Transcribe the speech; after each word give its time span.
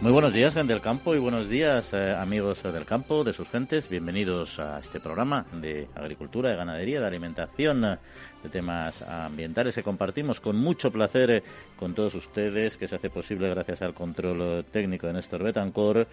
Muy 0.00 0.12
buenos 0.12 0.32
días, 0.32 0.54
gente 0.54 0.72
del 0.72 0.80
campo, 0.80 1.14
y 1.14 1.18
buenos 1.18 1.50
días, 1.50 1.92
eh, 1.92 2.16
amigos 2.18 2.62
del 2.62 2.86
campo, 2.86 3.22
de 3.22 3.34
sus 3.34 3.50
gentes. 3.50 3.90
Bienvenidos 3.90 4.58
a 4.58 4.78
este 4.78 4.98
programa 4.98 5.44
de 5.52 5.88
agricultura, 5.94 6.48
de 6.48 6.56
ganadería, 6.56 7.02
de 7.02 7.06
alimentación, 7.06 7.82
de 7.82 8.48
temas 8.50 9.02
ambientales 9.02 9.74
que 9.74 9.82
compartimos 9.82 10.40
con 10.40 10.56
mucho 10.56 10.90
placer 10.90 11.30
eh, 11.30 11.42
con 11.78 11.92
todos 11.92 12.14
ustedes, 12.14 12.78
que 12.78 12.88
se 12.88 12.96
hace 12.96 13.10
posible 13.10 13.50
gracias 13.50 13.82
al 13.82 13.92
control 13.92 14.64
técnico 14.72 15.06
de 15.06 15.12
Néstor 15.12 15.42
Betancor 15.42 16.06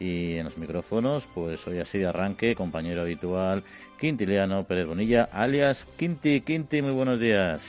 y 0.00 0.36
en 0.36 0.44
los 0.44 0.56
micrófonos, 0.56 1.24
pues 1.34 1.66
hoy 1.66 1.80
así 1.80 1.98
de 1.98 2.06
arranque, 2.06 2.54
compañero 2.54 3.02
habitual 3.02 3.62
Quintiliano 4.00 4.64
Pérez 4.64 4.86
Bonilla, 4.86 5.28
alias 5.30 5.84
Quinti. 5.98 6.40
Quinti, 6.40 6.80
muy 6.80 6.92
buenos 6.92 7.20
días. 7.20 7.60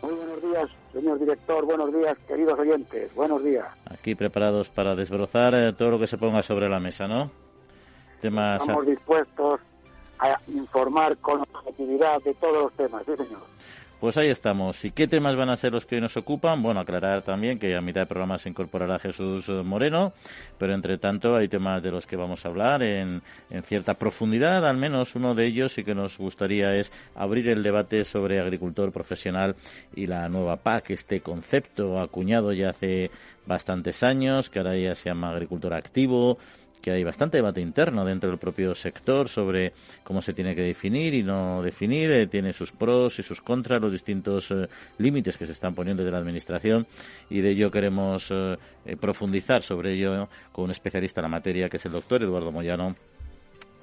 Muy 0.00 0.14
buenos 0.14 0.40
días, 0.42 0.70
señor 0.92 1.18
director. 1.18 1.64
Buenos 1.64 1.92
días, 1.92 2.16
queridos 2.26 2.58
oyentes. 2.58 3.14
Buenos 3.14 3.42
días. 3.44 3.66
Aquí 3.86 4.14
preparados 4.14 4.68
para 4.68 4.94
desbrozar 4.94 5.54
eh, 5.54 5.72
todo 5.72 5.92
lo 5.92 5.98
que 5.98 6.06
se 6.06 6.18
ponga 6.18 6.42
sobre 6.42 6.68
la 6.68 6.80
mesa, 6.80 7.06
¿no? 7.06 7.30
Temas... 8.20 8.60
Estamos 8.60 8.86
dispuestos 8.86 9.60
a 10.18 10.38
informar 10.48 11.16
con 11.18 11.40
objetividad 11.40 12.22
de 12.22 12.34
todos 12.34 12.64
los 12.64 12.72
temas, 12.74 13.02
sí, 13.06 13.16
señor. 13.16 13.40
Pues 14.00 14.16
ahí 14.16 14.28
estamos. 14.28 14.82
¿Y 14.86 14.92
qué 14.92 15.06
temas 15.06 15.36
van 15.36 15.50
a 15.50 15.58
ser 15.58 15.74
los 15.74 15.84
que 15.84 15.96
hoy 15.96 16.00
nos 16.00 16.16
ocupan? 16.16 16.62
Bueno, 16.62 16.80
aclarar 16.80 17.20
también 17.20 17.58
que 17.58 17.76
a 17.76 17.82
mitad 17.82 18.00
del 18.00 18.08
programa 18.08 18.38
se 18.38 18.48
incorporará 18.48 18.98
Jesús 18.98 19.46
eh, 19.50 19.62
Moreno, 19.62 20.14
pero 20.56 20.72
entre 20.72 20.96
tanto 20.96 21.36
hay 21.36 21.48
temas 21.48 21.82
de 21.82 21.90
los 21.90 22.06
que 22.06 22.16
vamos 22.16 22.42
a 22.42 22.48
hablar 22.48 22.82
en, 22.82 23.20
en 23.50 23.62
cierta 23.62 23.92
profundidad, 23.92 24.66
al 24.66 24.78
menos 24.78 25.14
uno 25.16 25.34
de 25.34 25.44
ellos 25.44 25.76
y 25.76 25.84
que 25.84 25.94
nos 25.94 26.16
gustaría 26.16 26.74
es 26.76 26.90
abrir 27.14 27.48
el 27.48 27.62
debate 27.62 28.06
sobre 28.06 28.40
agricultor 28.40 28.90
profesional 28.90 29.54
y 29.94 30.06
la 30.06 30.30
nueva 30.30 30.56
PAC, 30.56 30.92
este 30.92 31.20
concepto 31.20 32.00
acuñado 32.00 32.54
ya 32.54 32.70
hace 32.70 33.10
bastantes 33.44 34.02
años, 34.02 34.48
que 34.48 34.60
ahora 34.60 34.78
ya 34.78 34.94
se 34.94 35.10
llama 35.10 35.30
agricultor 35.30 35.74
activo, 35.74 36.38
que 36.80 36.90
hay 36.90 37.04
bastante 37.04 37.38
debate 37.38 37.60
interno 37.60 38.04
dentro 38.04 38.30
del 38.30 38.38
propio 38.38 38.74
sector 38.74 39.28
sobre 39.28 39.72
cómo 40.02 40.22
se 40.22 40.32
tiene 40.32 40.54
que 40.54 40.62
definir 40.62 41.14
y 41.14 41.22
no 41.22 41.62
definir, 41.62 42.10
eh, 42.10 42.26
tiene 42.26 42.52
sus 42.52 42.72
pros 42.72 43.18
y 43.18 43.22
sus 43.22 43.40
contras, 43.40 43.80
los 43.80 43.92
distintos 43.92 44.50
eh, 44.50 44.68
límites 44.98 45.36
que 45.36 45.46
se 45.46 45.52
están 45.52 45.74
poniendo 45.74 46.04
de 46.04 46.10
la 46.10 46.18
Administración 46.18 46.86
y 47.28 47.40
de 47.40 47.50
ello 47.50 47.70
queremos 47.70 48.28
eh, 48.30 48.56
profundizar 49.00 49.62
sobre 49.62 49.92
ello 49.92 50.28
con 50.52 50.64
un 50.64 50.70
especialista 50.70 51.20
en 51.20 51.24
la 51.24 51.28
materia 51.28 51.68
que 51.68 51.76
es 51.76 51.86
el 51.86 51.92
doctor 51.92 52.22
Eduardo 52.22 52.52
Moyano 52.52 52.96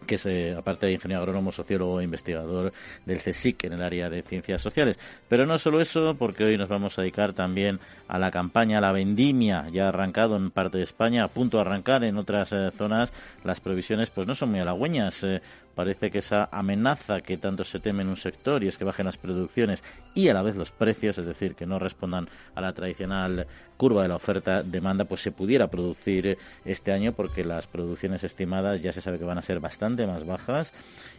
que 0.08 0.16
es, 0.16 0.26
eh, 0.26 0.56
aparte 0.58 0.88
de 0.88 0.94
ingeniero 0.94 1.22
agrónomo, 1.22 1.52
sociólogo 1.52 2.00
e 2.00 2.06
investigador 2.06 2.74
del 3.06 3.22
CSIC 3.22 3.66
en 3.66 3.74
el 3.74 3.84
área 3.84 4.10
de 4.10 4.24
ciencias 4.24 4.62
sociales. 4.62 4.98
Pero 5.30 5.46
no 5.46 5.60
solo 5.60 5.82
eso, 5.82 6.16
porque 6.18 6.46
hoy 6.46 6.58
nos 6.58 6.70
vamos 6.70 6.98
a 6.98 7.02
dedicar 7.02 7.34
también 7.34 7.80
a 8.08 8.18
la 8.18 8.32
campaña 8.32 8.82
La 8.82 8.92
Vendimia, 8.92 9.68
ya 9.72 9.90
arrancado 9.90 10.36
en 10.36 10.50
parte 10.50 10.80
de 10.80 10.86
España, 10.86 11.24
a 11.24 11.28
punto 11.28 11.58
de 11.58 11.62
arrancar 11.62 12.04
en 12.04 12.18
otras 12.18 12.52
eh, 12.52 12.72
zonas. 12.76 13.12
Las 13.44 13.60
provisiones 13.60 14.10
pues 14.10 14.26
no 14.26 14.34
son 14.34 14.50
muy 14.50 14.60
halagüeñas. 14.60 15.24
Eh, 15.24 15.42
parece 15.78 16.10
que 16.10 16.18
esa 16.18 16.50
amenaza 16.52 17.22
que 17.22 17.38
tanto 17.38 17.64
se 17.64 17.80
teme 17.80 18.02
en 18.02 18.10
un 18.10 18.18
sector 18.18 18.64
y 18.64 18.68
es 18.68 18.80
que 18.80 18.84
bajen 18.84 19.06
las 19.06 19.18
producciones 19.18 19.84
y 20.16 20.28
a 20.28 20.34
la 20.34 20.42
vez 20.42 20.56
los 20.56 20.72
precios, 20.72 21.20
es 21.20 21.28
decir, 21.28 21.54
que 21.54 21.68
no 21.68 21.78
respondan 21.78 22.28
a 22.56 22.62
la 22.62 22.74
tradicional 22.74 23.46
curva 23.78 24.02
de 24.02 24.08
la 24.08 24.16
oferta-demanda, 24.16 25.06
pues 25.06 25.22
se 25.22 25.32
pudiera 25.32 25.68
producir 25.68 26.40
este 26.66 26.92
año 26.92 27.14
porque 27.14 27.46
las 27.46 27.68
producciones 27.68 28.24
estimadas 28.24 28.82
ya 28.82 28.92
se 28.92 29.02
sabe 29.02 29.20
que 29.20 29.26
van 29.26 29.38
a 29.38 29.44
ser 29.44 29.60
bastante 29.60 30.08
más 30.08 30.26
bajas 30.26 30.74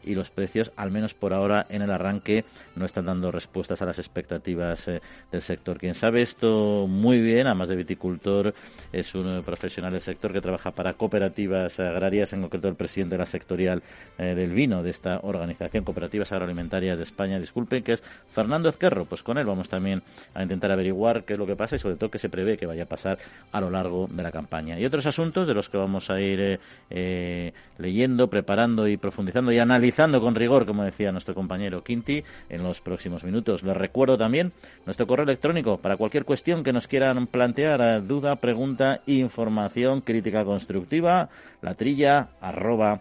y 0.05 0.17
los 0.17 0.31
precios, 0.31 0.72
al 0.75 0.91
menos 0.91 1.15
por 1.15 1.34
ahora 1.34 1.65
en 1.69 1.82
el 1.82 1.93
arranque, 1.93 2.44
no 2.75 2.84
están 2.84 3.06
dando 3.06 3.31
respuestas 3.31 3.81
a 3.81 3.87
las 3.87 4.00
expectativas 4.00 4.88
eh, 4.88 5.00
del 5.31 5.43
sector. 5.43 5.78
Quien 5.78 5.94
sabe 5.94 6.22
esto 6.22 6.87
muy 6.88 7.21
bien, 7.21 7.47
además 7.47 7.69
de 7.69 7.77
viticultor, 7.77 8.55
es 8.93 9.15
un 9.15 9.44
profesional 9.44 9.93
del 9.93 10.03
sector 10.03 10.32
que 10.32 10.41
trabaja 10.41 10.72
para 10.72 10.94
cooperativas 10.94 11.78
agrarias, 11.78 12.32
en 12.32 12.43
concreto 12.43 12.66
el 12.66 12.75
presidente 12.75 13.15
de 13.15 13.19
la 13.19 13.27
sectorial 13.27 13.82
eh, 14.19 14.34
del 14.34 14.47
vino 14.50 14.82
de 14.82 14.91
esta 14.91 15.20
organización 15.22 15.84
Cooperativas 15.84 16.32
Agroalimentarias 16.32 16.98
de 16.98 17.04
España, 17.04 17.38
disculpen, 17.38 17.82
que 17.82 17.94
es 17.94 18.03
Fernando 18.32 18.69
Ezquerro. 18.69 19.04
Pues 19.04 19.22
con 19.22 19.38
él 19.38 19.47
vamos 19.47 19.69
también 19.69 20.03
a 20.34 20.42
intentar 20.42 20.70
averiguar 20.70 21.25
qué 21.25 21.34
es 21.34 21.38
lo 21.38 21.47
que 21.47 21.56
pasa 21.56 21.76
y 21.76 21.78
sobre 21.78 21.97
todo 21.97 22.10
qué 22.10 22.19
se 22.19 22.28
prevé 22.28 22.56
que 22.56 22.66
vaya 22.66 22.84
a 22.84 22.87
pasar 22.87 23.19
a 23.53 23.60
lo 23.60 23.70
largo 23.70 24.08
de 24.10 24.22
la 24.22 24.32
campaña. 24.32 24.78
Y 24.78 24.84
otros 24.84 25.06
asuntos 25.06 25.47
de 25.47 25.54
los 25.54 25.69
que 25.69 25.78
vamos 25.78 26.10
a 26.10 26.20
ir 26.20 26.41
eh, 26.41 26.58
eh, 26.91 27.53
leyendo, 27.78 28.28
preparando 28.28 28.88
y 28.88 28.97
profundizando 28.97 29.53
y 29.53 29.58
analizando 29.58 30.20
con 30.20 30.34
rigor, 30.34 30.66
como 30.66 30.84
decía 30.84 31.12
nuestro 31.12 31.34
compañero 31.34 31.82
Quinti, 31.82 32.25
en 32.48 32.62
los 32.62 32.81
próximos 32.81 33.25
minutos. 33.25 33.62
Les 33.62 33.76
recuerdo 33.76 34.19
también 34.19 34.53
nuestro 34.87 35.06
correo 35.06 35.25
electrónico 35.25 35.78
para 35.78 35.97
cualquier 35.97 36.25
cuestión 36.25 36.64
que 36.64 36.72
nos 36.72 36.88
quieran 36.88 37.26
plantear, 37.26 37.81
eh, 37.81 38.00
duda, 38.06 38.37
pregunta, 38.37 39.00
información, 39.06 40.00
crítica 40.00 40.44
constructiva, 40.44 41.28
la 41.62 41.75
trilla 41.75 42.28
arroba 42.41 43.00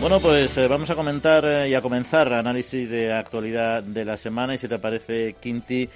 Bueno, 0.00 0.20
pues 0.20 0.56
eh, 0.56 0.68
vamos 0.68 0.88
a 0.90 0.94
comentar 0.94 1.44
eh, 1.44 1.70
y 1.70 1.74
a 1.74 1.80
comenzar 1.80 2.32
análisis 2.32 2.88
de 2.88 3.12
actualidad 3.12 3.82
de 3.82 4.04
la 4.04 4.16
semana 4.16 4.54
y 4.54 4.58
si 4.58 4.68
te 4.68 4.78
parece, 4.78 5.34
Quinti, 5.40 5.88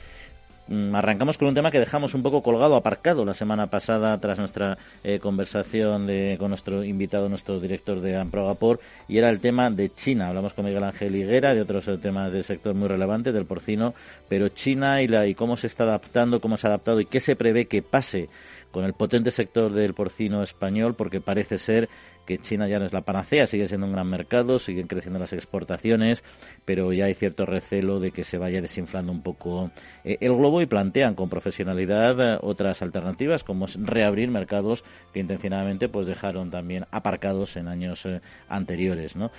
mm, 0.66 0.92
arrancamos 0.96 1.38
con 1.38 1.46
un 1.46 1.54
tema 1.54 1.70
que 1.70 1.78
dejamos 1.78 2.12
un 2.12 2.22
poco 2.22 2.42
colgado, 2.42 2.74
aparcado 2.74 3.24
la 3.24 3.32
semana 3.32 3.68
pasada 3.68 4.18
tras 4.18 4.40
nuestra 4.40 4.76
eh, 5.04 5.20
conversación 5.20 6.08
de, 6.08 6.36
con 6.36 6.48
nuestro 6.48 6.82
invitado, 6.82 7.28
nuestro 7.28 7.60
director 7.60 8.00
de 8.00 8.16
Amprogapor, 8.16 8.80
y 9.06 9.18
era 9.18 9.30
el 9.30 9.38
tema 9.38 9.70
de 9.70 9.94
China. 9.94 10.28
Hablamos 10.28 10.52
con 10.52 10.64
Miguel 10.64 10.82
Ángel 10.82 11.14
Higuera 11.14 11.54
de 11.54 11.60
otros 11.60 11.88
temas 12.02 12.32
del 12.32 12.42
sector 12.42 12.74
muy 12.74 12.88
relevantes, 12.88 13.32
del 13.32 13.46
porcino, 13.46 13.94
pero 14.28 14.48
China 14.48 15.00
y, 15.00 15.06
la, 15.06 15.28
y 15.28 15.36
cómo 15.36 15.56
se 15.56 15.68
está 15.68 15.84
adaptando, 15.84 16.40
cómo 16.40 16.58
se 16.58 16.66
ha 16.66 16.70
adaptado 16.70 17.00
y 17.00 17.06
qué 17.06 17.20
se 17.20 17.36
prevé 17.36 17.66
que 17.66 17.82
pase 17.82 18.28
con 18.72 18.84
el 18.84 18.94
potente 18.94 19.30
sector 19.30 19.70
del 19.70 19.94
porcino 19.94 20.42
español, 20.42 20.94
porque 20.96 21.20
parece 21.20 21.58
ser 21.58 21.88
China 22.38 22.68
ya 22.68 22.78
no 22.78 22.86
es 22.86 22.92
la 22.92 23.02
panacea, 23.02 23.46
sigue 23.46 23.68
siendo 23.68 23.86
un 23.86 23.92
gran 23.92 24.08
mercado, 24.08 24.58
siguen 24.58 24.86
creciendo 24.86 25.18
las 25.18 25.32
exportaciones, 25.32 26.22
pero 26.64 26.92
ya 26.92 27.06
hay 27.06 27.14
cierto 27.14 27.46
recelo 27.46 28.00
de 28.00 28.10
que 28.10 28.24
se 28.24 28.38
vaya 28.38 28.60
desinflando 28.60 29.12
un 29.12 29.22
poco 29.22 29.70
eh, 30.04 30.18
el 30.20 30.34
globo 30.36 30.60
y 30.60 30.66
plantean 30.66 31.14
con 31.14 31.28
profesionalidad 31.28 32.34
eh, 32.34 32.38
otras 32.42 32.82
alternativas, 32.82 33.44
como 33.44 33.66
es 33.66 33.76
reabrir 33.80 34.30
mercados 34.30 34.84
que 35.12 35.20
intencionadamente 35.20 35.88
pues 35.88 36.06
dejaron 36.06 36.50
también 36.50 36.86
aparcados 36.90 37.56
en 37.56 37.68
años 37.68 38.06
eh, 38.06 38.20
anteriores. 38.48 39.16
¿no? 39.16 39.30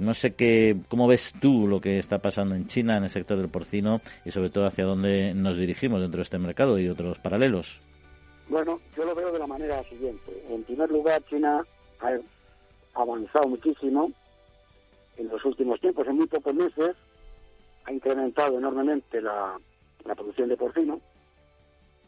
no 0.00 0.14
sé 0.14 0.34
qué, 0.34 0.76
cómo 0.88 1.06
ves 1.06 1.34
tú 1.40 1.66
lo 1.66 1.80
que 1.80 1.98
está 1.98 2.18
pasando 2.18 2.54
en 2.54 2.66
China, 2.66 2.96
en 2.96 3.04
el 3.04 3.10
sector 3.10 3.38
del 3.38 3.48
porcino 3.48 4.00
y 4.24 4.30
sobre 4.30 4.50
todo 4.50 4.66
hacia 4.66 4.84
dónde 4.84 5.34
nos 5.34 5.56
dirigimos 5.56 6.00
dentro 6.00 6.18
de 6.18 6.22
este 6.22 6.38
mercado 6.38 6.78
y 6.78 6.88
otros 6.88 7.18
paralelos. 7.18 7.80
Bueno, 8.48 8.80
yo 8.96 9.04
lo 9.04 9.14
veo 9.14 9.32
de 9.32 9.38
la 9.38 9.46
manera 9.46 9.82
siguiente. 9.84 10.30
En 10.50 10.62
primer 10.64 10.90
lugar, 10.90 11.22
China 11.24 11.64
avanzado 12.94 13.48
muchísimo 13.48 14.12
en 15.16 15.28
los 15.28 15.44
últimos 15.44 15.80
tiempos, 15.80 16.06
en 16.06 16.16
muy 16.16 16.26
pocos 16.26 16.54
meses, 16.54 16.96
ha 17.84 17.92
incrementado 17.92 18.58
enormemente 18.58 19.20
la, 19.20 19.58
producción 20.02 20.48
de 20.48 20.56
porcino, 20.56 21.00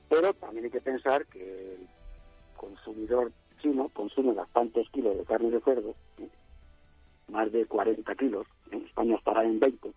pero 0.08 0.34
también 0.34 0.64
hay 0.64 0.70
que 0.70 0.80
pensar 0.80 1.26
que 1.26 1.74
el 1.74 1.88
consumidor 2.56 3.30
chino 3.62 3.88
consume 3.90 4.32
bastantes 4.32 4.88
kilos 4.90 5.16
de 5.16 5.24
carne 5.24 5.50
de 5.50 5.60
cerdo, 5.60 5.94
¿eh? 6.18 6.28
más 7.28 7.50
de 7.52 7.66
40 7.66 8.14
kilos, 8.16 8.46
en 8.70 8.84
España 8.84 9.16
estará 9.16 9.44
en 9.44 9.60
20, 9.60 9.92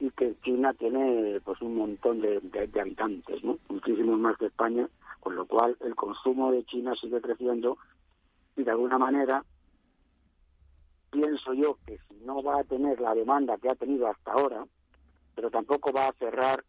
y 0.00 0.10
que 0.10 0.34
China 0.42 0.74
tiene 0.74 1.40
pues 1.44 1.60
un 1.62 1.76
montón 1.76 2.20
de, 2.20 2.40
de 2.40 2.80
habitantes, 2.80 3.42
¿no? 3.42 3.58
muchísimos 3.68 4.18
más 4.18 4.36
que 4.36 4.46
España, 4.46 4.88
con 5.20 5.34
lo 5.34 5.46
cual 5.46 5.76
el 5.80 5.94
consumo 5.94 6.52
de 6.52 6.64
China 6.64 6.94
sigue 7.00 7.20
creciendo 7.20 7.78
y 8.56 8.64
de 8.64 8.70
alguna 8.70 8.98
manera 8.98 9.44
pienso 11.10 11.52
yo 11.54 11.78
que 11.86 11.98
si 12.08 12.14
no 12.24 12.42
va 12.42 12.60
a 12.60 12.64
tener 12.64 13.00
la 13.00 13.14
demanda 13.14 13.58
que 13.58 13.70
ha 13.70 13.74
tenido 13.74 14.08
hasta 14.08 14.32
ahora, 14.32 14.66
pero 15.34 15.50
tampoco 15.50 15.92
va 15.92 16.08
a 16.08 16.12
cerrar 16.14 16.64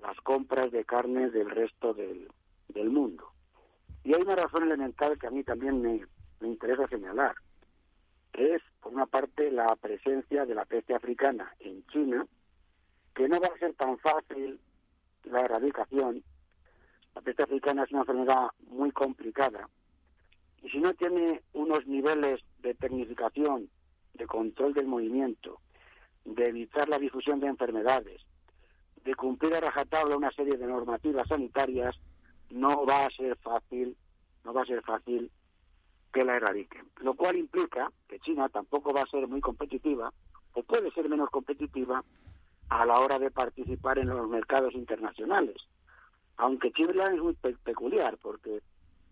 las 0.00 0.16
compras 0.20 0.70
de 0.72 0.84
carne 0.84 1.30
del 1.30 1.50
resto 1.50 1.94
del, 1.94 2.28
del 2.68 2.90
mundo. 2.90 3.30
Y 4.04 4.14
hay 4.14 4.22
una 4.22 4.36
razón 4.36 4.64
elemental 4.64 5.18
que 5.18 5.26
a 5.26 5.30
mí 5.30 5.42
también 5.44 5.80
me, 5.80 6.04
me 6.40 6.48
interesa 6.48 6.86
señalar. 6.88 7.34
es, 8.34 8.62
por 8.80 8.92
una 8.92 9.06
parte, 9.06 9.50
la 9.50 9.74
presencia 9.76 10.44
de 10.44 10.54
la 10.54 10.64
peste 10.64 10.94
africana 10.94 11.54
en 11.60 11.86
China, 11.86 12.26
que 13.14 13.28
no 13.28 13.40
va 13.40 13.48
a 13.48 13.58
ser 13.58 13.74
tan 13.74 13.98
fácil 13.98 14.60
la 15.24 15.40
erradicación. 15.40 16.22
La 17.14 17.22
peste 17.22 17.44
africana 17.44 17.84
es 17.84 17.92
una 17.92 18.00
enfermedad 18.00 18.48
muy 18.66 18.90
complicada 18.90 19.68
y 20.64 20.70
si 20.70 20.78
no 20.78 20.94
tiene 20.94 21.42
unos 21.52 21.86
niveles 21.86 22.40
de 22.64 22.74
tecnificación, 22.74 23.68
de 24.14 24.26
control 24.26 24.72
del 24.72 24.86
movimiento, 24.86 25.60
de 26.24 26.48
evitar 26.48 26.88
la 26.88 26.98
difusión 26.98 27.38
de 27.38 27.46
enfermedades, 27.46 28.22
de 29.04 29.14
cumplir 29.14 29.54
a 29.54 29.60
rajatabla 29.60 30.16
una 30.16 30.32
serie 30.32 30.56
de 30.56 30.66
normativas 30.66 31.28
sanitarias, 31.28 31.94
no 32.50 32.86
va 32.86 33.06
a 33.06 33.10
ser 33.10 33.36
fácil, 33.36 33.96
no 34.44 34.54
va 34.54 34.62
a 34.62 34.66
ser 34.66 34.82
fácil 34.82 35.30
que 36.12 36.24
la 36.24 36.36
erradiquen. 36.36 36.88
Lo 37.02 37.14
cual 37.14 37.36
implica 37.36 37.92
que 38.08 38.18
China 38.20 38.48
tampoco 38.48 38.92
va 38.94 39.02
a 39.02 39.06
ser 39.06 39.28
muy 39.28 39.40
competitiva, 39.40 40.12
o 40.54 40.62
puede 40.62 40.90
ser 40.92 41.08
menos 41.08 41.28
competitiva, 41.30 42.02
a 42.70 42.86
la 42.86 42.98
hora 42.98 43.18
de 43.18 43.30
participar 43.30 43.98
en 43.98 44.08
los 44.08 44.28
mercados 44.28 44.74
internacionales. 44.74 45.56
Aunque 46.38 46.72
China 46.72 47.12
es 47.12 47.20
muy 47.20 47.34
peculiar, 47.34 48.16
porque 48.22 48.62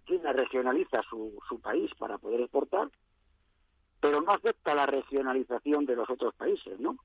China 0.07 0.33
regionaliza 0.33 1.03
su, 1.03 1.39
su 1.49 1.61
país 1.61 1.91
para 1.99 2.17
poder 2.17 2.41
exportar, 2.41 2.89
pero 4.03 4.21
no 4.21 4.33
acepta 4.33 4.75
la 4.75 4.85
regionalización 4.85 5.87
de 5.87 5.95
los 5.95 6.11
otros 6.11 6.35
países, 6.35 6.79
¿no? 6.81 6.97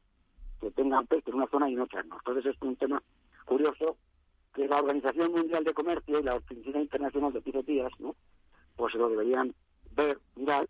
Que 0.60 0.72
tengan 0.72 1.06
peste 1.06 1.30
en 1.30 1.38
una 1.38 1.46
zona 1.46 1.70
y 1.70 1.74
en 1.74 1.82
otra 1.82 2.02
no. 2.02 2.16
Entonces 2.18 2.48
es 2.48 2.62
un 2.64 2.76
tema 2.76 3.04
curioso 3.46 3.98
que 4.56 4.68
la 4.68 4.80
Organización 4.80 5.32
Mundial 5.32 5.64
de 5.64 5.76
Comercio 5.76 6.20
y 6.20 6.24
la 6.24 6.38
Oficina 6.38 6.82
Internacional 6.82 7.32
de 7.32 7.42
Pisotías, 7.42 7.92
¿no? 8.00 8.16
Pues 8.76 8.96
lo 8.96 9.10
deberían 9.10 9.54
ver, 9.92 10.18
mirar, 10.36 10.68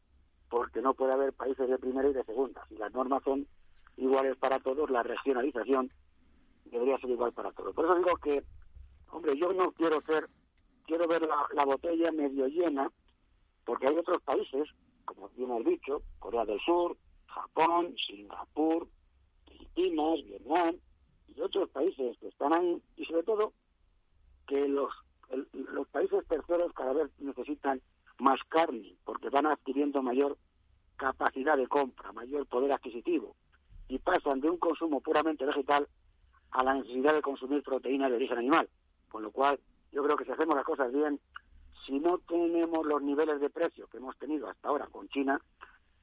porque 0.49 0.81
no 0.81 0.93
puede 0.95 1.13
haber 1.13 1.31
países 1.31 1.69
de 1.69 1.77
primera 1.77 2.09
y 2.09 2.13
de 2.13 2.25
segunda. 2.25 2.61
Si 2.67 2.75
las 2.75 2.93
normas 2.93 3.23
son 3.23 3.47
iguales 3.95 4.35
para 4.35 4.59
todos, 4.59 4.89
la 4.89 5.03
regionalización 5.03 5.89
debería 6.65 6.97
ser 6.97 7.09
igual 7.09 7.31
para 7.31 7.53
todos. 7.53 7.73
Por 7.73 7.85
eso 7.85 7.95
digo 7.95 8.17
que, 8.17 8.43
hombre, 9.11 9.37
yo 9.37 9.53
no 9.53 9.71
quiero 9.71 10.01
ser, 10.01 10.27
quiero 10.85 11.07
ver 11.07 11.25
la 11.53 11.63
botella 11.63 12.11
medio 12.11 12.47
llena, 12.47 12.91
porque 13.63 13.87
hay 13.87 13.95
otros 13.95 14.21
países 14.23 14.67
como 15.07 15.29
bien 15.29 15.51
has 15.51 15.65
dicho, 15.65 16.03
Corea 16.19 16.45
del 16.45 16.59
Sur, 16.59 16.97
Japón, 17.27 17.95
Singapur, 18.05 18.87
Filipinas, 19.47 20.23
Vietnam 20.25 20.75
y 21.35 21.41
otros 21.41 21.69
países 21.69 22.17
que 22.19 22.27
están 22.27 22.53
ahí, 22.53 22.81
y 22.97 23.05
sobre 23.05 23.23
todo 23.23 23.53
que 24.47 24.67
los, 24.67 24.91
los 25.53 25.87
países 25.87 26.25
terceros 26.27 26.73
cada 26.73 26.93
vez 26.93 27.09
necesitan 27.19 27.81
más 28.19 28.39
carne, 28.49 28.95
porque 29.05 29.29
van 29.29 29.45
adquiriendo 29.45 30.01
mayor 30.01 30.37
capacidad 30.97 31.57
de 31.57 31.67
compra, 31.67 32.11
mayor 32.11 32.45
poder 32.47 32.71
adquisitivo, 32.71 33.35
y 33.87 33.99
pasan 33.99 34.41
de 34.41 34.49
un 34.49 34.57
consumo 34.57 34.99
puramente 35.01 35.45
vegetal 35.45 35.87
a 36.51 36.63
la 36.63 36.75
necesidad 36.75 37.13
de 37.13 37.21
consumir 37.21 37.63
proteína 37.63 38.09
de 38.09 38.15
origen 38.15 38.39
animal. 38.39 38.69
Con 39.09 39.23
lo 39.23 39.31
cual, 39.31 39.59
yo 39.91 40.03
creo 40.03 40.17
que 40.17 40.25
si 40.25 40.31
hacemos 40.31 40.55
las 40.55 40.65
cosas 40.65 40.91
bien, 40.91 41.19
si 41.87 41.99
no 41.99 42.19
tenemos 42.19 42.85
los 42.85 43.01
niveles 43.01 43.39
de 43.39 43.49
precio 43.49 43.87
que 43.87 43.97
hemos 43.97 44.17
tenido 44.17 44.49
hasta 44.49 44.67
ahora 44.67 44.87
con 44.87 45.07
China, 45.07 45.41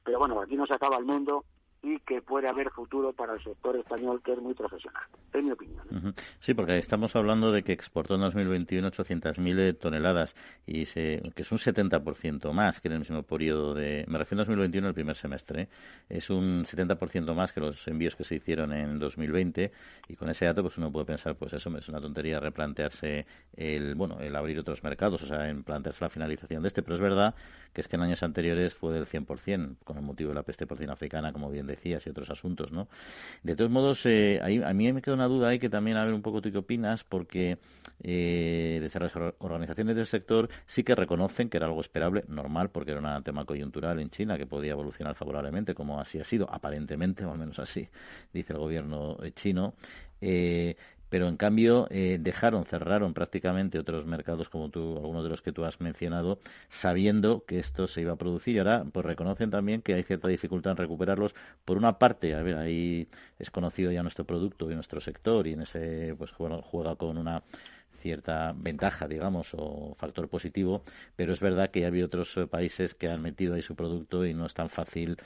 pero 0.03 0.19
bueno, 0.19 0.41
aquí 0.41 0.55
no 0.55 0.65
se 0.65 0.73
acaba 0.73 0.97
el 0.97 1.05
mundo 1.05 1.45
y 1.85 1.99
que 1.99 2.21
puede 2.21 2.47
haber 2.47 2.71
futuro 2.71 3.13
para 3.13 3.35
el 3.35 3.43
sector 3.43 3.75
español 3.75 4.19
que 4.23 4.33
es 4.33 4.39
muy 4.39 4.55
profesional, 4.55 5.03
en 5.33 5.45
mi 5.45 5.51
opinión. 5.51 5.85
¿eh? 5.91 6.13
Sí, 6.39 6.55
porque 6.55 6.77
estamos 6.79 7.15
hablando 7.15 7.51
de 7.51 7.61
que 7.63 7.73
exportó 7.73 8.15
en 8.15 8.21
2021 8.21 8.89
800.000 8.89 9.77
toneladas 9.77 10.35
y 10.65 10.85
se, 10.85 11.21
que 11.35 11.43
es 11.43 11.51
un 11.51 11.59
70% 11.59 12.51
más 12.53 12.81
que 12.81 12.87
en 12.87 12.93
el 12.93 12.99
mismo 12.99 13.21
periodo 13.21 13.75
de, 13.75 14.03
me 14.07 14.17
refiero 14.17 14.41
a 14.41 14.45
2021 14.45 14.87
el 14.87 14.93
primer 14.95 15.15
semestre, 15.15 15.61
¿eh? 15.63 15.67
es 16.09 16.31
un 16.31 16.65
70% 16.65 17.35
más 17.35 17.51
que 17.51 17.59
los 17.59 17.87
envíos 17.87 18.15
que 18.15 18.23
se 18.23 18.35
hicieron 18.35 18.73
en 18.73 18.97
2020 18.97 19.71
y 20.07 20.15
con 20.15 20.29
ese 20.29 20.45
dato 20.45 20.63
pues 20.63 20.77
uno 20.79 20.91
puede 20.91 21.05
pensar 21.05 21.35
pues 21.35 21.53
eso 21.53 21.69
es 21.77 21.89
una 21.89 22.01
tontería 22.01 22.39
replantearse 22.39 23.27
el 23.55 23.93
bueno 23.93 24.19
el 24.21 24.35
abrir 24.35 24.57
otros 24.59 24.83
mercados, 24.83 25.21
o 25.21 25.27
sea, 25.27 25.49
en 25.49 25.63
plantearse 25.63 26.03
la 26.03 26.09
finalización 26.09 26.63
de 26.63 26.69
este, 26.69 26.81
pero 26.81 26.95
es 26.95 27.01
verdad 27.01 27.35
que 27.73 27.81
es 27.81 27.87
que 27.87 27.97
en 27.97 28.03
años 28.03 28.23
anteriores 28.23 28.73
fue 28.73 28.93
del 28.93 29.05
100% 29.05 29.75
con 29.83 29.97
el 29.97 30.03
motivo 30.03 30.29
de 30.29 30.35
la 30.35 30.43
peste 30.43 30.65
porcina 30.65 30.93
africana, 30.93 31.33
como 31.33 31.51
bien 31.51 31.67
decías, 31.75 32.05
y 32.05 32.09
otros 32.09 32.29
asuntos, 32.29 32.71
¿no? 32.71 32.87
De 33.43 33.55
todos 33.55 33.71
modos, 33.71 34.05
eh, 34.05 34.39
a 34.41 34.73
mí 34.73 34.91
me 34.91 35.01
queda 35.01 35.15
una 35.15 35.27
duda 35.27 35.49
ahí 35.49 35.59
que 35.59 35.69
también 35.69 35.97
a 35.97 36.05
ver 36.05 36.13
un 36.13 36.21
poco 36.21 36.41
tú 36.41 36.51
qué 36.51 36.57
opinas, 36.57 37.03
porque 37.03 37.57
eh, 38.03 38.79
desde 38.81 38.99
las 38.99 39.15
organizaciones 39.15 39.95
del 39.95 40.05
sector 40.05 40.49
sí 40.65 40.83
que 40.83 40.95
reconocen 40.95 41.49
que 41.49 41.57
era 41.57 41.67
algo 41.67 41.81
esperable, 41.81 42.23
normal, 42.27 42.69
porque 42.69 42.91
era 42.91 43.17
un 43.17 43.23
tema 43.23 43.45
coyuntural 43.45 43.99
en 43.99 44.09
China 44.09 44.37
que 44.37 44.45
podía 44.45 44.71
evolucionar 44.71 45.15
favorablemente, 45.15 45.73
como 45.73 45.99
así 45.99 46.19
ha 46.19 46.23
sido, 46.23 46.51
aparentemente, 46.51 47.25
o 47.25 47.31
al 47.31 47.37
menos 47.37 47.59
así, 47.59 47.87
dice 48.33 48.53
el 48.53 48.59
gobierno 48.59 49.17
eh, 49.23 49.31
chino. 49.31 49.75
Eh, 50.21 50.75
pero 51.15 51.29
en 51.29 51.37
cambio 51.37 51.87
eh, 51.91 52.17
dejaron, 52.19 52.65
cerraron 52.65 53.13
prácticamente 53.13 53.79
otros 53.79 54.05
mercados 54.05 54.49
como 54.49 54.67
tú, 54.67 54.97
algunos 54.97 55.23
de 55.23 55.29
los 55.29 55.41
que 55.41 55.53
tú 55.53 55.63
has 55.63 55.79
mencionado, 55.79 56.39
sabiendo 56.67 57.45
que 57.45 57.57
esto 57.57 57.87
se 57.87 58.01
iba 58.01 58.11
a 58.11 58.15
producir 58.17 58.55
y 58.55 58.57
ahora 58.59 58.83
pues 58.91 59.05
reconocen 59.05 59.49
también 59.49 59.81
que 59.81 59.93
hay 59.93 60.03
cierta 60.03 60.27
dificultad 60.27 60.71
en 60.71 60.77
recuperarlos. 60.77 61.33
Por 61.63 61.77
una 61.77 61.99
parte, 61.99 62.35
a 62.35 62.41
ver, 62.41 62.57
ahí 62.57 63.07
es 63.39 63.49
conocido 63.49 63.93
ya 63.93 64.03
nuestro 64.03 64.25
producto 64.25 64.69
y 64.69 64.75
nuestro 64.75 64.99
sector 64.99 65.47
y 65.47 65.53
en 65.53 65.61
ese 65.61 66.15
pues 66.17 66.31
juega 66.33 66.97
con 66.97 67.17
una 67.17 67.43
cierta 68.05 68.53
ventaja, 68.55 69.07
digamos, 69.07 69.55
o 69.57 69.95
factor 69.97 70.29
positivo, 70.29 70.83
pero 71.15 71.33
es 71.33 71.39
verdad 71.39 71.71
que 71.71 71.79
ya 71.79 71.87
hay 71.87 72.03
otros 72.03 72.37
eh, 72.37 72.45
países 72.45 72.93
que 72.93 73.09
han 73.09 73.19
metido 73.19 73.55
ahí 73.55 73.63
su 73.63 73.75
producto 73.75 74.27
y 74.27 74.35
no 74.35 74.45
es 74.45 74.53
tan 74.53 74.69
fácil 74.69 75.17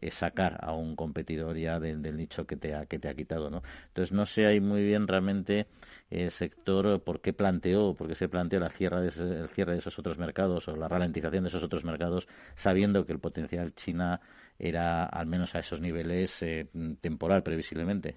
eh, 0.00 0.12
sacar 0.12 0.56
a 0.60 0.72
un 0.72 0.94
competidor 0.94 1.56
ya 1.56 1.80
del, 1.80 2.00
nicho 2.16 2.46
que 2.46 2.54
te, 2.54 2.76
ha, 2.76 2.86
que 2.86 3.00
te 3.00 3.08
ha 3.08 3.14
quitado, 3.14 3.50
¿no? 3.50 3.64
Entonces 3.88 4.12
no 4.12 4.24
sé 4.24 4.46
ahí 4.46 4.60
muy 4.60 4.84
bien 4.84 5.08
realmente 5.08 5.66
el 6.10 6.30
sector 6.30 7.02
por 7.02 7.20
qué 7.20 7.32
planteó, 7.32 7.94
por 7.94 8.06
qué 8.06 8.14
se 8.14 8.28
planteó 8.28 8.60
la 8.60 8.70
cierre 8.70 9.00
de, 9.00 9.40
el 9.40 9.48
cierre 9.48 9.72
de 9.72 9.78
esos 9.78 9.98
otros 9.98 10.16
mercados 10.16 10.68
o 10.68 10.76
la 10.76 10.86
ralentización 10.86 11.42
de 11.42 11.48
esos 11.48 11.64
otros 11.64 11.82
mercados, 11.82 12.28
sabiendo 12.54 13.04
que 13.04 13.14
el 13.14 13.18
potencial 13.18 13.74
China 13.74 14.20
era 14.60 15.06
al 15.06 15.26
menos 15.26 15.56
a 15.56 15.58
esos 15.58 15.80
niveles 15.80 16.40
eh, 16.44 16.68
temporal 17.00 17.42
previsiblemente. 17.42 18.16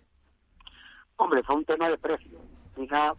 Hombre, 1.15 1.41
fue 1.41 1.55
un 1.55 1.65
tema 1.65 1.89
de 1.89 1.97
precio. 1.97 2.39
China 2.75 3.15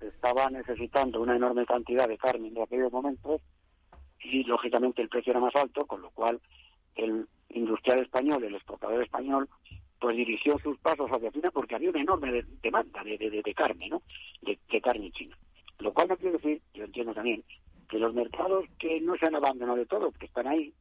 estaba 0.00 0.50
necesitando 0.50 1.20
una 1.20 1.36
enorme 1.36 1.66
cantidad 1.66 2.08
de 2.08 2.18
carne 2.18 2.48
en 2.48 2.60
aquellos 2.60 2.92
momentos 2.92 3.42
y 4.22 4.44
lógicamente 4.44 5.02
el 5.02 5.08
precio 5.08 5.32
era 5.32 5.40
más 5.40 5.54
alto, 5.56 5.86
con 5.86 6.02
lo 6.02 6.10
cual 6.10 6.40
el 6.94 7.26
industrial 7.50 8.00
español, 8.00 8.44
el 8.44 8.54
exportador 8.54 9.02
español, 9.02 9.48
pues 9.98 10.16
dirigió 10.16 10.58
sus 10.58 10.78
pasos 10.78 11.10
hacia 11.10 11.30
China 11.30 11.50
porque 11.50 11.74
había 11.74 11.90
una 11.90 12.00
enorme 12.00 12.44
demanda 12.62 13.02
de, 13.04 13.18
de, 13.18 13.54
carne, 13.54 13.88
¿no? 13.88 14.02
De, 14.40 14.58
carne 14.80 15.10
china. 15.12 15.36
Lo 15.78 15.92
cual 15.92 16.08
no 16.08 16.16
quiere 16.16 16.38
decir, 16.38 16.62
yo 16.74 16.84
entiendo 16.84 17.14
también, 17.14 17.44
que 17.88 17.98
los 17.98 18.14
mercados 18.14 18.64
que 18.78 19.00
no 19.00 19.16
se 19.16 19.26
han 19.26 19.34
abandonado 19.34 19.78
de 19.78 19.86
todo, 19.86 20.12
que 20.12 20.26
están 20.26 20.46
ahí, 20.46 20.72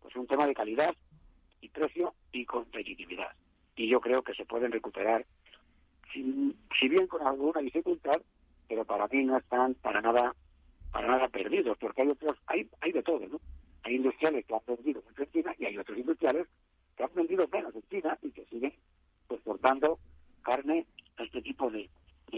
pues 0.00 0.14
es 0.14 0.20
un 0.20 0.26
tema 0.26 0.46
de 0.46 0.54
calidad 0.54 0.94
y 1.60 1.68
precio 1.68 2.14
y 2.32 2.44
competitividad. 2.44 3.32
Y 3.76 3.88
yo 3.88 4.00
creo 4.00 4.22
que 4.22 4.34
se 4.34 4.46
pueden 4.46 4.72
recuperar, 4.72 5.26
si 6.12 6.88
bien 6.88 7.06
con 7.08 7.26
alguna 7.26 7.60
dificultad, 7.60 8.20
pero 8.68 8.84
para 8.84 9.06
mí 9.08 9.24
no 9.24 9.36
están 9.38 9.74
para 9.74 10.00
nada 10.00 10.34
para 10.92 11.08
nada 11.08 11.28
perdidos, 11.28 11.76
porque 11.78 12.02
hay 12.02 12.08
otros, 12.08 12.38
hay, 12.46 12.68
hay 12.80 12.92
de 12.92 13.02
todo, 13.02 13.20
¿no? 13.28 13.38
Hay 13.82 13.96
industriales 13.96 14.46
que 14.46 14.54
han 14.54 14.60
vendido 14.66 15.02
mucho 15.06 15.22
en 15.22 15.30
China 15.30 15.54
y 15.58 15.66
hay 15.66 15.76
otros 15.76 15.98
industriales 15.98 16.48
que 16.96 17.04
han 17.04 17.14
vendido 17.14 17.46
menos 17.48 17.74
en 17.74 17.82
China 17.90 18.18
y 18.22 18.30
que 18.30 18.44
siguen 18.46 18.72
exportando 19.28 19.98
carne 20.42 20.86
a 21.18 21.24
este 21.24 21.42
tipo 21.42 21.70
de, 21.70 21.90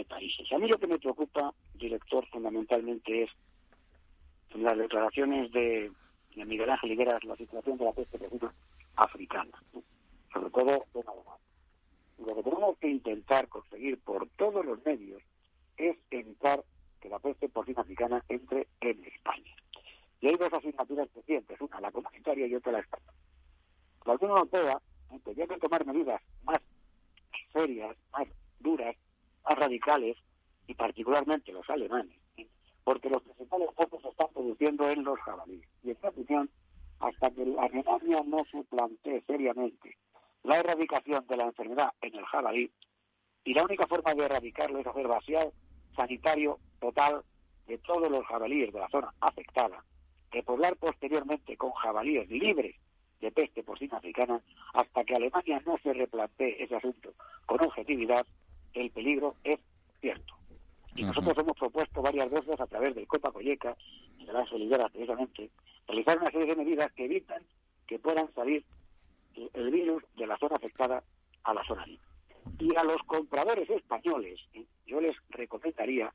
países. 0.09 0.51
A 0.53 0.59
mí 0.59 0.69
lo 0.69 0.79
que 0.79 0.87
me 0.87 0.99
preocupa, 0.99 1.53
director, 1.75 2.25
fundamentalmente 2.29 3.25
es 3.25 3.31
en 4.55 4.63
las 4.63 4.79
declaraciones 4.79 5.51
de, 5.53 5.91
Miguel 6.37 6.71
Ángel 6.71 6.93
Higueras 6.93 7.25
la 7.25 7.37
situación 7.37 7.79
de 7.79 7.85
la 7.85 7.93
peste 7.93 8.19
porcina 8.19 8.53
africana, 8.97 9.63
sobre 10.33 10.51
todo 10.51 10.87
de 10.95 11.05
Lo 12.25 12.35
que 12.37 12.43
tenemos 12.43 12.79
que 12.79 12.89
intentar 12.89 13.49
conseguir 13.49 13.99
por 14.01 14.29
todos 14.37 14.65
los 14.65 14.85
medios 14.85 15.23
es 15.79 15.97
evitar 16.11 16.65
que 17.01 17.09
la 17.09 17.19
peste 17.19 17.49
porcina 17.49 17.83
africana 17.83 18.23
entre 18.29 18.67
en 18.81 19.05
España. 19.05 19.55
Y 20.21 20.29
hay 20.29 20.37
dos 20.37 20.53
asignaturas 20.53 21.09
pendientes, 21.09 21.61
una 21.61 21.81
la 21.81 21.93
comunitaria 21.93 22.47
y 22.47 22.55
otra 22.55 22.73
la 22.73 22.81
española. 22.81 23.13
La 24.05 24.15
Unión 24.15 24.31
Europea 24.31 24.81
tendría 25.25 25.47
que 25.47 25.59
tomar 25.59 25.87
medidas 25.87 26.21
más 26.43 26.61
serias, 27.53 27.97
más 28.13 28.27
duras, 28.59 28.97
más 29.45 29.59
radicales, 29.59 30.17
y 30.67 30.75
particularmente 30.75 31.53
los 31.53 31.69
alemanes, 31.71 32.19
porque 32.85 33.09
los 33.09 33.23
principales 33.23 33.69
focos 33.75 34.03
se 34.03 34.09
están 34.09 34.29
produciendo 34.35 34.89
en 34.91 35.03
los 35.03 35.19
jabalíes. 35.21 35.67
Y 35.83 35.91
esta 35.91 36.09
opinión, 36.09 36.51
hasta 37.01 37.31
que 37.31 37.43
Alemania 37.59 38.23
no 38.27 38.45
se 38.51 38.63
plantee 38.65 39.23
seriamente 39.23 39.97
la 40.43 40.59
erradicación 40.59 41.27
de 41.27 41.37
la 41.37 41.45
enfermedad 41.45 41.93
en 42.03 42.15
el 42.17 42.25
jabalí, 42.27 42.71
y 43.45 43.55
la 43.55 43.65
única 43.65 43.87
forma 43.87 44.15
de 44.15 44.25
erradicarlo 44.25 44.79
es 44.79 44.87
hacer 44.87 45.09
vaciar 45.09 45.51
sanitario 45.99 46.59
total 46.81 47.23
de 47.67 47.76
todos 47.78 48.11
los 48.11 48.25
jabalíes 48.26 48.73
de 48.73 48.78
la 48.78 48.88
zona 48.88 49.12
afectada, 49.21 49.85
repoblar 50.31 50.76
posteriormente 50.76 51.57
con 51.57 51.73
jabalíes 51.73 52.31
libres 52.31 52.76
de 53.21 53.33
peste 53.33 53.64
porcina 53.64 53.99
africana, 53.99 54.40
hasta 54.75 55.05
que 55.05 55.17
Alemania 55.17 55.61
no 55.67 55.76
se 55.83 55.93
replantee 55.93 56.62
ese 56.62 56.76
asunto 56.76 57.12
con 57.47 57.61
objetividad, 57.62 58.25
el 58.75 58.90
peligro 58.90 59.35
es 59.43 59.59
cierto. 60.00 60.35
Y 60.95 61.02
nosotros 61.02 61.37
hemos 61.37 61.57
propuesto 61.57 62.00
varias 62.00 62.31
veces 62.31 62.61
a 62.61 62.67
través 62.67 62.95
del 62.95 63.09
Copa 63.09 63.33
Colleca, 63.33 63.76
de 64.25 64.33
la 64.33 64.47
Solidera 64.47 64.88
precisamente, 64.88 65.50
realizar 65.88 66.19
una 66.19 66.31
serie 66.31 66.47
de 66.47 66.57
medidas 66.57 66.93
que 66.93 67.07
evitan 67.07 67.43
que 67.87 67.99
puedan 67.99 68.33
salir 68.35 68.64
el 69.35 69.71
virus 69.71 70.05
de 70.17 70.26
la 70.26 70.38
zona 70.38 70.57
afectada 70.57 71.02
a 71.43 71.55
la 71.55 71.64
zona 71.64 71.85
libre. 71.87 72.05
Y 72.59 72.75
a 72.76 72.85
los 72.85 73.00
compradores 73.02 73.69
españoles, 73.71 74.40
¿eh? 74.55 74.64
yo 74.87 75.00
les 75.00 75.17
recomendaría, 75.31 76.12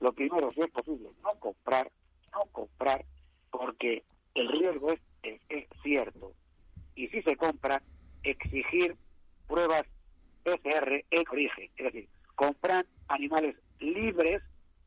lo 0.00 0.12
primero, 0.12 0.52
si 0.52 0.62
es 0.62 0.70
posible, 0.70 1.10
no 1.22 1.32
comprar, 1.38 1.90
no 2.32 2.44
comprar, 2.52 3.04
porque 3.50 4.04
el 4.34 4.48
riesgo 4.48 4.92
es, 4.92 5.00
es, 5.22 5.66
cierto. 5.82 6.32
Y 6.94 7.08
si 7.08 7.22
se 7.22 7.36
compra, 7.36 7.82
exigir 8.22 8.96
pruebas 9.46 9.86
PCR 10.44 11.04
en 11.10 11.24
origen, 11.30 11.70
es 11.76 11.84
decir, 11.84 12.08
comprar 12.34 12.86
animales 13.08 13.56
libres 13.80 14.42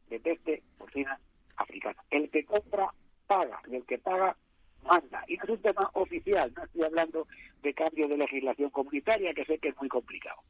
de 0.10 0.20
peste 0.20 0.64
porcina 0.78 1.20
africana. 1.58 2.04
El 2.10 2.30
que 2.30 2.46
compra 2.46 2.94
paga 3.28 3.62
y 3.68 3.76
el 3.76 3.86
que 3.86 3.98
paga 3.98 4.36
manda. 4.84 5.24
Y 5.28 5.38
no 5.38 5.44
es 5.44 5.50
un 5.50 5.62
tema 5.62 5.90
oficial, 5.94 6.52
no 6.56 6.64
estoy 6.64 6.84
hablando 6.84 7.28
de 7.62 7.74
cambio 7.74 8.08
de 8.08 8.18
legislación 8.18 8.70
comunitaria, 8.70 9.34
que 9.34 9.46
sé 9.46 9.60
que 9.60 9.70
es 9.70 9.78
muy 9.78 9.90
complicado. 9.90 10.42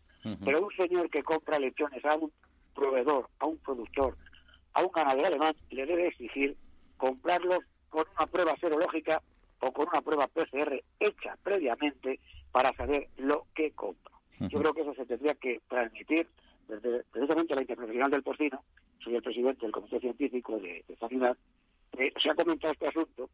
Pero 0.43 0.65
un 0.65 0.71
señor 0.75 1.09
que 1.09 1.23
compra 1.23 1.59
lechones 1.59 2.03
a 2.05 2.15
un 2.15 2.31
proveedor, 2.75 3.29
a 3.39 3.45
un 3.45 3.57
productor, 3.57 4.17
a 4.73 4.83
un 4.83 4.91
ganadero 4.91 5.27
alemán, 5.27 5.55
le 5.71 5.85
debe 5.85 6.07
exigir 6.07 6.55
comprarlos 6.97 7.63
con 7.89 8.05
una 8.17 8.27
prueba 8.27 8.55
serológica 8.57 9.21
o 9.61 9.71
con 9.71 9.87
una 9.87 10.01
prueba 10.01 10.27
PCR 10.27 10.83
hecha 10.99 11.37
previamente 11.43 12.19
para 12.51 12.73
saber 12.73 13.07
lo 13.17 13.45
que 13.55 13.71
compra. 13.71 14.13
Yo 14.39 14.59
creo 14.59 14.73
que 14.73 14.81
eso 14.81 14.93
se 14.93 15.05
tendría 15.05 15.35
que 15.35 15.59
transmitir 15.67 16.27
desde 16.67 17.03
precisamente 17.11 17.55
la 17.55 17.61
Internacional 17.61 18.11
del 18.11 18.23
Porcino, 18.23 18.63
soy 19.03 19.15
el 19.15 19.23
presidente 19.23 19.61
del 19.61 19.71
Comité 19.71 19.99
Científico 19.99 20.57
de, 20.59 20.85
esta 20.87 21.07
ciudad, 21.07 21.35
se 21.97 22.29
ha 22.29 22.35
comentado 22.35 22.73
este 22.73 22.87
asunto 22.87 23.29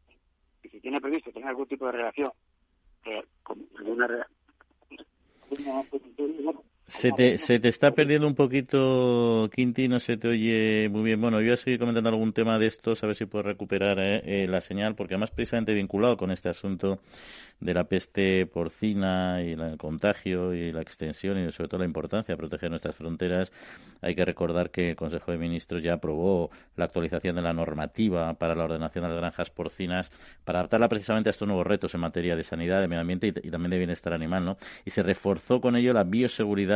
si 0.68 0.80
tiene 0.80 1.00
previsto 1.00 1.32
tener 1.32 1.48
algún 1.48 1.66
tipo 1.66 1.86
de 1.86 1.92
relación 1.92 2.32
eh, 3.04 3.24
con 3.42 3.66
alguna, 3.78 4.26
se 6.88 7.10
te, 7.10 7.38
se 7.38 7.58
te 7.58 7.68
está 7.68 7.94
perdiendo 7.94 8.28
un 8.28 8.36
poquito, 8.36 9.50
Quinti, 9.52 9.88
no 9.88 9.98
se 9.98 10.16
te 10.16 10.28
oye 10.28 10.88
muy 10.88 11.02
bien. 11.02 11.20
Bueno, 11.20 11.40
yo 11.40 11.46
voy 11.46 11.54
a 11.54 11.56
seguir 11.56 11.80
comentando 11.80 12.10
algún 12.10 12.32
tema 12.32 12.60
de 12.60 12.68
estos, 12.68 13.02
a 13.02 13.08
ver 13.08 13.16
si 13.16 13.26
puedo 13.26 13.42
recuperar 13.42 13.98
eh, 13.98 14.22
eh, 14.24 14.46
la 14.46 14.60
señal, 14.60 14.94
porque 14.94 15.14
además 15.14 15.32
precisamente 15.32 15.74
vinculado 15.74 16.16
con 16.16 16.30
este 16.30 16.48
asunto 16.48 17.00
de 17.58 17.74
la 17.74 17.84
peste 17.84 18.46
porcina 18.46 19.42
y 19.42 19.52
el 19.52 19.78
contagio 19.78 20.54
y 20.54 20.72
la 20.72 20.82
extensión 20.82 21.38
y 21.38 21.50
sobre 21.52 21.68
todo 21.68 21.80
la 21.80 21.86
importancia 21.86 22.34
de 22.34 22.36
proteger 22.36 22.70
nuestras 22.70 22.94
fronteras, 22.94 23.50
hay 24.02 24.14
que 24.14 24.24
recordar 24.24 24.70
que 24.70 24.90
el 24.90 24.96
Consejo 24.96 25.32
de 25.32 25.38
Ministros 25.38 25.82
ya 25.82 25.94
aprobó 25.94 26.50
la 26.76 26.84
actualización 26.84 27.34
de 27.36 27.42
la 27.42 27.54
normativa 27.54 28.34
para 28.34 28.54
la 28.54 28.64
ordenación 28.64 29.04
de 29.04 29.08
las 29.08 29.18
granjas 29.18 29.50
porcinas 29.50 30.12
para 30.44 30.60
adaptarla 30.60 30.88
precisamente 30.88 31.30
a 31.30 31.32
estos 31.32 31.48
nuevos 31.48 31.66
retos 31.66 31.94
en 31.94 32.00
materia 32.00 32.36
de 32.36 32.44
sanidad, 32.44 32.80
de 32.80 32.88
medio 32.88 33.00
ambiente 33.00 33.26
y, 33.28 33.48
y 33.48 33.50
también 33.50 33.70
de 33.70 33.78
bienestar 33.78 34.12
animal, 34.12 34.44
¿no? 34.44 34.58
Y 34.84 34.90
se 34.90 35.02
reforzó 35.02 35.60
con 35.60 35.76
ello 35.76 35.94
la 35.94 36.04
bioseguridad 36.04 36.75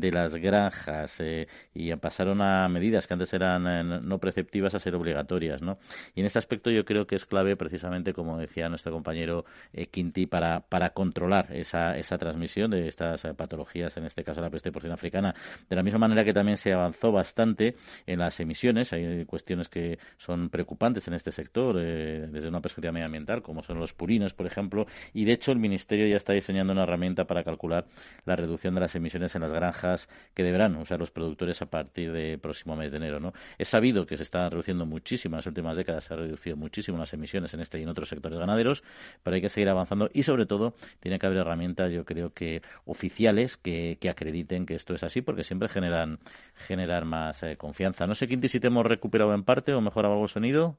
de 0.00 0.12
las 0.12 0.34
granjas 0.34 1.16
eh, 1.20 1.48
y 1.74 1.94
pasaron 1.96 2.40
a 2.40 2.68
medidas 2.68 3.06
que 3.06 3.14
antes 3.14 3.32
eran 3.32 3.66
eh, 3.66 4.00
no 4.02 4.18
preceptivas 4.18 4.74
a 4.74 4.80
ser 4.80 4.94
obligatorias, 4.94 5.62
¿no? 5.62 5.78
Y 6.14 6.20
en 6.20 6.26
este 6.26 6.38
aspecto 6.38 6.70
yo 6.70 6.84
creo 6.84 7.06
que 7.06 7.14
es 7.14 7.24
clave 7.24 7.56
precisamente, 7.56 8.12
como 8.12 8.38
decía 8.38 8.68
nuestro 8.68 8.92
compañero 8.92 9.44
eh, 9.72 9.86
Quinti, 9.86 10.26
para, 10.26 10.60
para 10.60 10.90
controlar 10.90 11.48
esa, 11.52 11.96
esa 11.96 12.18
transmisión 12.18 12.70
de 12.70 12.88
estas 12.88 13.22
patologías, 13.36 13.96
en 13.96 14.04
este 14.04 14.24
caso 14.24 14.40
la 14.40 14.50
peste 14.50 14.72
porcina 14.72 14.94
africana. 14.94 15.34
De 15.68 15.76
la 15.76 15.82
misma 15.82 16.00
manera 16.00 16.24
que 16.24 16.34
también 16.34 16.58
se 16.58 16.72
avanzó 16.72 17.12
bastante 17.12 17.76
en 18.06 18.18
las 18.18 18.38
emisiones, 18.40 18.92
hay 18.92 19.24
cuestiones 19.24 19.68
que 19.68 19.98
son 20.18 20.50
preocupantes 20.50 21.08
en 21.08 21.14
este 21.14 21.32
sector 21.32 21.76
desde 21.76 22.48
una 22.48 22.60
perspectiva 22.60 22.92
medioambiental, 22.92 23.42
como 23.42 23.62
son 23.62 23.78
los 23.78 23.94
purinos, 23.94 24.34
por 24.34 24.46
ejemplo, 24.46 24.86
y 25.14 25.24
de 25.24 25.32
hecho 25.32 25.52
el 25.52 25.58
Ministerio 25.58 26.06
ya 26.06 26.16
está 26.16 26.32
diseñando 26.32 26.72
una 26.72 26.82
herramienta 26.82 27.24
para 27.26 27.44
calcular 27.44 27.86
la 28.24 28.36
reducción 28.36 28.74
de 28.74 28.80
las 28.80 28.94
emisiones 28.94 29.34
en 29.36 29.42
las 29.42 29.52
granjas 29.52 30.08
que 30.34 30.42
deberán 30.42 30.76
usar 30.76 30.98
los 30.98 31.10
productores 31.10 31.62
a 31.62 31.66
partir 31.66 32.12
del 32.12 32.38
próximo 32.38 32.76
mes 32.76 32.90
de 32.90 32.98
enero. 32.98 33.20
¿no? 33.20 33.32
Es 33.58 33.68
sabido 33.68 34.06
que 34.06 34.16
se 34.16 34.22
están 34.22 34.50
reduciendo 34.50 34.86
muchísimo 34.86 35.36
en 35.36 35.38
las 35.38 35.46
últimas 35.46 35.76
décadas, 35.76 36.04
se 36.04 36.14
han 36.14 36.20
reducido 36.20 36.56
muchísimo 36.56 36.98
las 36.98 37.12
emisiones 37.12 37.54
en 37.54 37.60
este 37.60 37.78
y 37.78 37.82
en 37.82 37.88
otros 37.88 38.08
sectores 38.08 38.38
ganaderos, 38.38 38.82
pero 39.22 39.34
hay 39.34 39.40
que 39.40 39.48
seguir 39.48 39.68
avanzando 39.68 40.10
y 40.12 40.22
sobre 40.22 40.46
todo 40.46 40.74
tiene 41.00 41.18
que 41.18 41.26
haber 41.26 41.38
herramientas, 41.38 41.92
yo 41.92 42.04
creo 42.04 42.32
que 42.32 42.62
oficiales 42.84 43.56
que, 43.56 43.98
acrediten 44.10 44.66
que 44.66 44.74
esto 44.74 44.94
es 44.94 45.02
así, 45.02 45.20
porque 45.20 45.44
siempre 45.44 45.68
generan, 45.68 46.18
generan 46.54 47.06
más 47.06 47.42
eh, 47.42 47.56
confianza. 47.56 48.06
No 48.06 48.14
sé, 48.14 48.28
Quinti, 48.28 48.48
si 48.48 48.60
te 48.60 48.68
hemos 48.68 48.86
recuperado 48.86 49.34
en 49.34 49.42
parte 49.42 49.74
o 49.74 49.80
mejorado 49.80 50.14
algo 50.14 50.24
el 50.24 50.30
sonido. 50.30 50.78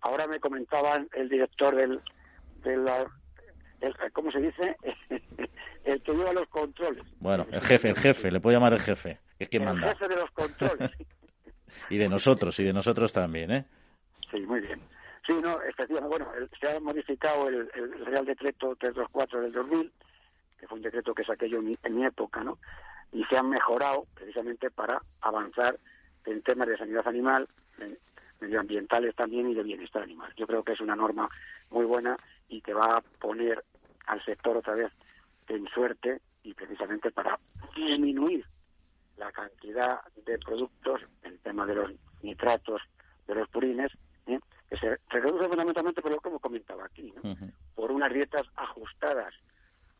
Ahora 0.00 0.26
me 0.26 0.40
comentaban 0.40 1.08
el 1.14 1.28
director 1.28 1.74
del, 1.74 2.00
de 2.62 2.76
la 2.76 3.06
¿cómo 4.12 4.30
se 4.30 4.40
dice? 4.40 4.76
el 5.84 6.02
que 6.02 6.12
lleva 6.12 6.32
los 6.32 6.48
controles. 6.48 7.04
Bueno, 7.18 7.46
el 7.50 7.60
jefe, 7.60 7.88
el 7.88 7.96
jefe, 7.96 8.30
le 8.30 8.40
puedo 8.40 8.56
llamar 8.56 8.72
el 8.72 8.80
jefe, 8.80 9.18
es 9.38 9.48
quien 9.48 9.64
manda. 9.64 9.90
El 9.90 9.96
jefe 9.96 10.08
de 10.08 10.16
los 10.16 10.30
controles. 10.30 10.90
y 11.90 11.98
de 11.98 12.08
nosotros, 12.08 12.58
y 12.58 12.64
de 12.64 12.72
nosotros 12.72 13.12
también, 13.12 13.50
¿eh? 13.50 13.64
Sí, 14.30 14.40
muy 14.40 14.60
bien. 14.60 14.80
Sí, 15.26 15.34
no, 15.34 15.60
efectivamente, 15.62 16.08
bueno, 16.08 16.28
se 16.58 16.68
ha 16.68 16.80
modificado 16.80 17.48
el, 17.48 17.68
Real 18.04 18.24
Decreto 18.24 18.74
324 18.76 19.42
del 19.42 19.52
2000, 19.52 19.92
que 20.58 20.66
fue 20.66 20.78
un 20.78 20.82
decreto 20.82 21.14
que 21.14 21.24
saqué 21.24 21.48
yo 21.48 21.58
en 21.58 21.94
mi, 21.94 22.04
época, 22.04 22.42
¿no? 22.42 22.58
Y 23.12 23.24
se 23.24 23.36
han 23.36 23.48
mejorado 23.48 24.06
precisamente 24.14 24.70
para 24.70 25.00
avanzar 25.20 25.78
en 26.26 26.42
temas 26.42 26.68
de 26.68 26.78
sanidad 26.78 27.06
animal, 27.06 27.48
medioambientales 28.40 29.14
también 29.14 29.50
y 29.50 29.54
de 29.54 29.62
bienestar 29.62 30.02
animal. 30.02 30.32
Yo 30.36 30.46
creo 30.46 30.62
que 30.62 30.72
es 30.72 30.80
una 30.80 30.96
norma 30.96 31.28
muy 31.70 31.84
buena 31.84 32.16
y 32.50 32.60
que 32.60 32.74
va 32.74 32.98
a 32.98 33.00
poner 33.00 33.64
al 34.06 34.22
sector 34.24 34.56
otra 34.58 34.74
vez 34.74 34.92
en 35.48 35.66
suerte 35.68 36.20
y 36.42 36.52
precisamente 36.52 37.10
para 37.10 37.38
disminuir 37.74 38.44
la 39.16 39.32
cantidad 39.32 40.00
de 40.26 40.38
productos, 40.38 41.02
el 41.22 41.38
tema 41.40 41.66
de 41.66 41.74
los 41.74 41.90
nitratos, 42.22 42.82
de 43.26 43.34
los 43.34 43.48
purines, 43.48 43.92
¿eh? 44.26 44.38
que 44.68 44.76
se 44.76 44.98
reduce 45.08 45.48
fundamentalmente 45.48 46.02
por 46.02 46.10
lo 46.10 46.20
que 46.20 46.30
comentaba 46.40 46.84
aquí, 46.84 47.12
por 47.74 47.90
unas 47.90 48.12
dietas 48.12 48.46
ajustadas 48.56 49.34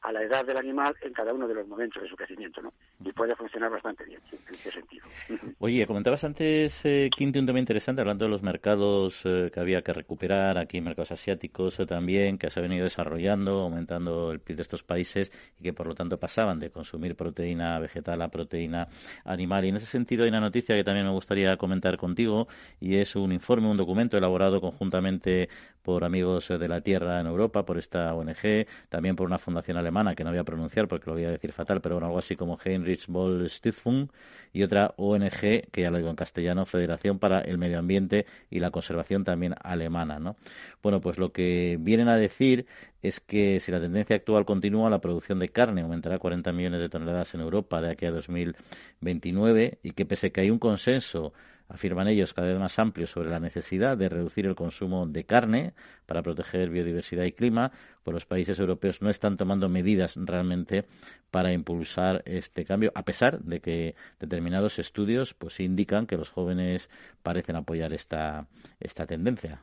a 0.02 0.12
la 0.12 0.22
edad 0.22 0.44
del 0.44 0.56
animal 0.56 0.94
en 1.02 1.12
cada 1.12 1.32
uno 1.32 1.46
de 1.46 1.54
los 1.54 1.66
momentos 1.66 2.02
de 2.02 2.08
su 2.08 2.16
crecimiento, 2.16 2.62
¿no? 2.62 2.72
Y 3.04 3.12
puede 3.12 3.34
funcionar 3.36 3.70
bastante 3.70 4.04
bien 4.04 4.20
en 4.30 4.54
ese 4.54 4.70
sentido. 4.70 5.06
Oye, 5.58 5.86
comentabas 5.86 6.24
antes, 6.24 6.80
eh, 6.84 7.10
un 7.18 7.46
tema 7.46 7.58
interesante, 7.58 8.00
hablando 8.00 8.24
de 8.24 8.30
los 8.30 8.42
mercados 8.42 9.22
eh, 9.24 9.50
que 9.52 9.60
había 9.60 9.82
que 9.82 9.92
recuperar, 9.92 10.58
aquí 10.58 10.80
mercados 10.80 11.12
asiáticos 11.12 11.78
eh, 11.80 11.86
también, 11.86 12.38
que 12.38 12.50
se 12.50 12.60
ha 12.60 12.62
venido 12.62 12.84
desarrollando, 12.84 13.60
aumentando 13.60 14.32
el 14.32 14.40
PIB 14.40 14.56
de 14.56 14.62
estos 14.62 14.82
países 14.82 15.30
y 15.58 15.64
que 15.64 15.72
por 15.72 15.86
lo 15.86 15.94
tanto 15.94 16.18
pasaban 16.18 16.58
de 16.58 16.70
consumir 16.70 17.14
proteína 17.14 17.78
vegetal 17.78 18.22
a 18.22 18.28
proteína 18.28 18.88
animal. 19.24 19.64
Y 19.64 19.68
en 19.68 19.76
ese 19.76 19.86
sentido 19.86 20.24
hay 20.24 20.30
una 20.30 20.40
noticia 20.40 20.74
que 20.74 20.84
también 20.84 21.06
me 21.06 21.12
gustaría 21.12 21.56
comentar 21.56 21.96
contigo 21.96 22.48
y 22.80 22.96
es 22.96 23.16
un 23.16 23.32
informe, 23.32 23.68
un 23.68 23.76
documento 23.76 24.16
elaborado 24.16 24.60
conjuntamente 24.60 25.48
por 25.82 26.04
amigos 26.04 26.48
de 26.48 26.68
la 26.68 26.80
tierra 26.80 27.20
en 27.20 27.26
Europa, 27.26 27.64
por 27.64 27.78
esta 27.78 28.14
ONG, 28.14 28.66
también 28.88 29.16
por 29.16 29.26
una 29.26 29.38
fundación 29.38 29.76
alemana 29.76 30.14
que 30.14 30.24
no 30.24 30.30
voy 30.30 30.38
a 30.38 30.44
pronunciar 30.44 30.88
porque 30.88 31.06
lo 31.06 31.14
voy 31.14 31.24
a 31.24 31.30
decir 31.30 31.52
fatal, 31.52 31.80
pero 31.80 31.96
bueno, 31.96 32.06
algo 32.06 32.18
así 32.18 32.36
como 32.36 32.58
Heinrich 32.62 33.06
Boll 33.06 33.48
Stiftung 33.48 34.08
y 34.52 34.62
otra 34.62 34.94
ONG, 34.96 35.68
que 35.70 35.82
ya 35.82 35.90
lo 35.90 35.98
digo 35.98 36.10
en 36.10 36.16
castellano, 36.16 36.66
Federación 36.66 37.18
para 37.18 37.40
el 37.40 37.58
Medio 37.58 37.78
Ambiente 37.78 38.26
y 38.50 38.60
la 38.60 38.70
Conservación 38.70 39.24
también 39.24 39.54
alemana, 39.62 40.18
¿no? 40.18 40.36
Bueno, 40.82 41.00
pues 41.00 41.18
lo 41.18 41.32
que 41.32 41.76
vienen 41.80 42.08
a 42.08 42.16
decir 42.16 42.66
es 43.02 43.20
que 43.20 43.60
si 43.60 43.72
la 43.72 43.80
tendencia 43.80 44.16
actual 44.16 44.44
continúa, 44.44 44.90
la 44.90 45.00
producción 45.00 45.38
de 45.38 45.48
carne 45.48 45.82
aumentará 45.82 46.18
40 46.18 46.52
millones 46.52 46.80
de 46.80 46.88
toneladas 46.88 47.34
en 47.34 47.40
Europa 47.40 47.80
de 47.80 47.92
aquí 47.92 48.06
a 48.06 48.10
2029 48.10 49.78
y 49.82 49.92
que 49.92 50.04
pese 50.04 50.32
que 50.32 50.42
hay 50.42 50.50
un 50.50 50.58
consenso 50.58 51.32
afirman 51.70 52.08
ellos, 52.08 52.34
cada 52.34 52.48
vez 52.48 52.58
más 52.58 52.78
amplio 52.78 53.06
sobre 53.06 53.30
la 53.30 53.40
necesidad 53.40 53.96
de 53.96 54.08
reducir 54.08 54.46
el 54.46 54.54
consumo 54.54 55.06
de 55.06 55.24
carne 55.24 55.72
para 56.06 56.22
proteger 56.22 56.68
biodiversidad 56.68 57.24
y 57.24 57.32
clima, 57.32 57.70
pues 58.02 58.12
los 58.12 58.26
países 58.26 58.58
europeos 58.58 59.00
no 59.00 59.08
están 59.08 59.36
tomando 59.36 59.68
medidas 59.68 60.16
realmente 60.16 60.84
para 61.30 61.52
impulsar 61.52 62.22
este 62.26 62.64
cambio, 62.64 62.90
a 62.94 63.04
pesar 63.04 63.40
de 63.40 63.60
que 63.60 63.94
determinados 64.18 64.78
estudios 64.78 65.34
pues 65.34 65.60
indican 65.60 66.06
que 66.06 66.16
los 66.16 66.30
jóvenes 66.30 66.90
parecen 67.22 67.56
apoyar 67.56 67.92
esta, 67.92 68.46
esta 68.80 69.06
tendencia. 69.06 69.62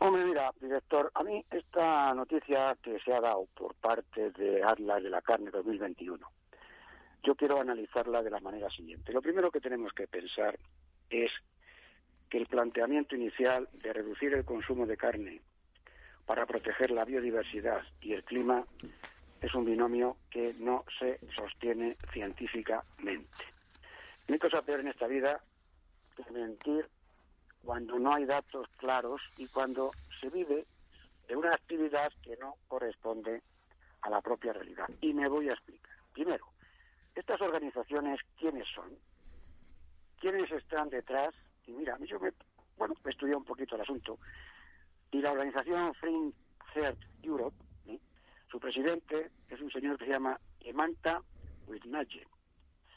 Hombre, 0.00 0.24
mira, 0.26 0.52
director, 0.60 1.10
a 1.14 1.22
mí 1.22 1.42
esta 1.50 2.12
noticia 2.12 2.76
que 2.82 2.98
se 3.00 3.12
ha 3.12 3.20
dado 3.20 3.46
por 3.54 3.74
parte 3.76 4.32
de 4.32 4.62
Atlas 4.62 5.02
de 5.02 5.08
la 5.08 5.22
Carne 5.22 5.50
2021 5.50 6.28
yo 7.24 7.34
quiero 7.34 7.60
analizarla 7.60 8.22
de 8.22 8.30
la 8.30 8.40
manera 8.40 8.70
siguiente. 8.70 9.12
Lo 9.12 9.22
primero 9.22 9.50
que 9.50 9.60
tenemos 9.60 9.92
que 9.92 10.06
pensar 10.06 10.58
es 11.08 11.32
que 12.28 12.38
el 12.38 12.46
planteamiento 12.46 13.16
inicial 13.16 13.68
de 13.72 13.92
reducir 13.92 14.34
el 14.34 14.44
consumo 14.44 14.86
de 14.86 14.96
carne 14.96 15.40
para 16.26 16.46
proteger 16.46 16.90
la 16.90 17.04
biodiversidad 17.04 17.82
y 18.00 18.12
el 18.12 18.24
clima 18.24 18.64
es 19.40 19.54
un 19.54 19.64
binomio 19.64 20.16
que 20.30 20.54
no 20.58 20.84
se 20.98 21.18
sostiene 21.34 21.96
científicamente. 22.12 23.44
No 24.26 24.34
hay 24.34 24.38
cosa 24.38 24.62
peor 24.62 24.80
en 24.80 24.88
esta 24.88 25.06
vida 25.06 25.40
que 26.16 26.30
mentir 26.30 26.88
cuando 27.62 27.98
no 27.98 28.14
hay 28.14 28.26
datos 28.26 28.68
claros 28.76 29.20
y 29.38 29.46
cuando 29.48 29.90
se 30.20 30.28
vive 30.28 30.66
de 31.28 31.36
una 31.36 31.54
actividad 31.54 32.12
que 32.22 32.36
no 32.36 32.56
corresponde 32.68 33.42
a 34.02 34.10
la 34.10 34.20
propia 34.20 34.52
realidad. 34.52 34.88
Y 35.00 35.14
me 35.14 35.28
voy 35.28 35.48
a 35.48 35.52
explicar. 35.52 35.94
Primero, 36.12 36.46
estas 37.14 37.40
organizaciones, 37.40 38.20
¿quiénes 38.38 38.66
son? 38.74 38.90
¿Quiénes 40.20 40.50
están 40.50 40.88
detrás? 40.90 41.34
Y 41.66 41.72
mira, 41.72 41.98
yo 42.00 42.18
me, 42.20 42.32
bueno, 42.76 42.94
he 43.04 43.10
estudiado 43.10 43.38
un 43.38 43.44
poquito 43.44 43.74
el 43.76 43.82
asunto. 43.82 44.18
Y 45.10 45.20
la 45.20 45.32
organización 45.32 45.94
Free 45.94 46.34
Third 46.72 46.98
Europe, 47.22 47.56
su 48.50 48.60
presidente 48.60 49.30
es 49.48 49.60
un 49.60 49.70
señor 49.70 49.98
que 49.98 50.04
se 50.04 50.12
llama 50.12 50.38
Emanta 50.60 51.22
Witnaje, 51.66 52.26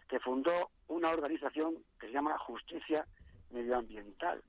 que 0.07 0.19
fundó 0.19 0.69
una 0.87 1.09
organización 1.09 1.83
que 1.99 2.07
se 2.07 2.13
llama 2.13 2.37
Justicia 2.37 3.05
Medioambiental 3.51 4.43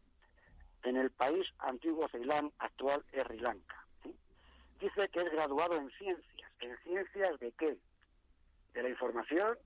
en 0.84 0.96
el 0.96 1.10
país 1.10 1.46
antiguo 1.58 2.08
Ceilán, 2.08 2.52
actual 2.58 3.02
Sri 3.10 3.38
Lanka. 3.38 3.84
Dice 4.80 5.08
que 5.08 5.20
es 5.20 5.32
graduado 5.32 5.76
en 5.76 5.90
ciencias. 5.90 6.52
¿En 6.60 6.76
ciencias 6.78 7.38
de 7.40 7.52
qué? 7.52 7.78
De 8.75 8.82
la 8.82 8.88
información, 8.88 9.56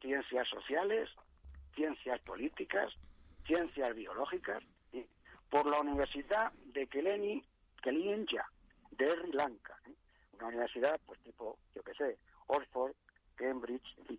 ciencias 0.00 0.48
sociales, 0.48 1.08
ciencias 1.74 2.20
políticas, 2.22 2.92
ciencias 3.46 3.94
biológicas, 3.94 4.62
por 5.50 5.66
la 5.66 5.80
Universidad 5.80 6.52
de 6.52 6.86
Keleni, 6.86 7.44
Kelienja, 7.82 8.50
de 8.90 9.16
Sri 9.16 9.32
Lanka. 9.32 9.78
Una 10.32 10.48
universidad, 10.48 11.00
pues 11.06 11.20
tipo, 11.20 11.58
yo 11.74 11.82
qué 11.82 11.94
sé, 11.94 12.18
Oxford, 12.48 12.94
Cambridge, 13.36 13.96
en. 14.08 14.18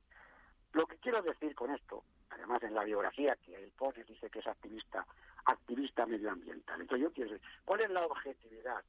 Lo 0.74 0.86
que 0.86 0.98
quiero 0.98 1.22
decir 1.22 1.54
con 1.56 1.72
esto, 1.72 2.04
además 2.30 2.62
en 2.64 2.74
la 2.74 2.84
biografía 2.84 3.36
que 3.38 3.56
él 3.56 3.72
pone, 3.78 4.04
dice 4.04 4.30
que 4.30 4.40
es 4.40 4.48
activista, 4.48 5.06
activista 5.46 6.06
medioambiental. 6.06 6.82
Entonces 6.82 7.04
yo 7.04 7.14
quiero 7.14 7.32
decir, 7.32 7.48
¿cuál 7.66 7.82
es 7.82 7.90
la 7.90 8.06
objetividad, 8.06 8.84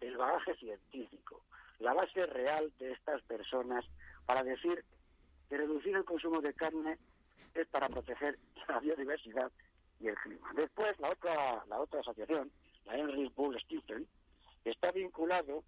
el 0.00 0.16
bagaje 0.16 0.54
científico, 0.56 1.42
la 1.78 1.92
base 1.94 2.26
real 2.26 2.72
de 2.78 2.92
estas 2.92 3.22
personas 3.22 3.84
para 4.26 4.42
decir 4.42 4.84
que 5.48 5.56
reducir 5.56 5.96
el 5.96 6.04
consumo 6.04 6.40
de 6.40 6.52
carne 6.52 6.98
es 7.54 7.66
para 7.68 7.88
proteger 7.88 8.38
la 8.68 8.80
biodiversidad 8.80 9.50
y 10.00 10.08
el 10.08 10.16
clima. 10.16 10.52
Después, 10.54 10.98
la 11.00 11.10
otra, 11.10 11.64
la 11.66 11.80
otra 11.80 12.00
asociación, 12.00 12.50
la 12.84 12.98
Henry 12.98 13.32
Bull 13.34 13.58
Stephen, 13.60 14.06
está 14.64 14.90
vinculado 14.90 15.62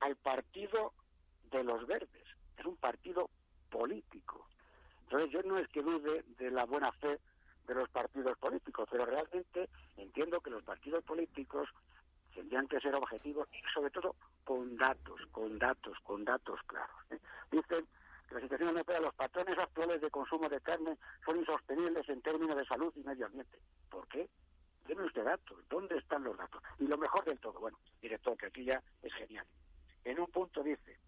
al 0.00 0.16
Partido 0.16 0.92
de 1.50 1.64
los 1.64 1.86
Verdes. 1.86 2.26
Es 2.58 2.66
un 2.66 2.76
partido 2.76 3.30
político. 3.70 4.46
Entonces, 5.04 5.30
yo 5.30 5.42
no 5.42 5.58
es 5.58 5.68
que 5.68 5.82
dude 5.82 6.24
de 6.38 6.50
la 6.50 6.64
buena 6.64 6.92
fe 6.92 7.18
de 7.66 7.74
los 7.74 7.88
partidos 7.88 8.36
políticos, 8.38 8.88
pero 8.90 9.06
realmente 9.06 9.68
entiendo 9.96 10.40
que 10.40 10.50
los 10.50 10.62
partidos 10.62 11.02
políticos 11.04 11.68
tendrían 12.34 12.68
que 12.68 12.80
ser 12.80 12.94
objetivos 12.94 13.48
y 13.52 13.62
sobre 13.72 13.90
todo 13.90 14.14
con 14.44 14.76
datos, 14.76 15.20
con 15.32 15.58
datos, 15.58 15.98
con 16.00 16.24
datos 16.24 16.60
claros. 16.66 16.96
¿eh? 17.10 17.18
Dicen 17.50 17.86
que 18.28 18.34
la 18.34 18.40
situación 18.40 18.70
europea, 18.70 19.00
los 19.00 19.14
patrones 19.14 19.58
actuales 19.58 20.00
de 20.00 20.10
consumo 20.10 20.48
de 20.48 20.60
carne 20.60 20.96
son 21.24 21.38
insostenibles 21.38 22.08
en 22.08 22.22
términos 22.22 22.56
de 22.56 22.64
salud 22.66 22.92
y 22.96 23.02
medio 23.02 23.26
ambiente. 23.26 23.58
¿Por 23.90 24.06
qué? 24.08 24.28
Deme 24.86 25.04
usted 25.04 25.24
datos. 25.24 25.58
¿Dónde 25.68 25.96
están 25.98 26.24
los 26.24 26.36
datos? 26.36 26.62
Y 26.78 26.86
lo 26.86 26.98
mejor 26.98 27.24
del 27.24 27.38
todo, 27.38 27.58
bueno, 27.58 27.78
director, 28.00 28.36
que 28.36 28.46
aquí 28.46 28.64
ya 28.64 28.82
es 29.02 29.12
genial. 29.14 29.46
En 30.04 30.20
un 30.20 30.26
punto 30.26 30.62
dice 30.62 30.98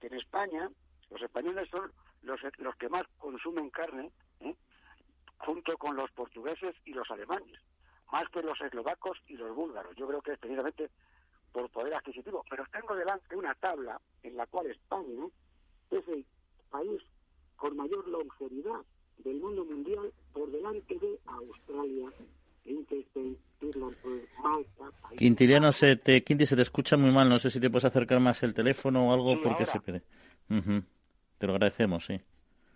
que 0.00 0.08
en 0.08 0.14
España 0.14 0.70
los 1.10 1.22
españoles 1.22 1.68
son 1.70 1.92
los, 2.22 2.40
los 2.58 2.76
que 2.76 2.88
más 2.88 3.06
consumen 3.18 3.70
carne, 3.70 4.10
¿eh? 4.40 4.54
junto 5.38 5.76
con 5.76 5.96
los 5.96 6.10
portugueses 6.12 6.74
y 6.84 6.92
los 6.92 7.10
alemanes, 7.10 7.58
más 8.10 8.28
que 8.28 8.42
los 8.42 8.60
eslovacos 8.60 9.18
y 9.26 9.36
los 9.36 9.54
búlgaros. 9.54 9.96
Yo 9.96 10.06
creo 10.06 10.22
que 10.22 10.32
es 10.32 10.38
precisamente 10.38 10.90
por 11.52 11.68
poder 11.70 11.94
adquisitivo. 11.94 12.44
Pero 12.48 12.64
tengo 12.72 12.94
delante 12.94 13.36
una 13.36 13.54
tabla 13.54 14.00
en 14.22 14.36
la 14.36 14.46
cual 14.46 14.66
España 14.66 15.26
es 15.90 16.08
el 16.08 16.24
país 16.70 17.02
con 17.56 17.76
mayor 17.76 18.06
longevidad 18.08 18.80
del 19.18 19.36
mundo 19.36 19.64
mundial 19.64 20.12
por 20.32 20.50
delante 20.50 20.98
de 20.98 21.18
Australia, 21.26 22.10
Quintiliano, 25.16 25.72
se 25.72 25.96
te, 25.96 26.22
Quinti, 26.22 26.46
se 26.46 26.56
te 26.56 26.62
escucha 26.62 26.96
muy 26.96 27.10
mal. 27.10 27.28
No 27.28 27.38
sé 27.38 27.50
si 27.50 27.60
te 27.60 27.70
puedes 27.70 27.84
acercar 27.84 28.20
más 28.20 28.42
el 28.42 28.54
teléfono 28.54 29.08
o 29.08 29.12
algo 29.12 29.40
porque 29.42 29.66
se 29.66 29.80
pierde. 29.80 30.02
Te 31.38 31.46
lo 31.46 31.54
agradecemos, 31.54 32.04
sí. 32.06 32.20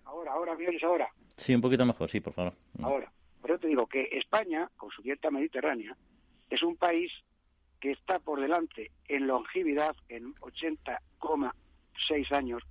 Ahora, 0.05 0.33
ahora, 0.33 0.57
¿me 0.57 0.69
oyes 0.69 0.83
ahora? 0.83 1.09
Sí, 1.37 1.55
un 1.55 1.61
poquito 1.61 1.85
mejor, 1.85 2.11
sí, 2.11 2.21
por 2.21 2.33
favor. 2.33 2.55
Ahora, 2.83 3.11
pero 3.43 3.59
te 3.59 3.69
digo 3.69 3.87
que 3.87 4.09
España, 4.12 4.71
con 4.77 4.91
su 4.91 5.03
dieta 5.03 5.31
mediterránea, 5.31 5.97
es 6.51 6.62
un 6.62 6.77
país 6.77 7.12
que 7.87 7.92
está 7.92 8.18
por 8.18 8.40
delante 8.40 8.90
en 9.07 9.29
longevidad 9.29 9.94
en 10.09 10.35
80,6 10.40 12.33
años 12.33 12.64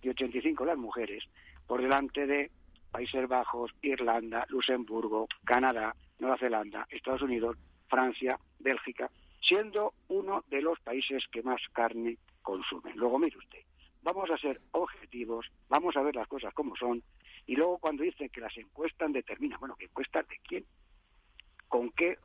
y 0.00 0.08
85 0.08 0.64
las 0.64 0.78
mujeres, 0.78 1.22
por 1.66 1.82
delante 1.82 2.26
de 2.26 2.50
Países 2.90 3.28
Bajos, 3.28 3.72
Irlanda, 3.82 4.46
Luxemburgo, 4.48 5.28
Canadá, 5.44 5.94
Nueva 6.18 6.38
Zelanda, 6.38 6.86
Estados 6.88 7.20
Unidos, 7.20 7.58
Francia, 7.88 8.38
Bélgica, 8.58 9.10
siendo 9.42 9.92
uno 10.08 10.44
de 10.48 10.62
los 10.62 10.80
países 10.80 11.22
que 11.30 11.42
más 11.42 11.60
carne 11.74 12.16
consumen. 12.40 12.96
Luego, 12.96 13.18
mire 13.18 13.36
usted, 13.36 13.60
vamos 14.02 14.30
a 14.30 14.38
ser 14.38 14.62
objetivos, 14.70 15.46
vamos 15.68 15.94
a 15.98 16.00
ver 16.00 16.16
las 16.16 16.26
cosas 16.26 16.54
como 16.54 16.74
son, 16.74 17.02
y 17.44 17.54
luego 17.54 17.76
cuando 17.76 18.02
dicen 18.02 18.30
que 18.30 18.40
las 18.40 18.56
encuestas 18.56 19.12
determinan, 19.12 19.60
bueno, 19.60 19.76
¿qué 19.78 19.84
encuestas 19.84 20.26
de 20.26 20.38
quién? 20.38 20.64
¿Con 21.68 21.90
qué 21.90 22.16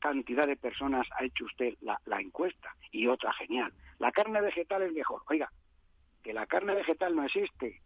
cantidad 0.00 0.46
de 0.46 0.56
personas 0.56 1.06
ha 1.18 1.24
hecho 1.24 1.44
usted 1.44 1.74
la, 1.80 2.00
la 2.06 2.20
encuesta? 2.20 2.74
Y 2.90 3.06
otra 3.06 3.32
genial, 3.34 3.72
la 3.98 4.10
carne 4.10 4.40
vegetal 4.40 4.82
es 4.82 4.92
mejor. 4.92 5.22
Oiga, 5.28 5.50
que 6.22 6.32
la 6.32 6.46
carne 6.46 6.74
vegetal 6.74 7.14
no 7.14 7.24
existe, 7.24 7.80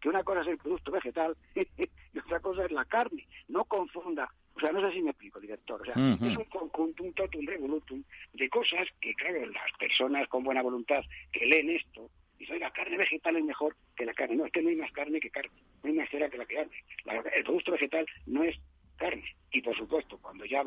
que 0.00 0.08
una 0.08 0.24
cosa 0.24 0.42
es 0.42 0.48
el 0.48 0.58
producto 0.58 0.92
vegetal 0.92 1.36
y 1.54 2.18
otra 2.18 2.40
cosa 2.40 2.64
es 2.64 2.72
la 2.72 2.84
carne. 2.84 3.26
No 3.48 3.64
confunda, 3.64 4.32
o 4.54 4.60
sea, 4.60 4.72
no 4.72 4.80
sé 4.80 4.94
si 4.94 5.02
me 5.02 5.10
explico, 5.10 5.40
director, 5.40 5.80
o 5.80 5.84
sea, 5.84 5.94
es 5.94 6.36
un 6.36 6.44
conjunto, 6.44 7.02
un 7.02 7.12
totum 7.12 7.46
revolutum 7.46 8.02
de 8.32 8.48
cosas 8.48 8.88
que, 9.00 9.14
claro, 9.14 9.44
las 9.46 9.72
personas 9.78 10.26
con 10.28 10.44
buena 10.44 10.62
voluntad 10.62 11.02
que 11.30 11.44
leen 11.44 11.70
esto, 11.70 12.10
dicen, 12.38 12.60
la 12.60 12.70
carne 12.70 12.96
vegetal 12.96 13.36
es 13.36 13.44
mejor 13.44 13.76
que 13.94 14.06
la 14.06 14.14
carne. 14.14 14.36
No, 14.36 14.46
es 14.46 14.52
que 14.52 14.62
no 14.62 14.70
hay 14.70 14.76
más 14.76 14.92
carne 14.92 15.20
que 15.20 15.30
carne, 15.30 15.50
no 15.82 15.90
hay 15.90 15.96
más 15.96 16.08
cera 16.10 16.30
que 16.30 16.38
la 16.38 16.46
carne. 16.46 16.72
el 17.34 17.44
producto 17.44 17.72
vegetal 17.72 18.06
no 18.26 18.44
es 18.44 18.56
carne. 18.96 19.24
Y 19.52 19.60
por 19.60 19.76
supuesto, 19.76 20.18
cuando 20.18 20.44
ya 20.44 20.60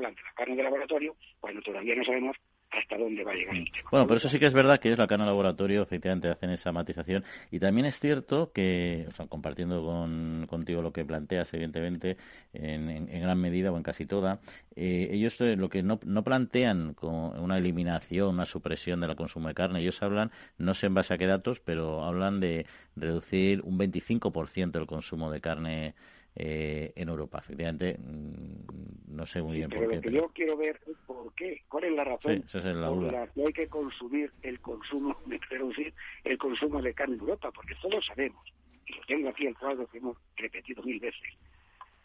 de 0.56 0.64
laboratorio, 0.64 1.16
cuando 1.40 1.62
todavía 1.62 1.96
no 1.96 2.04
sabemos 2.04 2.36
hasta 2.72 2.98
dónde 2.98 3.24
va 3.24 3.32
a 3.32 3.36
llegar 3.36 3.56
el 3.56 3.72
tema. 3.72 3.90
Bueno, 3.92 4.08
pero 4.08 4.18
eso 4.18 4.30
sí 4.30 4.40
que 4.40 4.46
es 4.46 4.54
verdad 4.54 4.80
que 4.80 4.92
es 4.92 4.98
la 4.98 5.08
carne 5.08 5.26
laboratorio, 5.26 5.82
efectivamente 5.82 6.30
hacen 6.30 6.52
esa 6.52 6.72
matización. 6.72 7.24
Y 7.52 7.60
también 7.60 7.86
es 7.88 8.00
cierto 8.00 8.52
que, 8.54 9.06
o 9.08 9.12
sea, 9.16 9.28
compartiendo 9.28 9.84
con, 9.84 10.46
contigo 10.48 10.82
lo 10.82 10.94
que 10.94 11.06
planteas, 11.06 11.54
evidentemente, 11.54 12.18
en, 12.54 12.90
en, 12.90 13.22
gran 13.22 13.40
medida 13.40 13.72
o 13.72 13.78
en 13.78 13.84
casi 13.84 14.06
toda, 14.06 14.40
eh, 14.76 15.10
ellos 15.12 15.40
eh, 15.42 15.56
lo 15.56 15.70
que 15.70 15.82
no, 15.82 16.00
no 16.06 16.24
plantean 16.24 16.94
con 16.94 17.40
una 17.40 17.58
eliminación, 17.58 18.36
una 18.36 18.46
supresión 18.46 19.00
del 19.02 19.16
consumo 19.16 19.48
de 19.48 19.56
carne, 19.56 19.82
ellos 19.82 20.02
hablan, 20.04 20.32
no 20.58 20.74
sé 20.74 20.88
en 20.88 20.94
base 20.94 21.14
a 21.14 21.18
qué 21.18 21.26
datos, 21.26 21.60
pero 21.60 22.04
hablan 22.04 22.40
de 22.40 22.66
reducir 22.96 23.62
un 23.64 23.80
25% 23.80 24.80
el 24.80 24.86
consumo 24.86 25.32
de 25.32 25.42
carne 25.42 25.96
eh, 26.42 26.94
en 26.96 27.10
Europa. 27.10 27.40
Efectivamente, 27.40 27.98
mm, 28.00 29.14
no 29.14 29.26
sé 29.26 29.42
muy 29.42 29.58
bien 29.58 29.70
por 29.70 29.90
qué. 29.90 29.96
Lo 29.96 30.02
que 30.02 30.12
yo 30.12 30.32
quiero 30.34 30.56
ver 30.56 30.80
es 30.88 30.96
por 31.06 31.34
qué, 31.36 31.64
cuál 31.68 31.84
es 31.84 31.92
la 31.92 32.06
razón 32.06 32.46
sí, 32.48 32.58
es 32.58 32.64
la 32.64 32.88
por 32.88 33.12
la 33.12 33.28
que 33.28 33.46
hay 33.46 33.52
que 33.52 33.68
consumir 33.68 34.32
el 34.42 34.62
consumo, 34.62 35.18
reducir 35.50 35.94
el 36.24 36.38
consumo 36.38 36.82
de 36.82 36.94
carne 36.94 37.16
en 37.16 37.20
Europa, 37.20 37.52
porque 37.52 37.76
todos 37.82 38.06
sabemos, 38.06 38.42
y 38.86 38.94
lo 38.94 39.02
tengo 39.02 39.28
aquí 39.28 39.48
el 39.48 39.58
cuadro 39.58 39.86
que 39.88 39.98
hemos 39.98 40.16
repetido 40.38 40.82
mil 40.84 40.98
veces, 41.02 41.30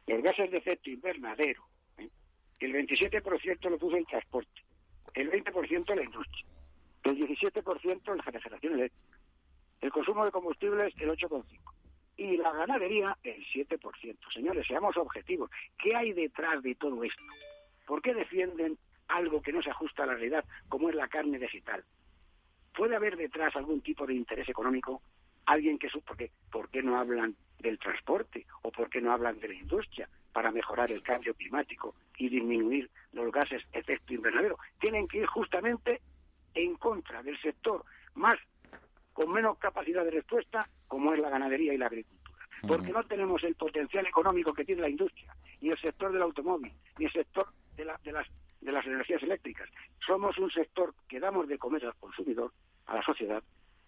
los 0.08 0.20
gases 0.20 0.50
de 0.50 0.58
efecto 0.58 0.90
invernadero, 0.90 1.62
¿eh? 1.98 2.08
el 2.58 2.72
27% 2.72 3.70
lo 3.70 3.78
puso 3.78 3.96
el 3.96 4.06
transporte, 4.06 4.62
el 5.14 5.30
20% 5.30 5.94
la 5.94 6.02
industria, 6.02 6.44
el 7.04 7.16
17% 7.16 8.16
la 8.16 8.22
generación 8.24 8.72
eléctrica, 8.74 9.18
el 9.80 9.92
consumo 9.92 10.24
de 10.24 10.32
combustibles 10.32 10.92
el 10.98 11.10
8,5% 11.10 11.44
y 12.16 12.36
la 12.36 12.52
ganadería 12.52 13.16
el 13.22 13.44
7%. 13.46 14.16
Señores, 14.32 14.66
seamos 14.66 14.96
objetivos. 14.96 15.50
¿Qué 15.78 15.94
hay 15.94 16.12
detrás 16.12 16.62
de 16.62 16.74
todo 16.74 17.02
esto? 17.02 17.22
¿Por 17.86 18.02
qué 18.02 18.14
defienden 18.14 18.78
algo 19.08 19.42
que 19.42 19.52
no 19.52 19.62
se 19.62 19.70
ajusta 19.70 20.04
a 20.04 20.06
la 20.06 20.14
realidad, 20.14 20.44
como 20.68 20.88
es 20.88 20.94
la 20.94 21.08
carne 21.08 21.38
vegetal? 21.38 21.84
¿Puede 22.74 22.96
haber 22.96 23.16
detrás 23.16 23.54
algún 23.56 23.80
tipo 23.80 24.06
de 24.06 24.14
interés 24.14 24.48
económico? 24.48 25.02
¿Alguien 25.46 25.78
que... 25.78 25.88
¿Por 25.88 26.16
qué, 26.16 26.30
¿Por 26.50 26.70
qué 26.70 26.82
no 26.82 26.98
hablan 26.98 27.36
del 27.58 27.78
transporte 27.78 28.46
o 28.62 28.70
por 28.70 28.88
qué 28.90 29.00
no 29.00 29.12
hablan 29.12 29.38
de 29.40 29.48
la 29.48 29.54
industria 29.54 30.08
para 30.32 30.50
mejorar 30.50 30.90
el 30.90 31.02
cambio 31.02 31.34
climático 31.34 31.94
y 32.16 32.28
disminuir 32.28 32.90
los 33.12 33.30
gases 33.30 33.62
efecto 33.72 34.14
invernadero? 34.14 34.58
Tienen 34.80 35.06
que 35.08 35.18
ir 35.18 35.26
justamente 35.26 36.00
en 36.54 36.76
contra 36.76 37.22
del 37.22 37.40
sector 37.40 37.84
más 38.14 38.38
con 39.14 39.32
menos 39.32 39.56
capacidad 39.58 40.04
de 40.04 40.10
respuesta, 40.10 40.68
como 40.86 41.14
es 41.14 41.20
la 41.20 41.30
ganadería 41.30 41.72
y 41.72 41.78
la 41.78 41.86
agricultura. 41.86 42.46
Porque 42.66 42.92
no 42.92 43.04
tenemos 43.04 43.42
el 43.44 43.54
potencial 43.54 44.06
económico 44.06 44.52
que 44.52 44.64
tiene 44.64 44.82
la 44.82 44.88
industria, 44.88 45.34
ni 45.60 45.70
el 45.70 45.78
sector 45.78 46.12
del 46.12 46.22
automóvil, 46.22 46.72
ni 46.98 47.06
el 47.06 47.12
sector 47.12 47.48
de, 47.76 47.84
las, 47.84 48.02
de 48.02 48.72
las 48.72 48.86
energías 48.86 49.22
eléctricas. 49.22 49.68
Somos 50.06 50.36
un 50.38 50.50
sector 50.50 50.94
que 51.08 51.20
damos 51.20 51.48
de 51.48 51.58
comer 51.58 51.86
al 51.86 51.94
consumidor, 51.94 52.52
a 52.86 52.96
la 52.96 53.02
sociedad, 53.02 53.42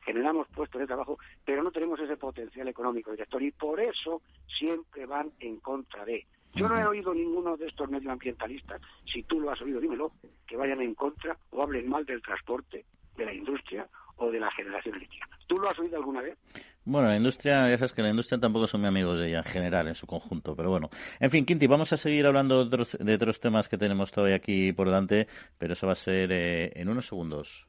generamos 0.06 0.46
puestos 0.54 0.80
de 0.80 0.86
trabajo, 0.86 1.18
pero 1.44 1.64
no 1.64 1.72
tenemos 1.72 1.98
ese 1.98 2.16
potencial 2.16 2.68
económico 2.68 3.10
director 3.10 3.42
y 3.42 3.50
por 3.50 3.80
eso 3.80 4.22
siempre 4.46 5.04
van 5.04 5.32
en 5.40 5.58
contra 5.58 6.04
de. 6.04 6.26
Yo 6.54 6.68
no 6.68 6.78
he 6.78 6.86
oído 6.86 7.12
ninguno 7.12 7.56
de 7.56 7.66
estos 7.66 7.90
medioambientalistas, 7.90 8.80
si 9.04 9.24
tú 9.24 9.40
lo 9.40 9.50
has 9.50 9.60
oído, 9.60 9.80
dímelo, 9.80 10.12
que 10.46 10.56
vayan 10.56 10.80
en 10.80 10.94
contra 10.94 11.36
o 11.50 11.62
hablen 11.62 11.88
mal 11.88 12.06
del 12.06 12.22
transporte, 12.22 12.86
de 13.16 13.24
la 13.24 13.34
industria 13.34 13.88
o 14.16 14.30
de 14.30 14.40
la 14.40 14.50
generación 14.52 14.96
eléctrica. 14.96 15.28
¿Tú 15.46 15.58
lo 15.58 15.70
has 15.70 15.78
oído 15.78 15.96
alguna 15.96 16.22
vez? 16.22 16.36
Bueno, 16.84 17.08
la 17.08 17.16
industria, 17.16 17.68
ya 17.68 17.78
sabes 17.78 17.92
que 17.92 18.02
la 18.02 18.10
industria 18.10 18.38
tampoco 18.38 18.66
son 18.66 18.80
muy 18.80 18.88
amigos 18.88 19.18
de 19.18 19.28
ella 19.28 19.38
en 19.38 19.44
general, 19.44 19.88
en 19.88 19.94
su 19.94 20.06
conjunto, 20.06 20.54
pero 20.54 20.70
bueno. 20.70 20.88
En 21.18 21.30
fin, 21.30 21.44
Quinti, 21.44 21.66
vamos 21.66 21.92
a 21.92 21.96
seguir 21.96 22.26
hablando 22.26 22.58
de 22.58 22.66
otros, 22.66 22.96
de 23.00 23.14
otros 23.14 23.40
temas 23.40 23.68
que 23.68 23.76
tenemos 23.76 24.12
todavía 24.12 24.36
aquí 24.36 24.72
por 24.72 24.86
delante, 24.86 25.26
pero 25.58 25.72
eso 25.72 25.86
va 25.86 25.94
a 25.94 25.96
ser 25.96 26.30
eh, 26.32 26.72
en 26.76 26.88
unos 26.88 27.06
segundos. 27.06 27.66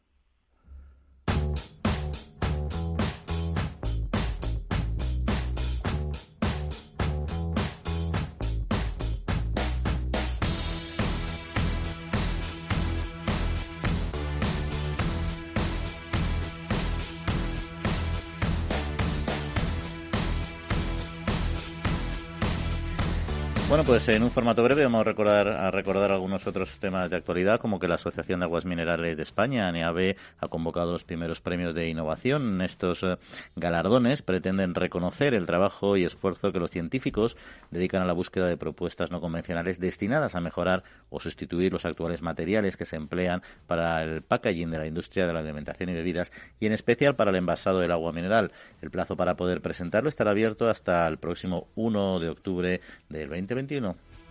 Pues 23.87 24.09
en 24.09 24.21
un 24.21 24.31
formato 24.31 24.61
breve 24.63 24.83
vamos 24.83 24.99
a 24.99 25.03
recordar, 25.05 25.47
a 25.47 25.71
recordar 25.71 26.11
algunos 26.11 26.45
otros 26.45 26.77
temas 26.77 27.09
de 27.09 27.15
actualidad, 27.15 27.61
como 27.61 27.79
que 27.79 27.87
la 27.87 27.95
Asociación 27.95 28.41
de 28.41 28.43
Aguas 28.43 28.65
Minerales 28.65 29.15
de 29.15 29.23
España, 29.23 29.69
ANEAB, 29.69 30.17
ha 30.39 30.47
convocado 30.49 30.91
los 30.91 31.05
primeros 31.05 31.39
premios 31.39 31.73
de 31.73 31.87
innovación. 31.87 32.61
Estos 32.61 33.01
eh, 33.03 33.15
galardones 33.55 34.23
pretenden 34.23 34.75
reconocer 34.75 35.33
el 35.33 35.45
trabajo 35.45 35.95
y 35.95 36.03
esfuerzo 36.03 36.51
que 36.51 36.59
los 36.59 36.69
científicos 36.69 37.37
dedican 37.71 38.01
a 38.01 38.05
la 38.05 38.11
búsqueda 38.11 38.47
de 38.47 38.57
propuestas 38.57 39.09
no 39.09 39.21
convencionales 39.21 39.79
destinadas 39.79 40.35
a 40.35 40.41
mejorar 40.41 40.83
o 41.09 41.21
sustituir 41.21 41.71
los 41.71 41.85
actuales 41.85 42.21
materiales 42.21 42.75
que 42.75 42.85
se 42.85 42.97
emplean 42.97 43.41
para 43.67 44.03
el 44.03 44.21
packaging 44.21 44.69
de 44.69 44.79
la 44.79 44.87
industria 44.87 45.27
de 45.27 45.33
la 45.33 45.39
alimentación 45.39 45.89
y 45.91 45.93
bebidas 45.93 46.33
y 46.59 46.65
en 46.65 46.73
especial 46.73 47.15
para 47.15 47.29
el 47.29 47.37
envasado 47.37 47.79
del 47.79 47.93
agua 47.93 48.11
mineral. 48.11 48.51
El 48.81 48.91
plazo 48.91 49.15
para 49.15 49.37
poder 49.37 49.61
presentarlo 49.61 50.09
estará 50.09 50.31
abierto 50.31 50.69
hasta 50.69 51.07
el 51.07 51.19
próximo 51.19 51.69
1 51.75 52.19
de 52.19 52.29
octubre 52.29 52.81
del 53.07 53.29
2020. 53.79 54.26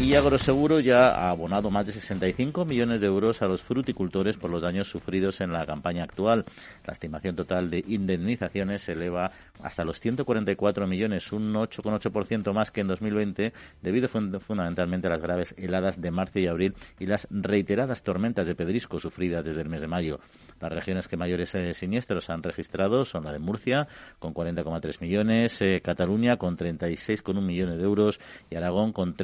Y 0.00 0.16
Agroseguro 0.16 0.80
ya 0.80 1.08
ha 1.10 1.30
abonado 1.30 1.70
más 1.70 1.86
de 1.86 1.92
65 1.92 2.64
millones 2.64 3.00
de 3.00 3.06
euros 3.06 3.40
a 3.42 3.46
los 3.46 3.62
fruticultores 3.62 4.36
por 4.36 4.50
los 4.50 4.60
daños 4.60 4.88
sufridos 4.88 5.40
en 5.40 5.52
la 5.52 5.64
campaña 5.64 6.02
actual. 6.02 6.44
La 6.84 6.92
estimación 6.92 7.36
total 7.36 7.70
de 7.70 7.84
indemnizaciones 7.86 8.82
se 8.82 8.92
eleva 8.92 9.30
hasta 9.62 9.84
los 9.84 10.00
144 10.00 10.88
millones, 10.88 11.30
un 11.32 11.54
8,8% 11.54 12.52
más 12.52 12.72
que 12.72 12.80
en 12.80 12.88
2020, 12.88 13.52
debido 13.82 14.08
fundamentalmente 14.08 15.06
a 15.06 15.10
las 15.10 15.22
graves 15.22 15.54
heladas 15.56 16.00
de 16.00 16.10
marzo 16.10 16.40
y 16.40 16.48
abril 16.48 16.74
y 16.98 17.06
las 17.06 17.28
reiteradas 17.30 18.02
tormentas 18.02 18.46
de 18.46 18.56
pedrisco 18.56 18.98
sufridas 18.98 19.44
desde 19.44 19.62
el 19.62 19.68
mes 19.68 19.80
de 19.80 19.86
mayo. 19.86 20.18
Las 20.60 20.72
regiones 20.72 21.08
que 21.08 21.16
mayores 21.16 21.54
eh, 21.54 21.72
siniestros 21.72 22.30
han 22.30 22.42
registrado 22.42 23.04
son 23.04 23.24
la 23.24 23.32
de 23.32 23.38
Murcia, 23.38 23.86
con 24.18 24.34
40,3 24.34 25.00
millones, 25.00 25.60
eh, 25.62 25.80
Cataluña, 25.84 26.36
con 26.36 26.56
36,1 26.56 27.40
millones 27.40 27.78
de 27.78 27.84
euros 27.84 28.20
y 28.50 28.56
Aragón, 28.56 28.92
con 28.92 29.16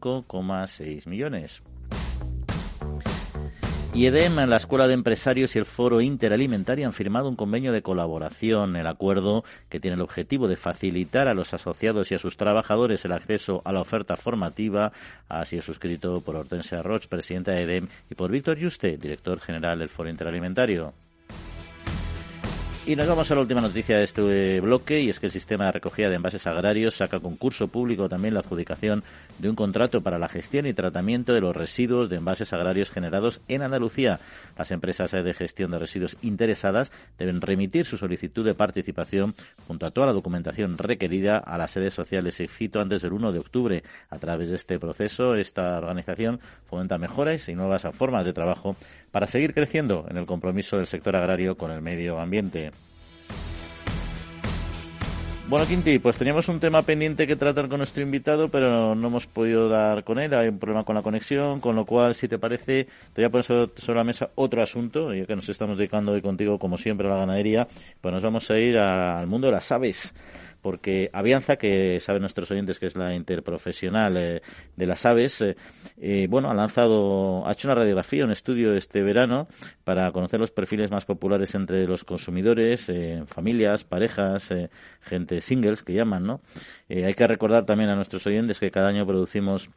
35,6 0.00 1.06
millones. 1.06 1.62
Y 3.94 4.06
EDEM, 4.06 4.36
la 4.48 4.56
Escuela 4.56 4.88
de 4.88 4.94
Empresarios 4.94 5.54
y 5.54 5.58
el 5.58 5.66
Foro 5.66 6.00
Interalimentario 6.00 6.86
han 6.86 6.94
firmado 6.94 7.28
un 7.28 7.36
convenio 7.36 7.72
de 7.72 7.82
colaboración. 7.82 8.74
El 8.76 8.86
acuerdo, 8.86 9.44
que 9.68 9.80
tiene 9.80 9.96
el 9.96 10.00
objetivo 10.00 10.48
de 10.48 10.56
facilitar 10.56 11.28
a 11.28 11.34
los 11.34 11.52
asociados 11.52 12.10
y 12.10 12.14
a 12.14 12.18
sus 12.18 12.38
trabajadores 12.38 13.04
el 13.04 13.12
acceso 13.12 13.60
a 13.66 13.72
la 13.72 13.82
oferta 13.82 14.16
formativa, 14.16 14.92
ha 15.28 15.44
sido 15.44 15.60
suscrito 15.60 16.22
por 16.22 16.36
Hortensia 16.36 16.82
Roch, 16.82 17.06
presidenta 17.06 17.52
de 17.52 17.64
EDEM, 17.64 17.88
y 18.08 18.14
por 18.14 18.30
Víctor 18.30 18.58
Juste, 18.58 18.96
director 18.96 19.40
general 19.40 19.78
del 19.78 19.90
Foro 19.90 20.08
Interalimentario. 20.08 20.94
Y 22.84 22.96
nos 22.96 23.06
vamos 23.06 23.30
a 23.30 23.36
la 23.36 23.42
última 23.42 23.60
noticia 23.60 23.96
de 23.96 24.02
este 24.02 24.60
bloque 24.60 25.00
y 25.00 25.08
es 25.08 25.20
que 25.20 25.26
el 25.26 25.32
sistema 25.32 25.66
de 25.66 25.72
recogida 25.72 26.08
de 26.08 26.16
envases 26.16 26.48
agrarios 26.48 26.96
saca 26.96 27.20
concurso 27.20 27.68
público 27.68 28.08
también 28.08 28.34
la 28.34 28.40
adjudicación 28.40 29.04
de 29.38 29.48
un 29.48 29.54
contrato 29.54 30.00
para 30.00 30.18
la 30.18 30.28
gestión 30.28 30.66
y 30.66 30.74
tratamiento 30.74 31.32
de 31.32 31.40
los 31.40 31.54
residuos 31.54 32.10
de 32.10 32.16
envases 32.16 32.52
agrarios 32.52 32.90
generados 32.90 33.40
en 33.46 33.62
Andalucía. 33.62 34.18
Las 34.58 34.72
empresas 34.72 35.12
de 35.12 35.32
gestión 35.32 35.70
de 35.70 35.78
residuos 35.78 36.16
interesadas 36.22 36.90
deben 37.18 37.40
remitir 37.40 37.86
su 37.86 37.96
solicitud 37.98 38.44
de 38.44 38.54
participación 38.54 39.36
junto 39.68 39.86
a 39.86 39.92
toda 39.92 40.08
la 40.08 40.12
documentación 40.12 40.76
requerida 40.76 41.38
a 41.38 41.58
las 41.58 41.70
sedes 41.70 41.94
sociales 41.94 42.38
de 42.38 42.48
FITO 42.48 42.80
antes 42.80 43.02
del 43.02 43.12
1 43.12 43.30
de 43.30 43.38
octubre. 43.38 43.84
A 44.10 44.18
través 44.18 44.50
de 44.50 44.56
este 44.56 44.80
proceso, 44.80 45.36
esta 45.36 45.78
organización 45.78 46.40
fomenta 46.66 46.98
mejoras 46.98 47.48
y 47.48 47.54
nuevas 47.54 47.86
formas 47.96 48.24
de 48.24 48.32
trabajo 48.32 48.74
para 49.12 49.28
seguir 49.28 49.54
creciendo 49.54 50.06
en 50.10 50.16
el 50.16 50.26
compromiso 50.26 50.78
del 50.78 50.88
sector 50.88 51.14
agrario 51.14 51.56
con 51.56 51.70
el 51.70 51.80
medio 51.80 52.18
ambiente. 52.18 52.72
Bueno, 55.48 55.66
Quinti, 55.66 55.98
pues 55.98 56.16
teníamos 56.16 56.48
un 56.48 56.60
tema 56.60 56.80
pendiente 56.80 57.26
que 57.26 57.36
tratar 57.36 57.68
con 57.68 57.76
nuestro 57.76 58.02
invitado, 58.02 58.48
pero 58.48 58.94
no 58.94 59.08
hemos 59.08 59.26
podido 59.26 59.68
dar 59.68 60.02
con 60.02 60.18
él. 60.18 60.32
Hay 60.32 60.48
un 60.48 60.58
problema 60.58 60.84
con 60.84 60.94
la 60.94 61.02
conexión, 61.02 61.60
con 61.60 61.76
lo 61.76 61.84
cual, 61.84 62.14
si 62.14 62.26
te 62.26 62.38
parece, 62.38 62.84
te 63.12 63.20
voy 63.20 63.24
a 63.24 63.28
poner 63.28 63.44
sobre 63.44 63.98
la 63.98 64.04
mesa 64.04 64.30
otro 64.34 64.62
asunto, 64.62 65.12
ya 65.12 65.26
que 65.26 65.36
nos 65.36 65.48
estamos 65.50 65.76
dedicando 65.76 66.12
hoy 66.12 66.22
contigo, 66.22 66.58
como 66.58 66.78
siempre, 66.78 67.06
a 67.06 67.10
la 67.10 67.16
ganadería. 67.16 67.68
Pues 68.00 68.14
nos 68.14 68.22
vamos 68.22 68.50
a 68.50 68.58
ir 68.58 68.78
al 68.78 69.26
mundo 69.26 69.48
de 69.48 69.52
las 69.52 69.70
aves 69.70 70.14
porque 70.62 71.10
Avianza, 71.12 71.56
que 71.56 72.00
saben 72.00 72.22
nuestros 72.22 72.50
oyentes 72.50 72.78
que 72.78 72.86
es 72.86 72.96
la 72.96 73.14
interprofesional 73.14 74.16
eh, 74.16 74.42
de 74.76 74.86
las 74.86 75.04
aves, 75.04 75.40
eh, 75.42 75.56
eh, 76.00 76.28
bueno, 76.30 76.50
ha 76.50 76.54
lanzado, 76.54 77.46
ha 77.46 77.52
hecho 77.52 77.68
una 77.68 77.74
radiografía, 77.74 78.24
un 78.24 78.30
estudio 78.30 78.72
este 78.74 79.02
verano 79.02 79.48
para 79.84 80.10
conocer 80.12 80.40
los 80.40 80.52
perfiles 80.52 80.90
más 80.90 81.04
populares 81.04 81.54
entre 81.56 81.86
los 81.86 82.04
consumidores, 82.04 82.90
familias, 83.26 83.82
parejas, 83.82 84.54
gente 85.00 85.40
singles 85.40 85.82
que 85.82 85.94
llaman, 85.94 86.24
¿no? 86.24 86.40
hay 86.88 87.14
que 87.14 87.26
recordar 87.26 87.66
también 87.66 87.90
a 87.90 87.96
nuestros 87.96 88.24
oyentes 88.26 88.60
que 88.60 88.70
cada 88.70 88.88
año 88.88 89.04
producimos 89.04 89.70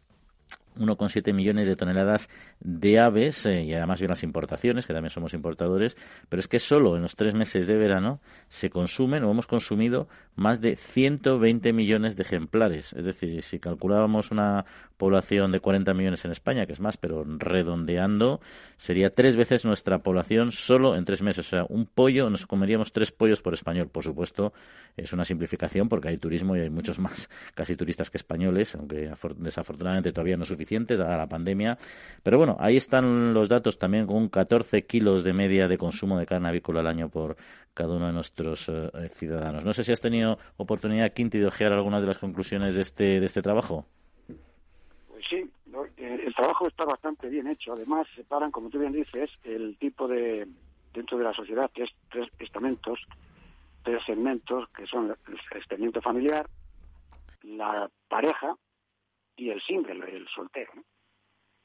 1,7 0.77 1.33
millones 1.33 1.67
de 1.67 1.75
toneladas 1.75 2.29
de 2.59 2.99
aves 2.99 3.45
y 3.45 3.73
además 3.73 4.01
hay 4.01 4.05
unas 4.05 4.23
importaciones, 4.23 4.85
que 4.85 4.93
también 4.93 5.11
somos 5.11 5.33
importadores, 5.33 5.97
pero 6.29 6.39
es 6.39 6.47
que 6.47 6.59
solo 6.59 6.95
en 6.95 7.03
los 7.03 7.15
tres 7.15 7.33
meses 7.33 7.67
de 7.67 7.77
verano 7.77 8.19
se 8.49 8.69
consumen 8.69 9.23
o 9.23 9.31
hemos 9.31 9.47
consumido 9.47 10.07
más 10.35 10.61
de 10.61 10.75
120 10.75 11.73
millones 11.73 12.15
de 12.15 12.23
ejemplares. 12.23 12.93
Es 12.93 13.05
decir, 13.05 13.41
si 13.41 13.59
calculábamos 13.59 14.31
una 14.31 14.65
población 14.97 15.51
de 15.51 15.59
40 15.59 15.93
millones 15.93 16.25
en 16.25 16.31
España, 16.31 16.65
que 16.65 16.73
es 16.73 16.79
más, 16.79 16.97
pero 16.97 17.23
redondeando, 17.25 18.39
sería 18.77 19.13
tres 19.13 19.35
veces 19.35 19.65
nuestra 19.65 19.99
población 19.99 20.51
solo 20.51 20.95
en 20.95 21.05
tres 21.05 21.21
meses. 21.21 21.47
O 21.47 21.49
sea, 21.49 21.65
un 21.69 21.85
pollo, 21.85 22.29
nos 22.29 22.45
comeríamos 22.45 22.91
tres 22.91 23.11
pollos 23.11 23.41
por 23.41 23.53
español. 23.53 23.89
Por 23.89 24.03
supuesto, 24.03 24.53
es 24.97 25.11
una 25.13 25.25
simplificación 25.25 25.89
porque 25.89 26.09
hay 26.09 26.17
turismo 26.17 26.55
y 26.55 26.61
hay 26.61 26.69
muchos 26.69 26.99
más 26.99 27.29
casi 27.55 27.75
turistas 27.75 28.09
que 28.09 28.17
españoles, 28.17 28.75
aunque 28.75 29.11
desafortunadamente 29.37 30.11
todavía 30.11 30.37
no 30.37 30.43
es 30.43 30.49
suficiente, 30.49 30.97
dada 30.97 31.17
la 31.17 31.27
pandemia. 31.27 31.77
Pero 32.23 32.37
bueno, 32.37 32.57
ahí 32.59 32.77
están 32.77 33.33
los 33.33 33.49
datos 33.49 33.77
también 33.77 34.07
con 34.07 34.29
14 34.29 34.85
kilos 34.85 35.23
de 35.23 35.33
media 35.33 35.67
de 35.67 35.77
consumo 35.77 36.17
de 36.19 36.25
carne 36.25 36.49
avícola 36.49 36.81
al 36.81 36.87
año 36.87 37.09
por 37.09 37.37
cada 37.75 37.95
uno 37.95 38.07
de 38.07 38.13
nuestros 38.13 38.67
eh, 38.67 39.09
ciudadanos. 39.13 39.63
No 39.63 39.73
sé 39.73 39.83
si 39.83 39.91
has 39.91 40.01
tenido 40.01 40.39
oportunidad, 40.57 41.13
Quinti, 41.13 41.37
de 41.37 41.45
ojear 41.45 41.71
algunas 41.73 42.01
de 42.01 42.07
las 42.07 42.17
conclusiones 42.17 42.73
de 42.73 42.81
este, 42.81 43.19
de 43.19 43.25
este 43.27 43.43
trabajo 43.43 43.85
sí, 45.29 45.49
eh, 45.97 46.23
el 46.25 46.33
trabajo 46.35 46.67
está 46.67 46.85
bastante 46.85 47.29
bien 47.29 47.47
hecho. 47.47 47.73
Además, 47.73 48.07
separan, 48.15 48.51
como 48.51 48.69
tú 48.69 48.79
bien 48.79 48.93
dices, 48.93 49.29
el 49.43 49.77
tipo 49.77 50.07
de, 50.07 50.47
dentro 50.93 51.17
de 51.17 51.23
la 51.23 51.33
sociedad, 51.33 51.71
que 51.71 51.83
es 51.83 51.91
tres 52.09 52.29
estamentos, 52.39 52.99
tres 53.83 54.03
segmentos, 54.05 54.69
que 54.69 54.85
son 54.87 55.15
el 55.27 55.59
estamento 55.59 56.01
familiar, 56.01 56.47
la 57.43 57.89
pareja 58.07 58.55
y 59.35 59.49
el 59.49 59.61
single, 59.61 60.05
el 60.15 60.27
soltero. 60.27 60.73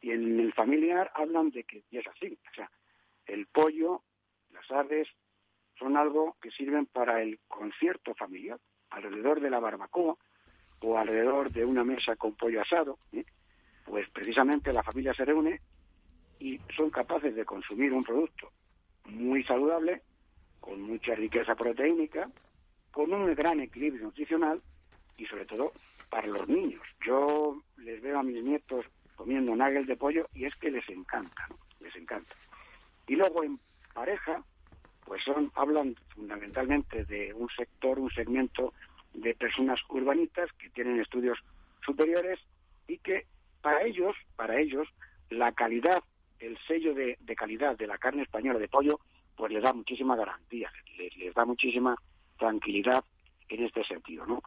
Y 0.01 0.13
en 0.13 0.41
el 0.41 0.53
familiar 0.55 1.11
hablan 1.15 1.51
de 1.51 1.65
que, 1.65 1.85
es 1.91 2.07
así, 2.07 2.39
o 2.51 2.55
sea, 2.55 2.71
el 3.27 3.47
pollo, 3.47 4.03
las 4.51 4.71
aves, 4.71 5.09
son 5.81 5.97
algo 5.97 6.37
que 6.41 6.53
sirven 6.53 6.87
para 6.87 7.21
el 7.23 7.41
concierto 7.49 8.15
familiar, 8.15 8.61
alrededor 8.91 9.41
de 9.41 9.51
la 9.51 9.59
barbacoa 9.59 10.17
o 10.83 10.99
alrededor 10.99 11.51
de 11.51 11.65
una 11.65 11.83
mesa 11.83 12.15
con 12.15 12.37
pollo 12.37 12.63
asado. 12.63 12.99
¿eh? 13.13 13.25
pues 13.91 14.09
precisamente 14.11 14.73
la 14.73 14.85
familia 14.85 15.13
se 15.15 15.25
reúne 15.25 15.61
y 16.39 16.61
son 16.77 16.91
capaces 16.91 17.35
de 17.35 17.45
consumir 17.45 17.93
un 17.93 18.05
producto 18.05 18.53
muy 19.07 19.43
saludable, 19.43 20.03
con 20.61 20.81
mucha 20.81 21.15
riqueza 21.15 21.57
proteínica, 21.57 22.31
con 22.93 23.13
un 23.13 23.35
gran 23.35 23.61
equilibrio 23.61 24.05
nutricional 24.05 24.63
y 25.17 25.27
sobre 25.27 25.45
todo 25.45 25.73
para 26.09 26.29
los 26.29 26.49
niños. 26.49 26.83
Yo 27.05 27.61
les 27.79 28.01
veo 28.01 28.19
a 28.19 28.23
mis 28.23 28.43
nietos 28.43 28.87
comiendo 29.17 29.57
nuggets 29.57 29.89
de 29.89 29.97
pollo 29.97 30.29
y 30.35 30.45
es 30.45 30.55
que 30.57 30.71
les 30.71 30.89
encanta, 30.89 31.49
les 31.81 31.95
encanta. 31.97 32.35
Y 33.09 33.17
luego 33.17 33.43
en 33.43 33.59
pareja, 33.93 34.45
pues 35.11 35.25
son 35.25 35.51
hablan 35.57 35.97
fundamentalmente 36.15 37.05
de 37.05 37.35
un 37.35 37.49
sector, 37.49 37.99
un 37.99 38.13
segmento 38.13 38.73
de 39.13 39.35
personas 39.35 39.81
urbanitas 39.89 40.53
que 40.53 40.71
tienen 40.71 41.01
estudios 41.01 41.37
superiores 41.85 42.39
y 42.87 42.99
que 42.99 43.27
para 43.61 43.83
ellos, 43.83 44.15
para 44.37 44.61
ellos, 44.61 44.87
la 45.29 45.51
calidad, 45.51 46.05
el 46.39 46.57
sello 46.59 46.95
de, 46.95 47.19
calidad 47.37 47.77
de 47.77 47.89
la 47.89 47.99
carne 47.99 48.23
española 48.23 48.61
de 48.61 48.69
pollo, 48.69 49.01
pues 49.35 49.51
les 49.53 49.65
da 49.65 49.73
muchísima 49.73 50.15
garantía, 50.15 50.71
les, 50.97 51.17
les 51.17 51.35
da 51.35 51.45
muchísima 51.45 51.97
tranquilidad 52.39 53.03
en 53.49 53.65
este 53.65 53.83
sentido, 53.83 54.25
¿no? 54.27 54.41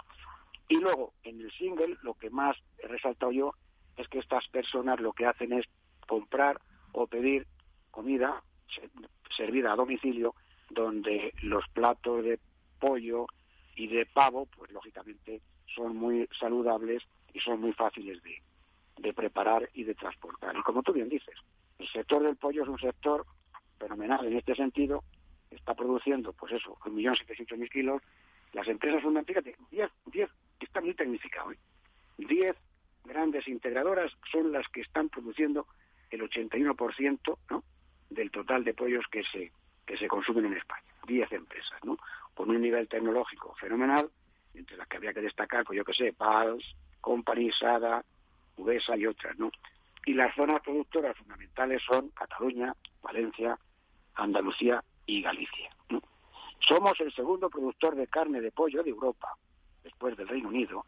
Y 0.70 0.78
luego, 0.78 1.12
en 1.24 1.42
el 1.42 1.52
single, 1.52 1.98
lo 2.04 2.14
que 2.14 2.30
más 2.30 2.56
he 2.78 2.88
resaltado 2.88 3.34
yo 3.34 3.54
es 3.98 4.08
que 4.08 4.20
estas 4.20 4.48
personas 4.48 5.02
lo 5.02 5.12
que 5.12 5.26
hacen 5.26 5.52
es 5.52 5.66
comprar 6.08 6.62
o 6.94 7.06
pedir 7.06 7.48
comida 7.92 8.42
servida 9.36 9.74
a 9.74 9.76
domicilio, 9.76 10.36
donde 10.74 11.34
los 11.42 11.68
platos 11.70 12.24
de 12.24 12.40
pollo 12.80 13.28
y 13.76 13.88
de 13.88 14.06
pavo, 14.06 14.48
pues 14.58 14.72
lógicamente 14.72 15.42
son 15.74 15.96
muy 15.96 16.28
saludables 16.40 17.04
y 17.34 17.40
son 17.40 17.62
muy 17.62 17.74
fáciles 17.74 18.22
de, 18.24 18.42
de 18.98 19.14
preparar 19.14 19.70
y 19.74 19.84
de 19.84 19.96
transportar. 19.96 20.56
Y 20.56 20.62
como 20.62 20.84
tú 20.84 20.94
bien 20.94 21.10
dices, 21.10 21.36
el 21.80 21.88
sector 21.90 22.24
del 22.24 22.36
pollo 22.36 22.64
es 22.64 22.70
un 22.70 22.80
sector 22.80 23.26
fenomenal 23.80 24.26
en 24.26 24.38
este 24.38 24.56
sentido, 24.56 25.04
está 25.50 25.74
produciendo, 25.74 26.34
pues 26.34 26.54
eso, 26.54 26.78
1.700.000 26.86 27.70
kilos. 27.70 28.02
Las 28.54 28.68
empresas 28.68 29.02
son, 29.02 29.24
fíjate, 29.26 29.56
10, 29.72 29.90
10, 30.06 30.30
está 30.60 30.82
muy 30.82 30.94
tecnificado, 30.94 31.52
¿eh? 31.52 31.58
10 32.18 32.56
grandes 33.06 33.48
integradoras 33.48 34.12
son 34.32 34.52
las 34.52 34.68
que 34.70 34.82
están 34.82 35.10
produciendo 35.10 35.68
el 36.12 36.22
81% 36.22 37.38
¿no? 37.50 37.64
del 38.10 38.32
total 38.32 38.64
de 38.64 38.74
pollos 38.74 39.06
que 39.12 39.24
se, 39.24 39.52
que 39.86 39.98
se 39.98 40.08
consumen 40.08 40.46
en 40.46 40.58
España. 40.58 40.84
10 41.06 41.32
empresas, 41.34 41.84
¿no? 41.84 41.98
Con 42.34 42.50
un 42.50 42.62
nivel 42.62 42.88
tecnológico 42.88 43.54
fenomenal, 43.56 44.10
entre 44.54 44.78
las 44.78 44.88
que 44.88 44.98
habría 44.98 45.14
que 45.14 45.22
destacar, 45.22 45.64
pues 45.66 45.78
yo 45.78 45.84
que 45.84 45.94
sé, 45.94 46.14
PALS, 46.14 46.76
Company, 47.02 47.52
Sada, 47.52 48.04
Uvesa 48.58 48.96
y 48.96 49.06
otras, 49.06 49.38
¿no? 49.38 49.52
Y 50.06 50.14
las 50.14 50.34
zonas 50.36 50.62
productoras 50.62 51.18
fundamentales 51.18 51.82
son 51.84 52.10
Cataluña, 52.10 52.74
Valencia, 53.02 53.58
Andalucía 54.16 54.84
y 55.06 55.22
Galicia. 55.22 55.70
Somos 56.60 57.00
el 57.02 57.14
segundo 57.14 57.50
productor 57.50 57.96
de 57.96 58.08
carne 58.08 58.40
de 58.40 58.52
pollo 58.52 58.84
de 58.84 58.90
Europa, 58.90 59.36
después 59.84 60.16
del 60.16 60.28
Reino 60.28 60.50
Unido, 60.50 60.86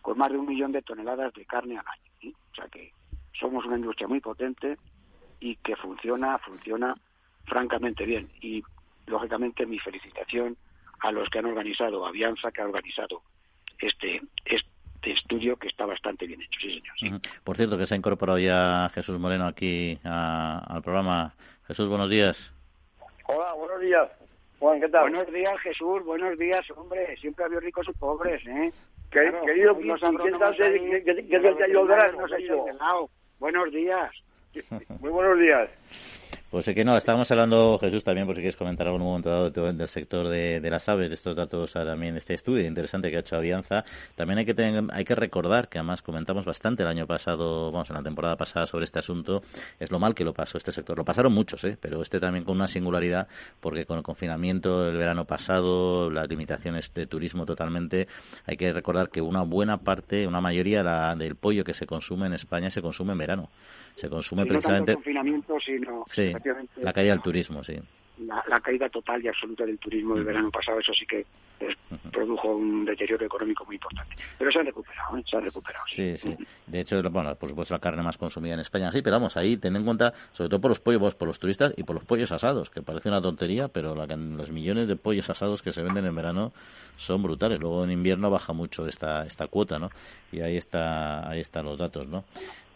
con 0.00 0.16
más 0.16 0.30
de 0.32 0.38
un 0.38 0.46
millón 0.46 0.72
de 0.72 0.82
toneladas 0.82 1.34
de 1.34 1.44
carne 1.44 1.78
al 1.78 1.86
año. 1.86 2.34
O 2.52 2.54
sea 2.54 2.66
que 2.68 2.92
somos 3.38 3.64
una 3.66 3.76
industria 3.76 4.08
muy 4.08 4.20
potente 4.20 4.78
y 5.40 5.56
que 5.56 5.76
funciona, 5.76 6.38
funciona 6.38 6.94
francamente 7.46 8.04
bien. 8.04 8.30
Y 8.40 8.62
lógicamente 9.06 9.66
mi 9.66 9.78
felicitación 9.78 10.56
a 11.00 11.12
los 11.12 11.28
que 11.28 11.38
han 11.38 11.46
organizado, 11.46 12.06
Avianza, 12.06 12.50
que 12.52 12.60
ha 12.62 12.64
organizado 12.64 13.22
este, 13.78 14.22
este 14.44 15.12
estudio 15.12 15.56
que 15.56 15.68
está 15.68 15.84
bastante 15.84 16.26
bien 16.26 16.40
hecho, 16.42 16.60
sí 16.60 16.80
señor. 17.00 17.20
Por 17.44 17.56
cierto, 17.56 17.76
que 17.76 17.86
se 17.86 17.94
ha 17.94 17.96
incorporado 17.98 18.38
ya 18.38 18.90
Jesús 18.94 19.18
Moreno 19.18 19.46
aquí 19.46 19.98
al 20.04 20.82
programa. 20.82 21.34
Jesús, 21.66 21.88
buenos 21.88 22.08
días. 22.08 22.52
Hola, 23.26 23.52
buenos 23.54 23.80
días. 23.80 24.08
Juan, 24.58 24.80
¿qué 24.80 24.88
tal? 24.88 25.10
Buenos 25.10 25.32
días, 25.32 25.58
Jesús, 25.60 26.04
buenos 26.04 26.38
días, 26.38 26.64
hombre. 26.76 27.16
Siempre 27.16 27.42
ha 27.42 27.46
habido 27.46 27.60
ricos 27.60 27.86
y 27.88 27.92
pobres, 27.98 28.46
¿eh? 28.46 28.72
querido, 29.10 29.76
¿qué 29.78 29.88
tal? 30.00 30.16
¿Qué 30.22 30.30
tal 30.38 30.56
que 30.56 30.64
ha 30.64 31.76
Buenos 33.40 33.72
días. 33.72 34.10
Muy 35.00 35.10
buenos 35.10 35.38
días. 35.38 35.68
Pues 36.52 36.68
es 36.68 36.74
que 36.74 36.84
no, 36.84 36.98
estábamos 36.98 37.30
hablando, 37.30 37.78
Jesús, 37.78 38.04
también, 38.04 38.26
por 38.26 38.36
si 38.36 38.42
quieres 38.42 38.58
comentar 38.58 38.86
algún 38.86 39.00
momento 39.00 39.30
dado 39.30 39.72
del 39.72 39.88
sector 39.88 40.28
de, 40.28 40.60
las 40.68 40.86
aves, 40.86 41.08
de 41.08 41.14
estos 41.14 41.34
datos, 41.34 41.72
también 41.72 42.14
este 42.18 42.34
estudio 42.34 42.66
interesante 42.66 43.10
que 43.10 43.16
ha 43.16 43.20
hecho 43.20 43.36
Avianza. 43.36 43.86
También 44.16 44.38
hay 44.38 44.44
que, 44.44 44.52
tener, 44.52 44.84
hay 44.92 45.06
que 45.06 45.14
recordar, 45.14 45.70
que 45.70 45.78
además 45.78 46.02
comentamos 46.02 46.44
bastante 46.44 46.82
el 46.82 46.90
año 46.90 47.06
pasado, 47.06 47.72
vamos, 47.72 47.88
en 47.88 47.96
la 47.96 48.02
temporada 48.02 48.36
pasada 48.36 48.66
sobre 48.66 48.84
este 48.84 48.98
asunto, 48.98 49.42
es 49.80 49.90
lo 49.90 49.98
mal 49.98 50.14
que 50.14 50.24
lo 50.24 50.34
pasó 50.34 50.58
este 50.58 50.72
sector. 50.72 50.98
Lo 50.98 51.06
pasaron 51.06 51.32
muchos, 51.32 51.64
¿eh? 51.64 51.78
pero 51.80 52.02
este 52.02 52.20
también 52.20 52.44
con 52.44 52.56
una 52.56 52.68
singularidad, 52.68 53.28
porque 53.58 53.86
con 53.86 53.96
el 53.96 54.02
confinamiento 54.02 54.84
del 54.84 54.98
verano 54.98 55.24
pasado, 55.24 56.10
las 56.10 56.28
limitaciones 56.28 56.92
de 56.92 57.06
turismo 57.06 57.46
totalmente, 57.46 58.08
hay 58.44 58.58
que 58.58 58.74
recordar 58.74 59.08
que 59.08 59.22
una 59.22 59.40
buena 59.40 59.78
parte, 59.78 60.26
una 60.26 60.42
mayoría 60.42 60.82
del 61.14 61.34
pollo 61.34 61.64
que 61.64 61.72
se 61.72 61.86
consume 61.86 62.26
en 62.26 62.34
España 62.34 62.68
se 62.68 62.82
consume 62.82 63.12
en 63.12 63.18
verano 63.18 63.48
se 63.96 64.08
consume 64.08 64.46
precisamente. 64.46 64.92
No 64.92 64.96
confinamiento, 64.96 65.60
sino 65.60 66.04
sí, 66.06 66.32
la 66.76 66.92
caída 66.92 67.12
del 67.12 67.22
turismo, 67.22 67.64
sí. 67.64 67.78
La, 68.18 68.60
caída 68.60 68.88
total 68.88 69.24
y 69.24 69.28
absoluta 69.28 69.64
del 69.64 69.78
turismo 69.78 70.14
del 70.14 70.24
verano 70.24 70.50
pasado, 70.50 70.78
eso 70.78 70.92
sí 70.94 71.06
que 71.06 71.26
produjo 72.12 72.54
un 72.56 72.84
deterioro 72.84 73.24
económico 73.24 73.64
muy 73.64 73.76
importante. 73.76 74.14
Pero 74.38 74.52
se 74.52 74.58
han 74.58 74.66
recuperado, 74.66 75.16
¿eh? 75.16 75.24
se 75.26 75.36
han 75.36 75.44
recuperado. 75.44 75.84
Sí, 75.88 76.16
sí. 76.18 76.36
De 76.66 76.80
hecho, 76.80 77.02
bueno, 77.10 77.34
por 77.34 77.48
supuesto 77.48 77.74
la 77.74 77.80
carne 77.80 78.02
más 78.02 78.18
consumida 78.18 78.54
en 78.54 78.60
España, 78.60 78.92
sí, 78.92 79.02
pero 79.02 79.16
vamos, 79.16 79.36
ahí 79.36 79.56
ten 79.56 79.74
en 79.76 79.84
cuenta, 79.84 80.12
sobre 80.32 80.50
todo 80.50 80.60
por 80.60 80.70
los 80.70 80.80
pollos, 80.80 81.14
por 81.14 81.28
los 81.28 81.38
turistas 81.38 81.74
y 81.76 81.82
por 81.84 81.94
los 81.94 82.04
pollos 82.04 82.30
asados, 82.32 82.70
que 82.70 82.82
parece 82.82 83.08
una 83.08 83.22
tontería, 83.22 83.68
pero 83.68 83.94
la, 83.94 84.06
los 84.06 84.50
millones 84.50 84.88
de 84.88 84.96
pollos 84.96 85.28
asados 85.30 85.62
que 85.62 85.72
se 85.72 85.82
venden 85.82 86.04
en 86.04 86.14
verano 86.14 86.52
son 86.96 87.22
brutales. 87.22 87.60
Luego 87.60 87.84
en 87.84 87.90
invierno 87.90 88.30
baja 88.30 88.52
mucho 88.52 88.86
esta, 88.86 89.26
esta 89.26 89.46
cuota, 89.46 89.78
¿no? 89.78 89.90
Y 90.30 90.40
ahí 90.40 90.56
está, 90.56 91.28
ahí 91.28 91.40
están 91.40 91.64
los 91.64 91.78
datos, 91.78 92.06
¿no? 92.06 92.24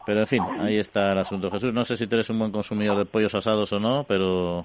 Pero 0.06 0.20
en 0.20 0.26
fin, 0.28 0.42
ahí 0.60 0.78
está 0.78 1.12
el 1.12 1.18
asunto. 1.18 1.50
Jesús, 1.50 1.74
no 1.74 1.84
sé 1.84 1.96
si 1.96 2.04
eres 2.04 2.30
un 2.30 2.38
buen 2.38 2.52
consumidor 2.52 2.96
de 2.96 3.04
pollos 3.04 3.34
asados 3.34 3.72
o 3.72 3.80
no, 3.80 4.04
pero... 4.08 4.64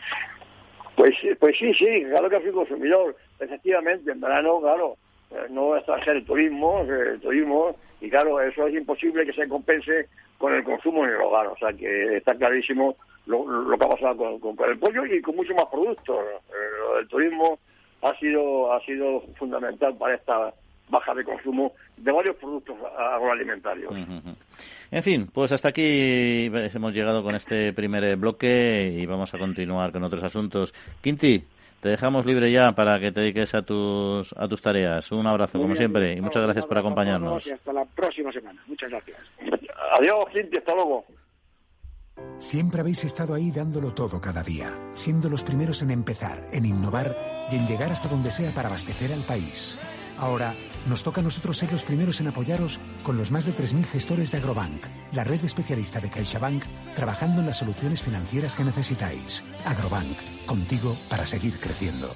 Pues, 0.95 1.15
pues 1.39 1.57
sí, 1.57 1.73
sí, 1.73 2.03
claro 2.07 2.29
que 2.29 2.41
soy 2.41 2.51
consumidor. 2.51 3.15
Efectivamente, 3.39 4.11
en 4.11 4.21
verano, 4.21 4.61
claro, 4.61 4.97
eh, 5.31 5.47
no 5.49 5.73
a 5.73 5.79
hacer 5.79 6.17
el 6.17 6.25
turismo, 6.25 6.81
el 6.81 7.19
turismo, 7.19 7.75
y 7.99 8.09
claro, 8.09 8.39
eso 8.39 8.67
es 8.67 8.75
imposible 8.75 9.25
que 9.25 9.33
se 9.33 9.47
compense 9.47 10.09
con 10.37 10.53
el 10.53 10.63
consumo 10.63 11.05
en 11.05 11.11
el 11.11 11.21
hogar. 11.21 11.47
O 11.47 11.57
sea 11.57 11.73
que 11.73 12.17
está 12.17 12.35
clarísimo 12.35 12.95
lo, 13.25 13.45
que 13.77 13.85
ha 13.85 13.89
pasado 13.89 14.17
con, 14.39 14.55
con, 14.55 14.69
el 14.69 14.77
pollo 14.77 15.05
y 15.05 15.21
con 15.21 15.35
muchos 15.35 15.55
más 15.55 15.67
productos. 15.71 16.17
Eh, 16.49 16.99
el 16.99 17.07
turismo 17.07 17.57
ha 18.03 18.15
sido, 18.19 18.73
ha 18.73 18.79
sido 18.85 19.21
fundamental 19.37 19.95
para 19.97 20.15
esta 20.15 20.53
baja 20.91 21.15
de 21.15 21.23
consumo 21.23 21.73
de 21.97 22.11
varios 22.11 22.35
productos 22.35 22.75
agroalimentarios. 22.97 23.91
En 24.91 25.03
fin, 25.03 25.29
pues 25.33 25.51
hasta 25.51 25.69
aquí 25.69 26.51
hemos 26.53 26.93
llegado 26.93 27.23
con 27.23 27.33
este 27.33 27.73
primer 27.73 28.15
bloque 28.17 28.93
y 28.95 29.05
vamos 29.05 29.33
a 29.33 29.39
continuar 29.39 29.91
con 29.91 30.03
otros 30.03 30.21
asuntos. 30.23 30.73
Quinti, 31.01 31.43
te 31.79 31.89
dejamos 31.89 32.25
libre 32.25 32.51
ya 32.51 32.73
para 32.73 32.99
que 32.99 33.11
te 33.11 33.21
dediques 33.21 33.55
a 33.55 33.63
tus, 33.63 34.33
a 34.37 34.47
tus 34.47 34.61
tareas. 34.61 35.11
Un 35.11 35.25
abrazo, 35.25 35.59
como 35.59 35.75
siempre, 35.75 36.13
y 36.13 36.21
muchas 36.21 36.43
gracias 36.43 36.65
por 36.65 36.77
acompañarnos. 36.77 37.47
Y 37.47 37.51
hasta 37.51 37.73
la 37.73 37.85
próxima 37.85 38.31
semana. 38.31 38.61
Muchas 38.67 38.89
gracias. 38.89 39.17
Adiós, 39.97 40.29
Quinti, 40.31 40.57
hasta 40.57 40.75
luego. 40.75 41.05
Siempre 42.37 42.81
habéis 42.81 43.03
estado 43.03 43.33
ahí 43.33 43.51
dándolo 43.51 43.93
todo 43.93 44.19
cada 44.19 44.43
día, 44.43 44.69
siendo 44.93 45.29
los 45.29 45.43
primeros 45.43 45.81
en 45.81 45.91
empezar, 45.91 46.41
en 46.53 46.65
innovar 46.65 47.15
y 47.49 47.55
en 47.55 47.65
llegar 47.65 47.91
hasta 47.91 48.09
donde 48.09 48.29
sea 48.29 48.51
para 48.51 48.67
abastecer 48.67 49.11
al 49.11 49.21
país. 49.21 49.79
Ahora 50.21 50.53
nos 50.87 51.03
toca 51.03 51.19
a 51.19 51.23
nosotros 51.23 51.57
ser 51.57 51.71
los 51.71 51.83
primeros 51.83 52.21
en 52.21 52.27
apoyaros 52.27 52.79
con 53.03 53.17
los 53.17 53.31
más 53.31 53.45
de 53.45 53.53
3.000 53.53 53.85
gestores 53.85 54.31
de 54.31 54.37
Agrobank, 54.37 54.85
la 55.13 55.23
red 55.23 55.43
especialista 55.43 55.99
de 55.99 56.11
CaixaBank, 56.11 56.63
trabajando 56.95 57.41
en 57.41 57.47
las 57.47 57.57
soluciones 57.57 58.03
financieras 58.03 58.55
que 58.55 58.63
necesitáis. 58.63 59.43
Agrobank, 59.65 60.17
contigo 60.45 60.95
para 61.09 61.25
seguir 61.25 61.59
creciendo. 61.59 62.15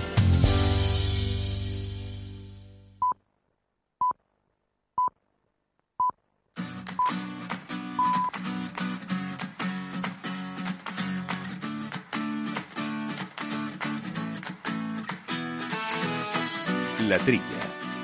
La 17.11 17.17
Trilla, 17.17 17.43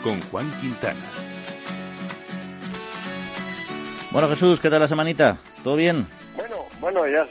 con 0.04 0.20
Juan 0.20 0.52
Quintana. 0.60 1.00
Bueno, 4.12 4.28
Jesús, 4.28 4.60
¿qué 4.60 4.70
tal 4.70 4.82
la 4.82 4.90
semanita? 4.90 5.38
¿Todo 5.64 5.78
bien? 5.78 6.06
Bueno, 6.36 6.56
bueno, 6.82 7.08
ya, 7.08 7.26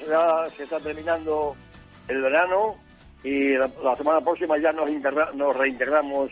se 0.57 0.63
está 0.63 0.81
terminando 0.81 1.55
el 2.09 2.23
verano 2.23 2.77
y 3.23 3.59
la, 3.59 3.69
semana 3.95 4.23
próxima 4.23 4.57
ya 4.57 4.73
nos, 4.73 4.91
nos 5.35 5.55
reintegramos 5.55 6.31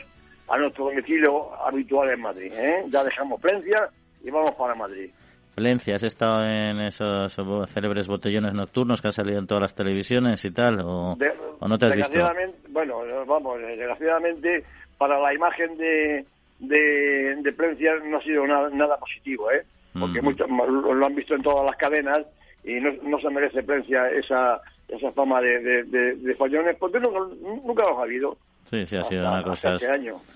a 0.48 0.56
nuestro 0.56 0.86
domicilio 0.86 1.54
habitual 1.62 2.08
en 2.08 2.22
Madrid. 2.22 2.50
¿eh? 2.54 2.82
Ya 2.88 3.04
dejamos 3.04 3.38
Plencia 3.38 3.90
y 4.24 4.30
vamos 4.30 4.54
para 4.54 4.74
Madrid. 4.74 5.10
Plencia, 5.54 5.96
¿has 5.96 6.02
estado 6.04 6.42
en 6.46 6.80
esos 6.80 7.36
célebres 7.68 8.08
botellones 8.08 8.54
nocturnos 8.54 9.02
que 9.02 9.08
han 9.08 9.12
salido 9.12 9.40
en 9.40 9.46
todas 9.46 9.60
las 9.60 9.74
televisiones 9.74 10.42
y 10.46 10.50
tal? 10.52 10.80
¿O, 10.80 11.18
no 11.60 11.78
te 11.78 11.84
has 11.84 11.96
visto? 11.96 12.32
Bueno, 12.70 13.02
vamos, 13.26 13.60
desgraciadamente 13.60 14.64
para 14.98 15.18
la 15.20 15.34
imagen 15.34 15.76
de, 15.76 16.24
de, 16.58 17.36
de 17.36 17.52
Plencia 17.52 17.94
no 18.04 18.18
ha 18.18 18.22
sido 18.22 18.46
nada, 18.46 18.70
nada 18.70 18.96
positivo, 18.98 19.50
¿eh? 19.50 19.64
Porque 19.98 20.20
mm. 20.20 20.24
muchos 20.24 20.48
lo 20.50 21.06
han 21.06 21.14
visto 21.14 21.34
en 21.34 21.42
todas 21.42 21.64
las 21.64 21.76
cadenas 21.76 22.26
y 22.64 22.74
no, 22.80 22.92
no 23.02 23.18
se 23.20 23.30
merece 23.30 23.62
Plencia 23.62 24.08
esa, 24.10 24.60
esa 24.88 25.12
fama 25.12 25.40
de, 25.40 25.84
de, 25.84 26.14
de, 26.16 26.34
follones, 26.34 26.76
porque 26.78 27.00
nunca, 27.00 27.20
nunca 27.64 27.82
los 27.84 27.98
ha 27.98 28.02
habido. 28.02 28.36
Sí, 28.64 28.86
sí, 28.86 28.96
ha 28.96 29.04
sido 29.04 29.28
una 29.28 29.42
cosa 29.42 29.78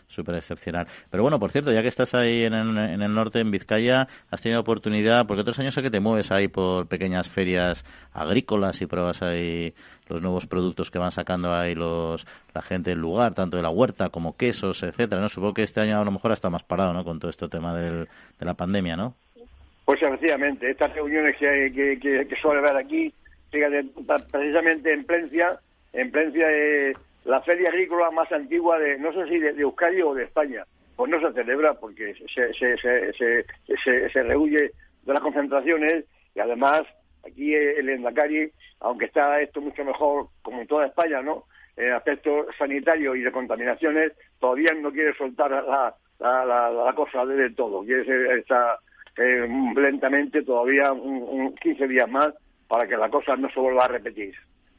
súper 0.06 0.34
excepcional. 0.34 0.86
Pero 1.10 1.22
bueno, 1.22 1.38
por 1.40 1.50
cierto, 1.50 1.72
ya 1.72 1.82
que 1.82 1.88
estás 1.88 2.14
ahí 2.14 2.44
en 2.44 2.52
el, 2.52 2.76
en 2.76 3.02
el, 3.02 3.14
norte, 3.14 3.40
en 3.40 3.50
Vizcaya, 3.50 4.06
has 4.30 4.42
tenido 4.42 4.60
oportunidad, 4.60 5.26
porque 5.26 5.40
otros 5.40 5.58
años 5.58 5.74
sé 5.74 5.82
que 5.82 5.90
te 5.90 6.00
mueves 6.00 6.30
ahí 6.30 6.48
por 6.48 6.88
pequeñas 6.88 7.28
ferias 7.28 7.84
agrícolas 8.12 8.80
y 8.82 8.86
pruebas 8.86 9.22
ahí 9.22 9.74
los 10.08 10.20
nuevos 10.20 10.46
productos 10.46 10.90
que 10.90 10.98
van 10.98 11.12
sacando 11.12 11.54
ahí 11.54 11.74
los 11.74 12.26
la 12.54 12.62
gente 12.62 12.90
del 12.90 12.98
lugar, 12.98 13.34
tanto 13.34 13.56
de 13.56 13.62
la 13.62 13.70
huerta 13.70 14.10
como 14.10 14.36
quesos, 14.36 14.82
etcétera, 14.82 15.20
¿no? 15.20 15.28
Supongo 15.28 15.54
que 15.54 15.62
este 15.62 15.80
año 15.80 16.00
a 16.00 16.04
lo 16.04 16.10
mejor 16.10 16.32
está 16.32 16.50
más 16.50 16.64
parado, 16.64 16.92
¿no? 16.92 17.04
Con 17.04 17.18
todo 17.18 17.30
este 17.30 17.48
tema 17.48 17.74
del, 17.74 18.08
de 18.38 18.46
la 18.46 18.54
pandemia, 18.54 18.96
¿no? 18.96 19.14
Pues 19.84 20.02
efectivamente, 20.02 20.70
estas 20.70 20.92
reuniones 20.92 21.34
que, 21.38 21.72
que, 21.74 22.26
que, 22.26 22.36
suele 22.36 22.60
ver 22.60 22.76
aquí, 22.76 23.12
fíjate, 23.50 23.86
precisamente 24.30 24.92
en 24.92 25.04
Plencia, 25.04 25.58
en 25.94 26.10
Plencia 26.10 26.46
eh, 26.50 26.92
la 27.28 27.42
feria 27.42 27.68
agrícola 27.68 28.10
más 28.10 28.32
antigua 28.32 28.78
de, 28.78 28.98
no 28.98 29.12
sé 29.12 29.28
si 29.28 29.38
de, 29.38 29.50
Euskadi 29.50 30.00
o 30.00 30.14
de 30.14 30.24
España, 30.24 30.64
pues 30.96 31.10
no 31.10 31.20
se 31.20 31.34
celebra 31.34 31.74
porque 31.74 32.14
se, 32.14 32.54
se, 32.54 32.76
se, 34.10 34.22
rehuye 34.22 34.70
de 35.02 35.12
las 35.12 35.22
concentraciones 35.22 36.06
y 36.34 36.40
además 36.40 36.86
aquí 37.26 37.54
el 37.54 37.86
Endacari, 37.90 38.50
aunque 38.80 39.04
está 39.04 39.42
esto 39.42 39.60
mucho 39.60 39.84
mejor 39.84 40.28
como 40.40 40.62
en 40.62 40.66
toda 40.66 40.86
España, 40.86 41.20
¿no? 41.20 41.44
En 41.76 41.92
aspecto 41.92 42.46
sanitario 42.58 43.14
y 43.14 43.20
de 43.20 43.30
contaminaciones, 43.30 44.12
todavía 44.40 44.72
no 44.72 44.90
quiere 44.90 45.14
soltar 45.14 45.50
la, 45.50 45.94
la, 46.18 46.70
la, 46.70 46.92
cosa 46.94 47.26
del 47.26 47.54
todo. 47.54 47.84
Quiere 47.84 48.38
estar 48.38 48.78
eh, 49.18 49.46
lentamente 49.76 50.42
todavía 50.42 50.92
un, 50.92 51.54
15 51.56 51.88
días 51.88 52.08
más 52.08 52.32
para 52.66 52.88
que 52.88 52.96
la 52.96 53.10
cosa 53.10 53.36
no 53.36 53.50
se 53.50 53.60
vuelva 53.60 53.84
a 53.84 53.88
repetir. 53.88 54.34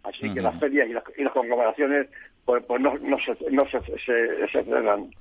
Así 0.09 0.33
que 0.33 0.41
las 0.41 0.59
ferias 0.59 0.89
y 0.89 0.93
las, 0.93 1.03
y 1.17 1.23
las 1.23 1.33
conglomeraciones 1.33 2.07
pues, 2.49 2.63
pues 2.65 2.81
no, 2.81 2.97
no, 2.97 3.15
se, 3.19 3.37
no 3.51 3.63
se, 3.69 3.79
se, 4.03 4.65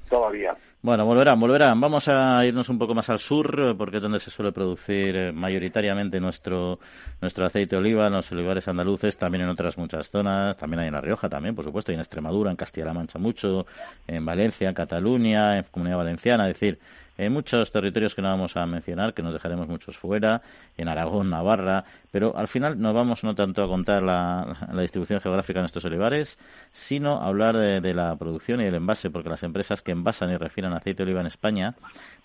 todavía. 0.09 0.57
Bueno, 0.81 1.05
volverán, 1.05 1.39
volverán. 1.39 1.79
Vamos 1.79 2.09
a 2.09 2.43
irnos 2.47 2.71
un 2.71 2.79
poco 2.79 2.95
más 2.95 3.11
al 3.11 3.19
sur, 3.19 3.77
porque 3.77 3.97
es 3.97 4.03
donde 4.03 4.19
se 4.19 4.31
suele 4.31 4.51
producir 4.51 5.15
eh, 5.15 5.31
mayoritariamente 5.31 6.21
nuestro, 6.21 6.79
nuestro 7.21 7.45
aceite 7.45 7.77
de 7.77 7.81
oliva, 7.81 8.07
en 8.07 8.15
los 8.15 8.33
olivares 8.33 8.67
andaluces, 8.67 9.19
también 9.19 9.45
en 9.45 9.51
otras 9.51 9.77
muchas 9.77 10.09
zonas, 10.09 10.57
también 10.57 10.81
hay 10.81 10.89
en 10.89 10.95
La 10.95 11.03
Rioja 11.03 11.29
también, 11.29 11.55
por 11.55 11.67
supuesto, 11.67 11.93
y 11.93 11.97
en 11.97 12.01
Extremadura, 12.01 12.51
en 12.51 12.57
Castilla-La 12.57 12.95
Mancha 12.95 13.19
mucho, 13.19 13.67
en 14.07 14.25
Valencia, 14.25 14.71
en 14.71 14.75
Cataluña, 14.75 15.59
en 15.59 15.65
Comunidad 15.65 15.99
Valenciana, 15.99 16.49
es 16.49 16.55
decir, 16.55 16.79
en 17.19 17.33
muchos 17.33 17.73
territorios 17.73 18.15
que 18.15 18.23
no 18.23 18.29
vamos 18.29 18.57
a 18.57 18.65
mencionar, 18.65 19.13
que 19.13 19.23
nos 19.23 19.33
dejaremos 19.33 19.67
muchos 19.67 19.99
fuera, 19.99 20.41
en 20.77 20.89
Aragón, 20.89 21.29
Navarra, 21.31 21.85
pero 22.13 22.37
al 22.37 22.47
final 22.47 22.81
no 22.81 22.95
vamos 22.95 23.25
no 23.25 23.35
tanto 23.35 23.63
a 23.63 23.67
contar 23.67 24.05
la, 24.05 24.57
distribución 24.81 25.21
geográfica 25.21 25.59
de 25.61 25.67
estos 25.67 25.85
olivares, 25.85 26.39
sino 26.73 27.21
a 27.21 27.27
hablar 27.27 27.57
de, 27.57 27.95
la 27.95 28.15
producción 28.15 28.61
y 28.61 28.65
el 28.65 28.75
envase, 28.77 29.11
porque 29.11 29.29
las 29.29 29.43
empresas 29.43 29.83
que 29.83 29.91
envasan 29.91 30.31
y 30.31 30.37
refinan 30.37 30.73
aceite 30.73 30.99
de 30.99 31.11
oliva 31.11 31.21
en 31.21 31.27
España 31.27 31.75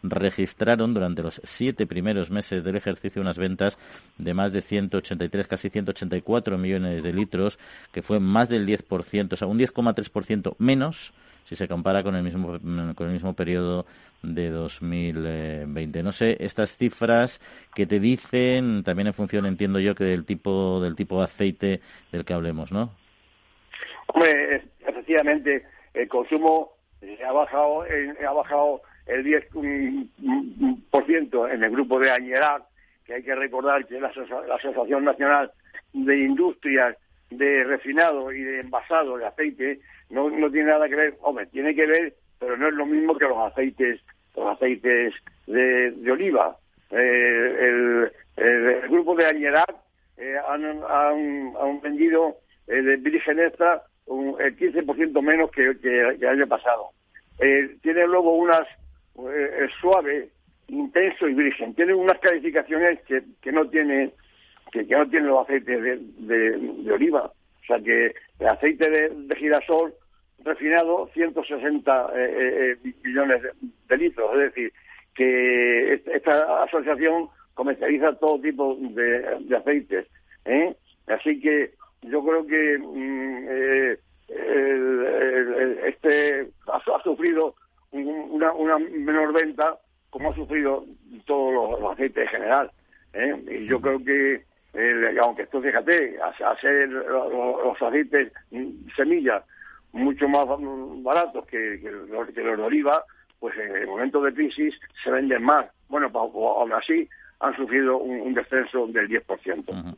registraron 0.04 0.94
durante 0.94 1.24
los 1.24 1.42
siete 1.44 1.88
primeros 1.88 2.30
meses 2.30 2.64
del 2.64 2.76
ejercicio 2.76 3.22
unas 3.22 3.38
ventas 3.38 3.80
de 4.20 4.34
más 4.36 4.54
de 4.54 4.62
183, 4.62 5.48
casi 5.48 5.70
184 5.72 6.58
millones 6.60 7.02
de 7.02 7.14
litros, 7.14 7.58
que 7.92 8.04
fue 8.04 8.20
más 8.20 8.48
del 8.48 8.68
10%, 8.68 9.34
o 9.34 9.38
sea, 9.38 9.48
un 9.48 9.58
10,3% 9.58 10.56
menos 10.60 11.14
si 11.46 11.56
se 11.56 11.68
compara 11.68 12.04
con 12.04 12.16
el 12.16 12.24
mismo 12.24 12.60
con 12.96 13.08
el 13.08 13.14
mismo 13.14 13.34
periodo 13.34 13.86
de 14.22 14.50
2020. 14.50 16.04
No 16.04 16.12
sé, 16.12 16.38
estas 16.40 16.78
cifras 16.78 17.40
que 17.76 17.86
te 17.86 18.00
dicen 18.00 18.84
también 18.84 19.08
en 19.08 19.14
función, 19.14 19.46
entiendo 19.46 19.80
yo, 19.80 19.96
que 19.96 20.06
del 20.06 20.26
tipo 20.26 20.80
del 20.82 20.96
tipo 20.96 21.18
de 21.18 21.24
aceite 21.26 21.82
del 22.12 22.26
que 22.26 22.34
hablemos, 22.34 22.72
¿no? 22.72 22.92
Hombre, 24.08 24.64
efectivamente, 24.86 25.66
el 25.94 26.08
consumo 26.08 26.72
ha 27.26 27.32
bajado 27.32 27.84
ha 27.84 28.34
bajado 28.34 28.82
el 29.06 29.26
10% 29.26 31.54
en 31.54 31.64
el 31.64 31.72
grupo 31.72 32.00
de 32.00 32.12
Añerac, 32.12 32.64
que 33.06 33.16
hay 33.16 33.24
que 33.24 33.36
recordar 33.36 33.86
que 33.86 34.00
la, 34.00 34.10
la 34.48 34.56
Asociación 34.56 35.04
Nacional 35.04 35.52
de 35.92 36.20
Industrias 36.20 36.96
de 37.30 37.64
refinado 37.64 38.32
y 38.32 38.44
de 38.44 38.62
envasado 38.62 39.18
de 39.18 39.26
aceite 39.26 39.80
no, 40.14 40.30
no 40.30 40.52
tiene 40.52 40.70
nada 40.70 40.88
que 40.88 40.96
ver, 40.96 41.16
hombre, 41.22 41.48
tiene 41.48 41.74
que 41.74 41.88
ver, 41.88 42.14
pero 42.40 42.56
no 42.56 42.68
es 42.68 42.74
lo 42.76 42.86
mismo 42.86 43.18
que 43.18 43.26
los 43.26 43.52
aceites, 43.52 44.00
los 44.36 44.48
aceites 44.56 45.14
de, 45.48 45.92
de 45.92 46.12
oliva. 46.12 46.56
Eh, 46.92 48.10
el, 48.38 48.90
grupo 48.90 49.16
de 49.16 49.26
Añerac 49.26 49.76
eh, 50.18 50.36
han, 50.48 51.82
vendido 51.82 52.38
eh, 52.68 52.82
de 52.82 52.98
virgen 52.98 53.40
extra 53.40 53.82
un, 54.06 54.36
el 54.40 54.56
15% 54.56 55.22
menos 55.22 55.50
que, 55.50 55.76
que, 55.82 56.00
el 56.00 56.28
año 56.28 56.48
pasado. 56.48 56.90
Eh, 57.40 57.76
tiene 57.82 58.06
luego 58.06 58.36
unas 58.36 58.68
eh, 59.18 59.68
suave, 59.82 60.30
intenso 60.68 61.28
y 61.28 61.34
virgen. 61.34 61.74
Tiene 61.74 61.96
unas 61.96 62.20
calificaciones 62.20 63.02
que, 63.08 63.24
que 63.42 63.52
no 63.52 63.68
tiene 63.68 64.12
que, 64.72 64.86
que 64.86 64.96
no 64.96 65.08
tienen 65.10 65.30
los 65.30 65.44
aceites 65.44 65.82
de, 65.82 65.98
de, 66.18 66.58
de, 66.84 66.92
oliva. 66.92 67.26
O 67.26 67.66
sea 67.66 67.80
que 67.80 68.14
el 68.40 68.48
aceite 68.48 68.90
de, 68.90 69.10
de 69.10 69.36
girasol 69.36 69.94
refinado 70.44 71.10
160 71.14 72.12
eh, 72.16 72.18
eh, 72.18 72.78
eh, 72.84 72.94
millones 73.04 73.42
de, 73.88 73.98
litros. 73.98 74.34
Es 74.34 74.40
decir, 74.40 74.74
que 75.16 75.94
esta 75.94 76.64
asociación 76.64 77.30
comercializa 77.54 78.18
todo 78.18 78.40
tipo 78.40 78.76
de, 78.80 79.56
aceites. 79.56 80.08
¿eh? 80.46 80.76
Así 81.08 81.40
que 81.40 81.72
yo 82.04 82.24
creo 82.24 82.46
que 82.46 82.78
mm, 82.80 83.46
eh, 83.50 83.98
este 85.86 86.48
ha, 86.68 86.78
ha 86.78 87.04
sufrido 87.04 87.56
una, 87.92 88.52
una, 88.54 88.80
menor 88.80 89.34
venta 89.34 89.78
como 90.10 90.32
ha 90.32 90.36
sufrido 90.36 90.86
todos 91.26 91.54
los, 91.54 91.82
los 91.82 91.94
aceites 91.94 92.24
en 92.24 92.30
general. 92.30 92.72
Y 93.50 93.66
yo 93.68 93.80
creo 93.80 94.04
que 94.04 94.44
aunque 95.22 95.44
esto, 95.44 95.62
fíjate, 95.62 96.18
hacer 96.22 96.90
los, 96.90 97.80
aceites 97.82 98.32
semillas 98.96 99.44
mucho 99.94 100.28
más 100.28 100.48
baratos 101.04 101.46
que, 101.48 101.80
los, 101.82 102.28
que 102.30 102.42
los 102.42 102.58
de 102.58 102.64
oliva, 102.64 103.04
pues 103.40 103.58
en 103.58 103.76
el 103.76 103.88
momento 103.88 104.22
de 104.22 104.34
crisis 104.34 104.74
se 105.04 105.12
venden 105.12 105.44
más. 105.44 105.68
Bueno, 105.88 106.12
pues, 106.12 106.24
aún 106.24 106.74
así 106.74 107.08
han 107.40 107.56
sufrido 107.56 107.98
un, 107.98 108.34
descenso 108.34 108.88
del 108.88 109.08
10%. 109.08 109.96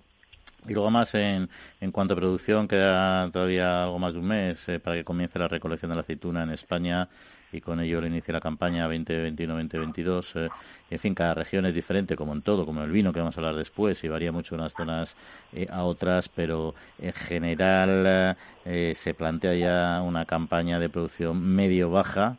Y 0.68 0.74
luego 0.74 0.90
más 0.90 1.14
en, 1.14 1.48
en 1.80 1.92
cuanto 1.92 2.16
a 2.16 2.18
producción, 2.18 2.68
queda 2.68 3.30
todavía 3.32 3.84
algo 3.84 4.00
más 4.00 4.14
de 4.14 4.20
un 4.20 4.28
mes 4.28 4.68
eh, 4.68 4.80
para 4.80 4.96
que 4.96 5.04
comience 5.04 5.38
la 5.38 5.48
recolección 5.48 5.90
de 5.90 5.96
la 5.96 6.02
aceituna 6.02 6.44
en 6.44 6.50
España 6.50 7.08
y 7.56 7.62
con 7.62 7.80
ello 7.80 8.02
le 8.02 8.08
inicia 8.08 8.34
la 8.34 8.42
campaña 8.42 8.88
2021-2022. 8.90 10.46
Eh, 10.46 10.50
en 10.90 11.00
fin, 11.00 11.16
cada 11.16 11.34
región 11.34 11.66
es 11.66 11.74
diferente, 11.74 12.16
como 12.16 12.34
en 12.34 12.42
todo, 12.42 12.66
como 12.66 12.82
en 12.82 12.88
el 12.88 12.92
vino, 12.92 13.14
que 13.14 13.20
vamos 13.20 13.38
a 13.38 13.40
hablar 13.40 13.56
después, 13.56 14.04
y 14.04 14.08
varía 14.08 14.32
mucho 14.32 14.56
de 14.56 14.62
unas 14.62 14.74
zonas 14.74 15.16
eh, 15.54 15.68
a 15.72 15.84
otras, 15.84 16.30
pero 16.30 16.76
en 17.00 17.14
general 17.14 18.38
se 18.66 19.14
plantea 19.14 19.54
ya 19.56 20.02
una 20.02 20.26
campaña 20.26 20.80
de 20.80 20.90
producción 20.90 21.40
medio-baja. 21.42 22.38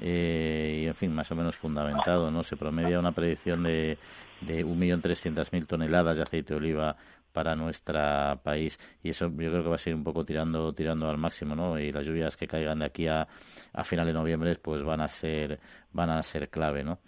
y 0.00 0.86
en 0.86 0.94
fin, 0.94 1.14
más 1.14 1.30
o 1.30 1.36
menos 1.36 1.56
fundamentado, 1.56 2.30
¿no? 2.30 2.44
Se 2.44 2.56
promedia 2.56 2.98
una 2.98 3.12
predicción 3.12 3.62
de, 3.64 3.98
de 4.40 4.64
1.300.000 4.64 5.66
toneladas 5.66 6.16
de 6.16 6.22
aceite 6.22 6.54
de 6.54 6.58
oliva 6.58 6.96
para 7.32 7.54
nuestro 7.56 7.98
país. 8.42 8.78
Y 9.02 9.10
eso 9.10 9.26
yo 9.28 9.50
creo 9.50 9.62
que 9.62 9.68
va 9.68 9.76
a 9.76 9.78
ser 9.78 9.94
un 9.94 10.04
poco 10.04 10.24
tirando 10.24 10.72
tirando 10.74 11.08
al 11.08 11.18
máximo 11.18 11.54
no 11.54 11.78
y 11.78 11.92
las 11.92 12.04
lluvias 12.04 12.36
que 12.36 12.46
caigan 12.46 12.80
de 12.80 12.86
aquí 12.86 13.06
a, 13.06 13.26
a 13.72 13.84
final 13.84 14.06
de 14.06 14.12
noviembre 14.12 14.56
pues 14.56 14.82
van 14.82 15.00
a 15.00 15.08
ser 15.08 15.60
van 15.92 16.10
a 16.10 16.22
ser 16.22 16.48
clave 16.50 16.84
no 16.84 16.98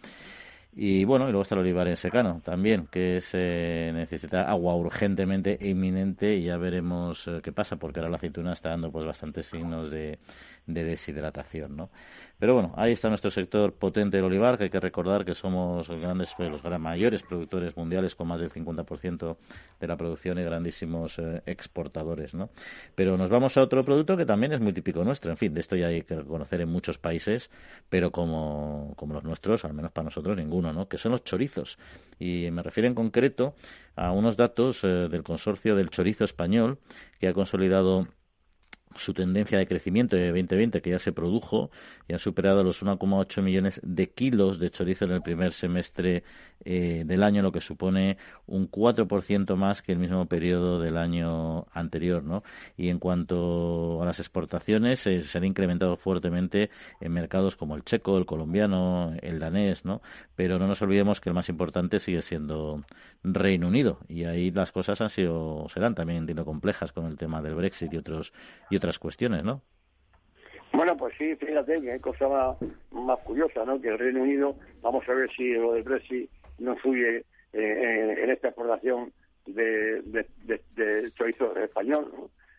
Y 0.73 1.05
bueno, 1.05 1.25
y 1.29 1.33
luego 1.33 1.43
está 1.43 1.57
el 1.57 1.63
olivar 1.63 1.89
en 1.89 1.97
secano 1.97 2.41
también, 2.45 2.87
que 2.87 3.21
se 3.21 3.89
eh, 3.89 3.93
necesita 3.93 4.49
agua 4.49 4.77
urgentemente 4.77 5.59
e 5.61 5.69
inminente 5.71 6.37
y 6.37 6.45
ya 6.45 6.57
veremos 6.59 7.27
eh, 7.27 7.41
qué 7.43 7.51
pasa, 7.53 7.77
porque 7.77 7.99
ahora 7.99 8.11
la 8.11 8.17
aceituna 8.19 8.53
está 8.53 8.69
dando 8.71 8.93
pues 8.93 9.05
bastantes 9.05 9.47
signos 9.47 9.91
de, 9.91 10.21
de 10.67 10.85
deshidratación, 10.85 11.77
¿no? 11.77 11.91
Pero 12.41 12.55
bueno, 12.55 12.73
ahí 12.77 12.93
está 12.93 13.11
nuestro 13.11 13.31
sector 13.31 13.75
potente 13.75 14.17
del 14.17 14.25
olivar, 14.25 14.57
que 14.57 14.65
hay 14.65 14.71
que 14.71 14.81
recordar 14.81 15.27
que 15.27 15.35
somos 15.35 15.91
grandes, 15.91 16.33
pues, 16.35 16.51
los 16.51 16.65
mayores 16.81 17.23
productores 17.23 17.77
mundiales 17.77 18.15
con 18.15 18.29
más 18.29 18.41
del 18.41 18.51
50% 18.51 19.37
de 19.79 19.87
la 19.87 19.95
producción 19.99 20.39
y 20.39 20.43
grandísimos 20.43 21.19
eh, 21.19 21.43
exportadores, 21.45 22.33
¿no? 22.33 22.49
Pero 22.95 23.19
nos 23.19 23.29
vamos 23.29 23.59
a 23.59 23.63
otro 23.63 23.85
producto 23.85 24.17
que 24.17 24.25
también 24.25 24.55
es 24.55 24.61
muy 24.61 24.73
típico 24.73 25.05
nuestro. 25.05 25.31
En 25.31 25.37
fin, 25.37 25.53
de 25.53 25.61
esto 25.61 25.77
ya 25.77 25.89
hay 25.89 26.01
que 26.01 26.17
conocer 26.25 26.63
en 26.63 26.71
muchos 26.71 26.97
países, 26.97 27.51
pero 27.91 28.11
como, 28.11 28.95
como 28.97 29.13
los 29.13 29.23
nuestros, 29.23 29.67
al 29.67 29.75
menos 29.75 29.93
para 29.93 30.07
nosotros, 30.07 30.35
ninguno, 30.35 30.73
¿no? 30.73 30.89
Que 30.89 30.97
son 30.97 31.13
los 31.13 31.23
chorizos. 31.25 31.77
Y 32.19 32.49
me 32.51 32.63
refiero 32.63 32.87
en 32.87 32.95
concreto 32.95 33.55
a 33.97 34.13
unos 34.13 34.39
datos 34.39 34.83
eh, 34.83 34.87
del 34.87 35.23
consorcio 35.23 35.77
del 35.77 35.91
chorizo 35.91 36.25
español 36.25 36.79
que 37.19 37.29
ha 37.29 37.35
consolidado 37.35 38.09
su 38.97 39.15
tendencia 39.15 39.59
de 39.59 39.67
crecimiento 39.67 40.17
de 40.17 40.29
2020 40.29 40.83
que 40.83 40.91
ya 40.91 40.99
se 40.99 41.13
produjo 41.13 41.71
y 42.09 42.15
ha 42.15 42.19
superado 42.19 42.65
los 42.65 42.83
1,8 42.83 43.43
millones 43.43 43.81
de 43.85 44.11
kilos 44.11 44.59
de 44.59 44.71
chorizo 44.71 45.05
en 45.05 45.13
el 45.13 45.23
primer 45.23 45.53
semestre 45.53 46.25
eh, 46.65 47.05
del 47.07 47.23
año, 47.23 47.43
lo 47.43 47.53
que 47.53 47.61
supone 47.61 48.19
un 48.47 48.71
4% 48.71 49.57
más 49.57 49.83
que 49.83 49.93
el 49.93 49.99
mismo 49.99 50.27
periodo 50.27 50.81
del 50.81 50.97
año 50.97 51.67
anterior. 51.73 52.25
¿no? 52.25 52.43
Y 52.77 52.89
en 52.89 52.99
cuanto 52.99 54.03
a 54.03 54.05
las 54.05 54.19
exportaciones, 54.19 55.07
eh, 55.07 55.23
se 55.23 55.39
han 55.39 55.45
incrementado 55.45 55.97
fuertemente 55.97 56.71
en 57.01 57.13
mercados 57.13 57.57
como 57.57 57.77
el 57.77 57.85
checo, 57.85 58.19
el 58.19 58.27
colombiano, 58.27 59.15
el 59.23 59.39
danés, 59.39 59.85
¿no? 59.85 60.03
pero 60.35 60.59
no 60.59 60.67
nos 60.67 60.83
olvidemos 60.83 61.21
que 61.21 61.31
el 61.31 61.35
más 61.35 61.49
importante 61.49 62.01
sigue 62.01 62.23
siendo 62.23 62.83
Reino 63.23 63.69
Unido 63.69 63.99
y 64.09 64.25
ahí 64.25 64.51
las 64.51 64.73
cosas 64.73 65.01
han 65.01 65.11
sido 65.11 65.67
serán 65.69 65.95
también 65.95 66.21
entiendo 66.21 66.45
complejas 66.45 66.93
con 66.93 67.05
el 67.07 67.19
tema 67.19 67.43
del 67.43 67.55
Brexit 67.55 67.93
y 67.93 67.99
otros 67.99 68.33
y 68.71 68.77
otras 68.81 68.99
cuestiones, 68.99 69.45
¿no? 69.45 69.63
Bueno, 70.73 70.97
pues 70.97 71.15
sí, 71.19 71.37
fíjate 71.37 71.81
que 71.81 71.93
hay 71.93 72.01
cosa 72.01 72.57
más, 72.91 73.19
curiosa, 73.21 73.65
¿no? 73.67 73.81
Que 73.81 73.89
el 73.89 73.99
Reino 73.99 74.23
Unido, 74.23 74.57
vamos 74.81 75.07
a 75.09 75.13
ver 75.13 75.31
si 75.37 75.53
lo 75.53 75.75
del 75.75 75.83
Brexit 75.83 76.31
no 76.59 76.73
influye 76.73 77.25
eh, 77.53 78.17
en 78.23 78.31
esta 78.31 78.49
exportación 78.49 79.13
de, 79.47 80.01
de, 80.03 81.13
chorizo 81.13 81.55
español. 81.57 82.11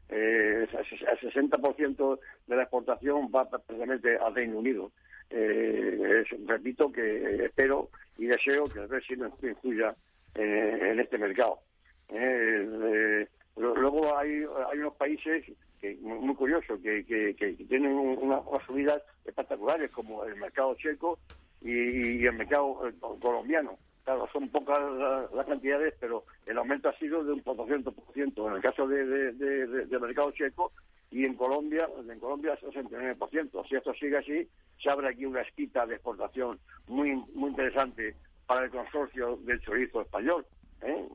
Eh, 0.10 0.68
el 0.72 1.32
60% 1.32 2.20
de 2.48 2.56
la 2.56 2.64
exportación 2.64 3.32
va 3.34 3.50
precisamente 3.50 4.18
al 4.18 4.36
Reino 4.36 4.60
Unido. 4.60 4.92
Eh, 5.30 6.24
repito 6.46 6.92
que 6.92 7.46
espero 7.46 7.90
y 8.18 8.26
deseo 8.26 8.66
que 8.66 8.82
el 8.82 8.88
Brexit 8.88 9.18
no 9.18 9.34
influya 9.42 9.96
en 10.36 11.00
este 11.00 11.18
mercado. 11.18 11.60
luego 13.56 14.18
hay, 14.18 14.44
hay 14.70 14.80
unos 14.80 14.96
países 14.96 15.46
que 15.82 15.98
muy 16.02 16.36
curioso, 16.36 16.80
que, 16.82 17.04
que, 17.06 17.54
tienen 17.68 17.94
unas, 17.94 18.42
subidas 18.66 19.02
espectaculares, 19.26 19.90
como 19.92 20.24
el 20.24 20.36
mercado 20.36 20.76
checo 20.76 21.18
y, 21.62 22.26
el 22.26 22.34
mercado 22.34 22.88
eh, 22.88 22.94
colombiano. 23.20 23.78
Claro, 24.04 24.28
son 24.32 24.50
pocas 24.50 24.80
las, 25.34 25.46
cantidades, 25.46 25.94
pero 26.00 26.24
el 26.46 26.58
aumento 26.58 26.90
ha 26.90 26.98
sido 26.98 27.24
de 27.24 27.34
un 27.34 27.44
400%. 27.44 28.48
En 28.48 28.56
el 28.56 28.62
caso 28.62 28.88
de, 28.88 29.06
del 29.34 30.00
mercado 30.00 30.32
checo 30.32 30.72
y 31.12 31.26
en 31.26 31.36
Colombia, 31.36 31.88
en 32.10 32.20
Colombia 32.20 32.58
69%. 32.60 33.68
Si 33.68 33.76
esto 33.76 33.94
sigue 33.94 34.18
así, 34.18 34.48
se 34.82 34.90
abre 34.90 35.10
aquí 35.10 35.26
una 35.26 35.42
esquita 35.42 35.86
de 35.86 35.96
exportación 35.96 36.60
muy 36.88 37.16
muy 37.34 37.50
interesante 37.50 38.16
para 38.48 38.66
el 38.66 38.72
consorcio 38.72 39.38
del 39.44 39.60
chorizo 39.62 40.02
español. 40.02 40.46
¿eh? 40.82 41.08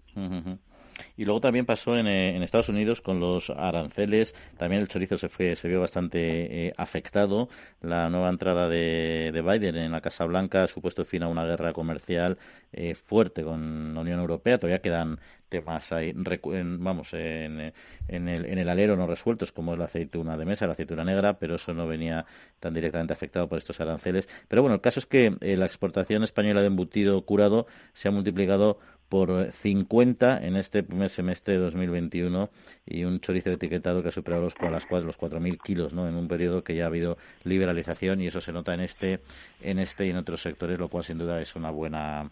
Y 1.17 1.25
luego 1.25 1.41
también 1.41 1.65
pasó 1.65 1.97
en, 1.97 2.07
eh, 2.07 2.37
en, 2.37 2.43
Estados 2.43 2.69
Unidos 2.69 3.01
con 3.01 3.21
los 3.21 3.51
aranceles. 3.51 4.35
También 4.59 4.83
el 4.83 4.89
chorizo 4.89 5.17
se 5.17 5.29
fue 5.29 5.57
se 5.57 5.69
vio 5.69 5.81
bastante 5.81 6.67
eh, 6.69 6.73
afectado. 6.77 7.49
La 7.81 8.11
nueva 8.11 8.29
entrada 8.29 8.69
de, 8.69 9.31
de, 9.33 9.43
Biden 9.43 9.77
en 9.77 9.93
la 9.93 10.03
Casa 10.03 10.25
Blanca 10.27 10.65
ha 10.65 10.69
supuesto 10.69 11.05
fin 11.05 11.23
a 11.23 11.29
una 11.29 11.47
guerra 11.47 11.73
comercial 11.73 12.39
eh, 12.73 12.95
fuerte 12.95 13.43
con 13.43 13.95
la 13.95 14.01
Unión 14.01 14.21
Europea. 14.21 14.59
Todavía 14.59 14.83
quedan 14.83 15.19
temas 15.49 15.93
ahí, 15.93 16.13
vamos, 16.13 17.15
en, 17.15 17.73
en, 18.09 18.29
el, 18.29 18.47
en 18.47 18.59
el 18.59 18.69
alero 18.69 18.97
no 18.97 19.07
resueltos, 19.07 19.53
como 19.53 19.75
es 19.75 19.79
la 19.79 19.85
aceituna 19.85 20.37
de 20.37 20.45
mesa, 20.45 20.67
la 20.67 20.73
aceituna 20.73 21.05
negra, 21.05 21.39
pero 21.39 21.55
eso 21.55 21.73
no 21.73 21.87
venía 21.87 22.27
tan 22.59 22.75
directamente 22.75 23.13
afectado 23.13 23.49
por 23.49 23.59
estos 23.59 23.81
aranceles. 23.81 24.29
Pero 24.49 24.63
bueno, 24.63 24.75
el 24.75 24.81
caso 24.81 24.99
es 24.99 25.07
que 25.07 25.37
la 25.41 25.65
exportación 25.65 26.25
española 26.25 26.63
de 26.63 26.67
embutido 26.67 27.25
curado 27.25 27.69
se 27.93 28.09
ha 28.09 28.11
multiplicado 28.11 28.81
por 29.09 29.53
50 29.53 30.45
en 30.45 30.57
este 30.57 30.83
primer 30.83 31.11
semestre 31.11 31.55
de 31.55 31.61
2021 31.61 32.51
y 32.87 33.05
un 33.05 33.21
chorizo 33.21 33.51
etiquetado 33.51 34.03
que 34.03 34.09
ha 34.09 34.13
superado 34.13 34.43
los, 34.43 34.55
las 34.61 34.91
los 35.05 35.19
4.000 35.19 35.63
kilos 35.63 35.93
¿no? 35.93 36.09
en 36.09 36.17
un 36.17 36.29
periodo 36.29 36.65
que 36.65 36.75
ya 36.75 36.85
ha 36.85 36.87
habido 36.89 37.17
liberalización 37.45 38.21
y 38.21 38.27
eso 38.27 38.41
se 38.41 38.53
nota 38.53 38.75
en 38.75 38.81
este 38.81 39.21
en 39.61 39.79
este 39.79 40.07
y 40.07 40.11
en 40.11 40.17
otros 40.17 40.43
sectores 40.43 40.79
lo 40.79 40.89
cual 40.89 41.05
sin 41.05 41.19
duda 41.19 41.41
es 41.41 41.55
una 41.55 41.71
buena 41.71 42.29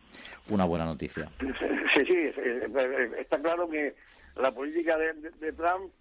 una 0.51 0.65
buena 0.65 0.85
noticia 0.85 1.31
sí 1.95 2.05
sí 2.05 2.31
está 3.19 3.41
claro 3.41 3.69
que 3.69 3.95
la 4.37 4.53
política 4.53 4.99
de, 4.99 5.13
de, 5.13 5.53
Trump 5.53 5.93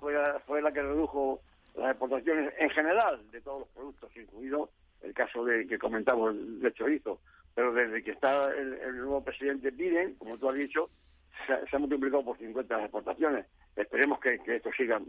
fue, 0.00 0.14
fue 0.46 0.62
la 0.62 0.72
que 0.72 0.82
redujo 0.82 1.40
las 1.76 1.90
exportaciones 1.90 2.54
en 2.58 2.70
general 2.70 3.20
de 3.30 3.40
todos 3.42 3.60
los 3.60 3.68
productos 3.68 4.16
incluido 4.16 4.70
el 5.02 5.12
caso 5.12 5.44
de 5.44 5.66
que 5.66 5.78
comentamos 5.78 6.34
del 6.60 6.72
chorizo 6.72 7.20
pero 7.54 7.72
desde 7.72 8.02
que 8.02 8.12
está 8.12 8.50
el, 8.54 8.96
nuevo 8.96 9.22
presidente 9.22 9.70
Biden, 9.70 10.14
como 10.14 10.38
tú 10.38 10.48
has 10.48 10.56
dicho, 10.56 10.88
se, 11.46 11.76
ha 11.76 11.78
multiplicado 11.78 12.24
por 12.24 12.38
50 12.38 12.74
las 12.74 12.84
exportaciones. 12.84 13.46
Esperemos 13.76 14.20
que, 14.20 14.38
esto 14.46 14.70
siga 14.76 15.00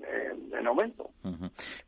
en, 0.58 0.68
aumento. 0.68 1.10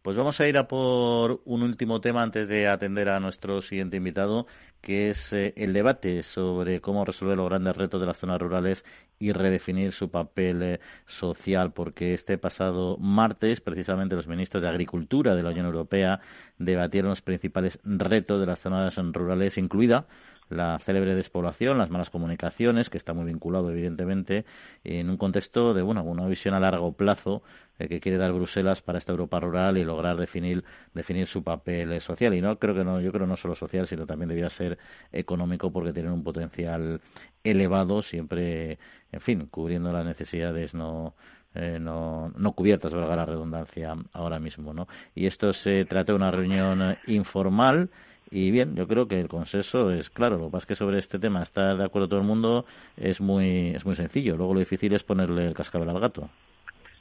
Pues 0.02 0.18
vamos 0.18 0.40
a 0.42 0.48
ir 0.48 0.58
a 0.58 0.68
por 0.68 1.42
un 1.46 1.64
último 1.64 2.02
tema 2.02 2.22
antes 2.22 2.48
de 2.50 2.68
atender 2.68 3.08
a 3.10 3.20
nuestro 3.20 3.62
siguiente 3.62 3.98
invitado, 3.98 4.46
que 4.82 5.10
es 5.10 5.32
eh, 5.32 5.54
el 5.56 5.74
debate 5.74 6.22
sobre 6.24 6.82
cómo 6.82 7.06
resolver 7.06 7.38
los 7.38 7.50
grandes 7.50 7.78
retos 7.78 8.02
de 8.02 8.08
las 8.08 8.18
zonas 8.18 8.42
rurales 8.42 8.84
y 9.18 9.32
redefinir 9.32 9.94
su 9.94 10.12
papel 10.12 10.62
eh, 10.62 10.80
social, 11.06 11.72
porque 11.72 12.14
este 12.14 12.38
pasado 12.38 12.98
martes, 12.98 13.62
precisamente, 13.62 14.16
los 14.16 14.28
ministros 14.28 14.62
de 14.62 14.70
Agricultura 14.70 15.34
de 15.34 15.44
la 15.44 15.52
Unión 15.52 15.68
Europea 15.68 16.20
debatieron 16.58 17.10
los 17.10 17.22
principales 17.22 17.80
retos 17.84 18.42
de 18.42 18.46
las 18.46 18.60
zonas 18.60 18.98
rurales, 18.98 19.58
incluida 19.58 20.08
la 20.50 20.80
célebre 20.80 21.16
despoblación, 21.16 21.78
las 21.78 21.90
malas 21.90 22.10
comunicaciones, 22.10 22.90
que 22.90 22.98
está 22.98 23.14
muy 23.14 23.26
vinculado 23.26 23.72
evidentemente 23.72 24.46
en 24.84 25.10
un 25.10 25.18
contexto 25.18 25.74
de 25.74 25.82
bueno, 25.82 26.04
una 26.04 26.28
visión 26.28 26.54
a 26.54 26.60
largo 26.60 26.94
plazo 26.94 27.42
eh, 27.80 27.88
que 27.88 28.00
quiere 28.00 28.18
dar 28.18 28.32
Bruselas 28.32 28.82
para 28.82 28.98
esta 28.98 29.12
Europa 29.12 29.40
rural 29.40 29.78
y 29.78 29.84
lograr 29.84 30.18
definir 30.18 30.64
definir 30.94 31.28
su 31.28 31.44
papel 31.44 32.00
social 32.02 32.34
y 32.34 32.42
no 32.42 32.58
creo 32.60 32.76
que 32.76 32.84
no 32.84 33.02
yo 33.02 33.12
creo 33.12 33.28
no 33.28 33.38
solo 33.38 33.56
social 33.56 33.88
sino 33.88 34.06
también 34.06 34.30
debía 34.30 34.50
ser 34.50 34.78
económico 35.12 35.72
porque 35.72 35.94
tienen 35.94 36.12
un 36.12 36.24
potencial 36.24 37.02
elevado 37.44 38.02
siempre 38.02 38.80
en 39.12 39.22
fin 39.22 39.48
cubriendo 39.48 39.92
las 39.92 40.06
necesidades 40.06 40.74
no 40.74 41.16
eh, 41.56 41.80
no, 41.80 42.34
no 42.36 42.52
cubiertas, 42.52 42.94
valga 42.94 43.16
la 43.16 43.26
redundancia, 43.26 43.96
ahora 44.12 44.40
mismo. 44.40 44.74
¿no? 44.74 44.88
Y 45.16 45.26
esto 45.26 45.54
se 45.54 45.86
trata 45.86 46.12
de 46.12 46.18
una 46.18 46.30
reunión 46.30 46.98
informal 47.08 47.90
y 48.32 48.52
bien, 48.52 48.76
yo 48.76 48.88
creo 48.88 49.08
que 49.08 49.20
el 49.20 49.28
consenso 49.28 49.92
es 49.92 50.10
claro. 50.10 50.38
Lo 50.38 50.46
que 50.46 50.52
pasa 50.52 50.64
es 50.64 50.68
que 50.68 50.76
sobre 50.76 50.98
este 50.98 51.20
tema 51.20 51.44
estar 51.44 51.78
de 51.78 51.84
acuerdo 51.84 52.08
todo 52.08 52.20
el 52.20 52.26
mundo 52.26 52.66
es 52.98 53.22
muy, 53.22 53.70
es 53.70 53.86
muy 53.86 53.96
sencillo. 53.96 54.36
Luego 54.36 54.54
lo 54.54 54.60
difícil 54.60 54.94
es 54.94 55.04
ponerle 55.04 55.48
el 55.48 55.54
cascabel 55.54 55.90
al 55.90 56.00
gato. 56.00 56.30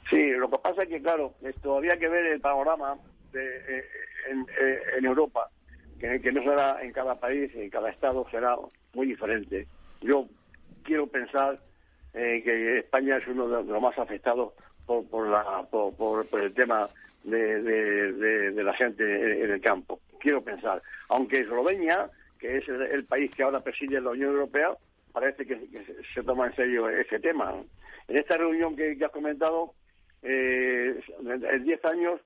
Sí, 0.09 0.31
lo 0.31 0.49
que 0.49 0.57
pasa 0.59 0.83
es 0.83 0.89
que, 0.89 1.01
claro, 1.01 1.33
esto 1.41 1.77
había 1.77 1.97
que 1.97 2.07
ver 2.07 2.25
el 2.27 2.39
panorama 2.39 2.95
de, 3.33 3.57
eh, 3.57 3.85
en, 4.29 4.41
eh, 4.41 4.79
en, 4.97 5.05
Europa, 5.05 5.49
que, 5.99 6.21
que 6.21 6.31
no 6.31 6.43
será 6.43 6.81
en 6.83 6.91
cada 6.91 7.15
país, 7.15 7.51
en 7.55 7.69
cada 7.69 7.89
estado 7.89 8.25
será 8.29 8.55
muy 8.93 9.07
diferente. 9.07 9.67
Yo 10.01 10.27
quiero 10.83 11.07
pensar 11.07 11.59
eh, 12.13 12.41
que 12.43 12.79
España 12.79 13.17
es 13.17 13.27
uno 13.27 13.47
de 13.47 13.63
los 13.63 13.81
más 13.81 13.97
afectados 13.97 14.53
por, 14.85 15.05
por, 15.09 15.27
la, 15.27 15.63
por, 15.69 15.93
por, 15.95 16.41
el 16.41 16.53
tema 16.53 16.87
de, 17.25 17.61
de, 17.61 18.51
de, 18.51 18.63
la 18.63 18.73
gente 18.73 19.03
en 19.43 19.51
el 19.51 19.61
campo 19.61 19.99
quiero 20.25 20.43
pensar. 20.43 20.81
Aunque 21.09 21.41
Eslovenia, 21.41 22.09
que 22.39 22.57
es 22.57 22.67
el, 22.67 23.05
país 23.05 23.29
que 23.35 23.43
ahora 23.43 23.63
preside 23.63 24.01
la 24.01 24.09
Unión 24.09 24.31
Europea, 24.31 24.75
parece 25.13 25.45
que, 25.45 25.55
se 26.13 26.23
toma 26.23 26.47
en 26.47 26.55
serio 26.55 26.89
ese 26.89 27.19
tema. 27.19 27.53
En 28.07 28.17
esta 28.17 28.35
reunión 28.35 28.75
que, 28.75 28.97
has 29.05 29.11
comentado, 29.11 29.73
eh, 30.23 30.99
en 31.19 31.63
10 31.63 31.85
años, 31.85 32.21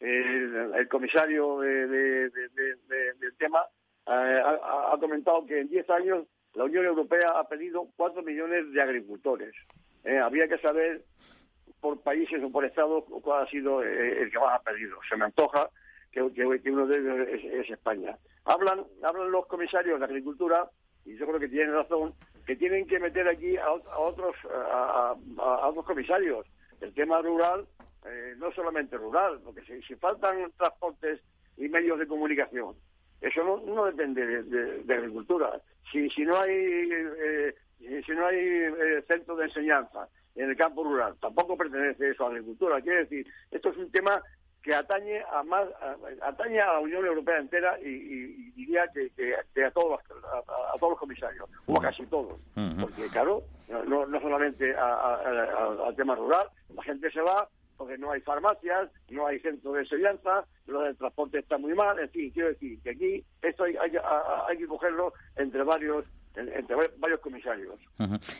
el 0.00 0.88
comisario 0.88 1.60
del 1.60 2.32
tema 3.38 3.60
eh, 4.06 4.42
ha, 4.44 4.96
comentado 4.98 5.46
que 5.46 5.60
en 5.60 5.68
10 5.68 5.88
años 5.90 6.26
la 6.54 6.64
Unión 6.64 6.84
Europea 6.84 7.30
ha 7.36 7.48
perdido 7.48 7.88
4 7.96 8.22
millones 8.22 8.72
de 8.72 8.82
agricultores. 8.82 9.54
Eh, 10.02 10.18
había 10.18 10.48
que 10.48 10.58
saber 10.58 11.02
por 11.84 12.00
países 12.00 12.42
o 12.42 12.50
por 12.50 12.64
estados 12.64 13.04
cuál 13.22 13.44
ha 13.44 13.50
sido 13.50 13.84
eh, 13.84 14.22
el 14.22 14.30
que 14.30 14.38
más 14.38 14.58
ha 14.58 14.62
perdido. 14.62 14.96
Se 15.06 15.18
me 15.18 15.26
antoja 15.26 15.68
que, 16.10 16.22
uno 16.22 16.86
de 16.86 16.96
ellos 16.96 17.28
es, 17.28 17.68
España. 17.68 18.16
Hablan, 18.46 18.84
hablan 19.02 19.30
los 19.30 19.46
comisarios 19.46 19.98
de 19.98 20.06
Agricultura 20.06 20.66
y 21.04 21.14
yo 21.18 21.26
creo 21.26 21.38
que 21.38 21.48
tienen 21.48 21.74
razón, 21.74 22.14
que 22.46 22.56
tienen 22.56 22.86
que 22.86 22.98
meter 22.98 23.28
aquí 23.28 23.58
a, 23.58 23.70
otros 23.70 24.34
a, 24.50 25.14
otros 25.68 25.84
comisarios. 25.84 26.46
El 26.80 26.94
tema 26.94 27.20
rural, 27.20 27.66
eh, 28.06 28.32
no 28.38 28.50
solamente 28.52 28.96
rural, 28.96 29.40
porque 29.44 29.60
si, 29.86 29.94
faltan 29.96 30.50
transportes 30.56 31.20
y 31.58 31.68
medios 31.68 31.98
de 31.98 32.06
comunicación, 32.06 32.76
eso 33.20 33.62
no, 33.66 33.84
depende 33.84 34.42
de, 34.44 34.94
agricultura. 34.94 35.60
Si, 35.92 36.08
si 36.08 36.22
no 36.22 36.38
hay 36.38 36.50
eh, 36.50 37.54
si 38.06 38.12
no 38.12 38.26
hay 38.26 38.38
eh, 38.38 39.04
de 39.06 39.44
enseñanza 39.44 40.08
en 40.34 40.50
el 40.50 40.56
campo 40.56 40.82
rural, 40.84 41.14
tampoco 41.20 41.56
pertenece 41.56 42.10
eso 42.10 42.26
a 42.26 42.28
la 42.28 42.36
agricultura. 42.36 42.80
Quiere 42.80 43.00
decir, 43.00 43.26
esto 43.50 43.70
es 43.70 43.76
un 43.76 43.90
tema 43.90 44.22
que 44.64 44.74
atañe 44.74 45.22
a 45.30 45.42
más 45.42 45.68
atañe 46.22 46.58
a 46.58 46.72
la 46.72 46.78
Unión 46.80 47.04
Europea 47.04 47.38
entera 47.38 47.78
y, 47.80 48.50
diría 48.52 48.88
que, 48.94 49.62
a 49.62 49.70
todos 49.70 50.00
los, 50.10 50.24
a, 50.24 50.78
todos 50.80 50.92
los 50.92 50.98
comisarios 50.98 51.48
o 51.66 51.78
a 51.78 51.82
casi 51.82 52.06
todos. 52.06 52.40
Porque 52.80 53.06
claro 53.08 53.42
no, 53.68 54.06
no 54.06 54.20
solamente 54.20 54.74
al 54.74 55.94
tema 55.96 56.14
rural 56.14 56.48
la 56.74 56.82
gente 56.82 57.10
se 57.10 57.20
va 57.20 57.46
porque 57.76 57.98
no 57.98 58.10
hay 58.10 58.22
farmacias 58.22 58.90
no 59.10 59.26
hay 59.26 59.38
centro 59.40 59.72
de 59.72 59.80
enseñanza 59.80 60.46
lo 60.66 60.80
del 60.80 60.96
transporte 60.96 61.40
está 61.40 61.58
muy 61.58 61.74
mal. 61.74 61.98
En 61.98 62.08
fin 62.08 62.30
quiero 62.30 62.48
decir 62.48 62.80
que 62.82 62.90
aquí 62.90 63.24
esto 63.42 63.64
hay, 63.64 63.76
hay 63.76 64.56
que 64.56 64.66
cogerlo 64.66 65.12
entre 65.36 65.62
varios 65.62 66.06
entre 66.36 66.76
varios 66.98 67.20
comisarios. 67.20 67.74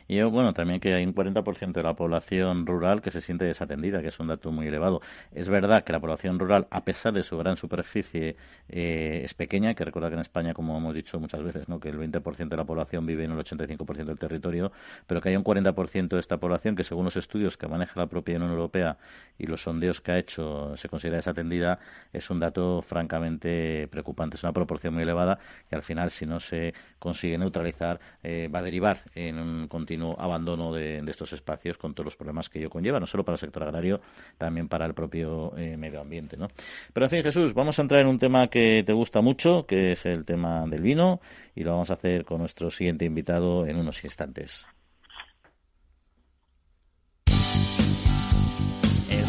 Y 0.09 0.21
bueno, 0.23 0.53
también 0.53 0.81
que 0.81 0.95
hay 0.95 1.05
un 1.05 1.15
40% 1.15 1.73
de 1.73 1.83
la 1.83 1.95
población 1.95 2.67
rural 2.67 3.03
que 3.03 3.11
se 3.11 3.21
siente 3.21 3.45
desatendida, 3.45 4.03
que 4.03 4.09
es 4.09 4.19
un 4.19 4.29
dato 4.29 4.51
muy 4.51 4.67
elevado. 4.67 5.01
Es 5.33 5.49
verdad 5.49 5.85
que 5.85 5.93
la 5.93 6.01
población 6.01 6.39
rural, 6.39 6.67
a 6.71 6.85
pesar 6.85 7.13
de 7.13 7.23
su 7.23 7.39
gran 7.39 7.57
superficie, 7.57 8.37
eh, 8.69 9.23
es 9.25 9.35
pequeña, 9.35 9.75
que 9.75 9.85
recuerda 9.85 10.09
que 10.09 10.15
en 10.15 10.21
España, 10.21 10.55
como 10.55 10.77
hemos 10.77 10.95
dicho 10.95 11.21
muchas 11.21 11.43
veces, 11.43 11.69
¿no? 11.69 11.79
que 11.79 11.89
el 11.89 11.99
20% 11.99 12.49
de 12.49 12.57
la 12.57 12.65
población 12.65 13.07
vive 13.07 13.25
en 13.25 13.33
el 13.33 13.39
85% 13.39 14.05
del 14.05 14.19
territorio, 14.19 14.73
pero 15.07 15.21
que 15.21 15.29
hay 15.29 15.37
un 15.37 15.45
40% 15.45 16.09
de 16.09 16.21
esta 16.21 16.39
población 16.39 16.75
que, 16.75 16.85
según 16.85 17.05
los 17.05 17.17
estudios 17.17 17.57
que 17.57 17.69
maneja 17.69 18.01
la 18.01 18.07
propia 18.07 18.37
Unión 18.37 18.51
Europea 18.51 18.99
y 19.39 19.47
los 19.47 19.63
sondeos 19.63 20.01
que 20.01 20.13
ha 20.13 20.19
hecho, 20.19 20.77
se 20.77 20.89
considera 20.89 21.17
desatendida, 21.17 21.79
es 22.13 22.29
un 22.31 22.41
dato 22.41 22.83
francamente 22.83 23.89
preocupante. 23.89 24.37
Es 24.37 24.43
una 24.43 24.53
proporción 24.53 24.95
muy 24.95 25.05
elevada 25.05 25.39
que 25.69 25.77
al 25.77 25.83
final, 25.83 26.11
si 26.11 26.27
no 26.27 26.41
se 26.41 26.75
consigue 26.99 27.39
neutralizar, 27.39 27.84
eh, 28.23 28.49
va 28.53 28.61
a 28.61 28.63
derivar 28.63 29.03
en 29.15 29.39
un 29.39 29.69
continuo 29.69 30.17
abandono 30.19 30.73
de, 30.73 31.03
estos 31.07 31.33
espacios 31.33 31.77
con 31.77 31.95
todos 31.95 32.07
los 32.07 32.17
problemas 32.17 32.49
que 32.49 32.59
ello 32.59 32.71
conlleva, 32.71 33.01
no 33.01 33.07
solo 33.07 33.25
para 33.25 33.35
el 33.35 33.41
sector 33.41 33.63
agrario, 33.63 34.01
también 34.39 34.69
para 34.69 34.87
el 34.87 34.95
propio 34.95 35.57
eh, 35.57 35.77
medio 35.77 36.01
ambiente. 36.01 36.37
¿no? 36.37 36.49
Pero 36.93 37.07
en 37.07 37.11
fin, 37.11 37.23
Jesús, 37.23 37.55
vamos 37.55 37.79
a 37.79 37.83
entrar 37.83 38.01
en 38.01 38.07
un 38.07 38.19
tema 38.19 38.49
que 38.49 38.83
te 38.85 38.93
gusta 38.93 39.21
mucho, 39.21 39.67
que 39.67 39.93
es 39.93 40.07
el 40.07 40.25
tema 40.25 40.67
del 40.67 40.83
vino, 40.83 41.21
y 41.55 41.65
lo 41.65 41.73
vamos 41.73 41.91
a 41.91 41.95
hacer 41.95 42.25
con 42.25 42.39
nuestro 42.39 42.71
siguiente 42.71 43.05
invitado 43.05 43.67
en 43.67 43.77
unos 43.77 44.03
instantes. 44.05 44.67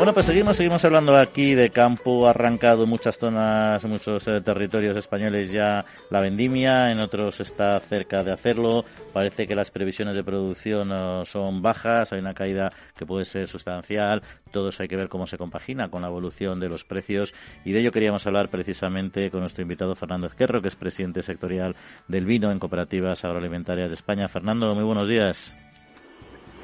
Bueno, 0.00 0.14
pues 0.14 0.24
seguimos, 0.24 0.56
seguimos 0.56 0.82
hablando 0.86 1.14
aquí 1.14 1.54
de 1.54 1.68
campo 1.68 2.26
arrancado 2.26 2.84
en 2.84 2.88
muchas 2.88 3.18
zonas, 3.18 3.84
muchos 3.84 4.26
eh, 4.28 4.40
territorios 4.40 4.96
españoles 4.96 5.52
ya 5.52 5.84
la 6.08 6.20
vendimia, 6.20 6.90
en 6.90 7.00
otros 7.00 7.38
está 7.40 7.78
cerca 7.80 8.24
de 8.24 8.32
hacerlo. 8.32 8.86
Parece 9.12 9.46
que 9.46 9.54
las 9.54 9.70
previsiones 9.70 10.14
de 10.14 10.24
producción 10.24 10.90
eh, 10.90 11.24
son 11.26 11.60
bajas, 11.60 12.14
hay 12.14 12.20
una 12.20 12.32
caída 12.32 12.72
que 12.96 13.04
puede 13.04 13.26
ser 13.26 13.46
sustancial. 13.46 14.22
Todo 14.50 14.70
eso 14.70 14.82
hay 14.82 14.88
que 14.88 14.96
ver 14.96 15.10
cómo 15.10 15.26
se 15.26 15.36
compagina 15.36 15.90
con 15.90 16.00
la 16.00 16.08
evolución 16.08 16.60
de 16.60 16.70
los 16.70 16.82
precios 16.82 17.34
y 17.66 17.72
de 17.72 17.80
ello 17.80 17.92
queríamos 17.92 18.26
hablar 18.26 18.48
precisamente 18.48 19.30
con 19.30 19.40
nuestro 19.40 19.60
invitado 19.60 19.94
Fernando 19.96 20.28
Ezquerro, 20.28 20.62
que 20.62 20.68
es 20.68 20.76
presidente 20.76 21.22
sectorial 21.22 21.76
del 22.08 22.24
vino 22.24 22.50
en 22.50 22.58
cooperativas 22.58 23.22
agroalimentarias 23.22 23.90
de 23.90 23.96
España. 23.96 24.28
Fernando, 24.28 24.74
muy 24.74 24.84
buenos 24.84 25.10
días. 25.10 25.52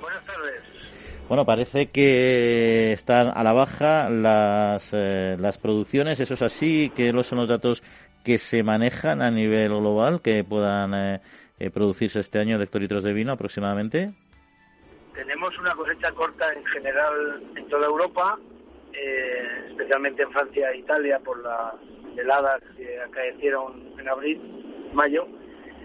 Buenas 0.01 0.25
tardes. 0.25 0.66
Bueno, 1.29 1.45
parece 1.45 1.91
que 1.91 2.93
están 2.93 3.33
a 3.35 3.43
la 3.43 3.53
baja 3.53 4.09
las, 4.09 4.93
eh, 4.93 5.37
las 5.41 5.59
producciones, 5.59 6.21
eso 6.21 6.35
es 6.35 6.43
así, 6.43 6.93
que 6.95 7.13
no 7.13 7.25
son 7.25 7.39
los 7.39 7.49
datos 7.49 7.83
que 8.25 8.39
se 8.39 8.63
manejan 8.63 9.21
a 9.23 9.33
nivel 9.33 9.71
global, 9.71 10.21
que 10.23 10.45
puedan 10.45 10.95
eh, 10.95 11.21
eh, 11.59 11.71
producirse 11.71 12.21
este 12.21 12.39
año 12.39 12.59
de 12.59 12.65
hectolitros 12.65 13.03
de 13.03 13.13
vino 13.13 13.33
aproximadamente. 13.33 14.13
Tenemos 15.15 15.59
una 15.59 15.75
cosecha 15.75 16.13
corta 16.13 16.53
en 16.53 16.65
general 16.67 17.43
en 17.57 17.69
toda 17.69 17.87
Europa, 17.87 18.39
especialmente 19.69 20.23
en 20.23 20.31
Francia 20.31 20.71
e 20.71 20.79
Italia 20.79 21.19
por 21.19 21.43
las 21.43 21.75
heladas 22.17 22.63
que 22.77 23.01
acaecieron 23.01 23.99
en 23.99 24.09
abril, 24.09 24.41
mayo, 24.93 25.27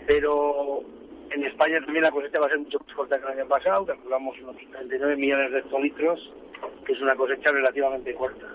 pero 0.05 0.83
en 1.33 1.43
España 1.45 1.79
también 1.83 2.03
la 2.03 2.11
cosecha 2.11 2.39
va 2.39 2.47
a 2.47 2.49
ser 2.49 2.59
mucho 2.59 2.79
más 2.85 2.95
corta 2.95 3.17
que 3.17 3.25
el 3.25 3.39
año 3.39 3.47
pasado, 3.47 3.85
calculamos 3.85 4.37
unos 4.41 4.57
39 4.57 5.15
millones 5.15 5.51
de 5.51 5.59
hectolitros, 5.59 6.19
que 6.85 6.93
es 6.93 7.01
una 7.01 7.15
cosecha 7.15 7.51
relativamente 7.51 8.13
corta. 8.13 8.47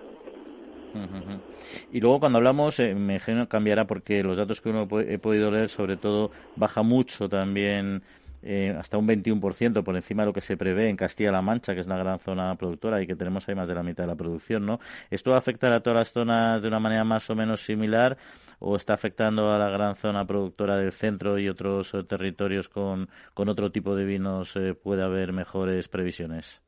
Y 1.93 2.01
luego 2.01 2.21
cuando 2.21 2.39
hablamos, 2.39 2.79
eh, 2.81 2.95
me 2.95 3.15
imagino 3.15 3.49
cambiará 3.49 3.87
porque 3.87 4.23
los 4.23 4.37
datos 4.37 4.61
que 4.61 4.71
uno 4.71 4.89
he 5.01 5.19
podido 5.19 5.51
leer, 5.51 5.69
sobre 5.69 5.97
todo, 5.97 6.31
baja 6.57 6.83
mucho 6.83 7.29
también 7.29 8.03
eh, 8.43 8.75
hasta 8.79 8.99
un 8.99 9.07
21% 9.07 9.83
por 9.83 9.97
encima 9.97 10.23
de 10.23 10.27
lo 10.27 10.33
que 10.33 10.41
se 10.41 10.57
prevé 10.57 10.89
en 10.89 10.97
Castilla-La 10.97 11.43
Mancha, 11.43 11.75
que 11.75 11.81
es 11.81 11.87
una 11.87 11.99
gran 11.99 12.19
zona 12.19 12.55
productora 12.57 13.03
y 13.03 13.07
que 13.07 13.17
tenemos 13.17 13.49
ahí 13.49 13.55
más 13.55 13.69
de 13.69 13.75
la 13.75 13.83
mitad 13.83 14.05
de 14.05 14.09
la 14.09 14.15
producción, 14.17 14.67
¿no? 14.67 14.81
¿Esto 15.11 15.31
va 15.31 15.37
a 15.37 15.39
afectar 15.39 15.73
a 15.73 15.81
todas 15.81 15.99
las 15.99 16.13
zonas 16.13 16.63
de 16.63 16.69
una 16.69 16.81
manera 16.81 17.05
más 17.05 17.29
o 17.31 17.35
menos 17.35 17.65
similar 17.65 18.17
o 18.59 18.77
está 18.77 18.95
afectando 18.95 19.53
a 19.53 19.59
la 19.59 19.69
gran 19.69 19.97
zona 19.97 20.25
productora 20.25 20.77
del 20.77 20.93
centro 20.93 21.39
y 21.39 21.49
otros 21.49 21.93
eh, 21.95 22.05
territorios 22.05 22.69
con, 22.69 23.09
con 23.35 23.49
otro 23.49 23.71
tipo 23.71 23.95
de 23.95 24.05
vinos 24.05 24.57
eh, 24.57 24.75
puede 24.75 25.03
haber 25.03 25.33
mejores 25.33 25.89
previsiones? 25.89 26.63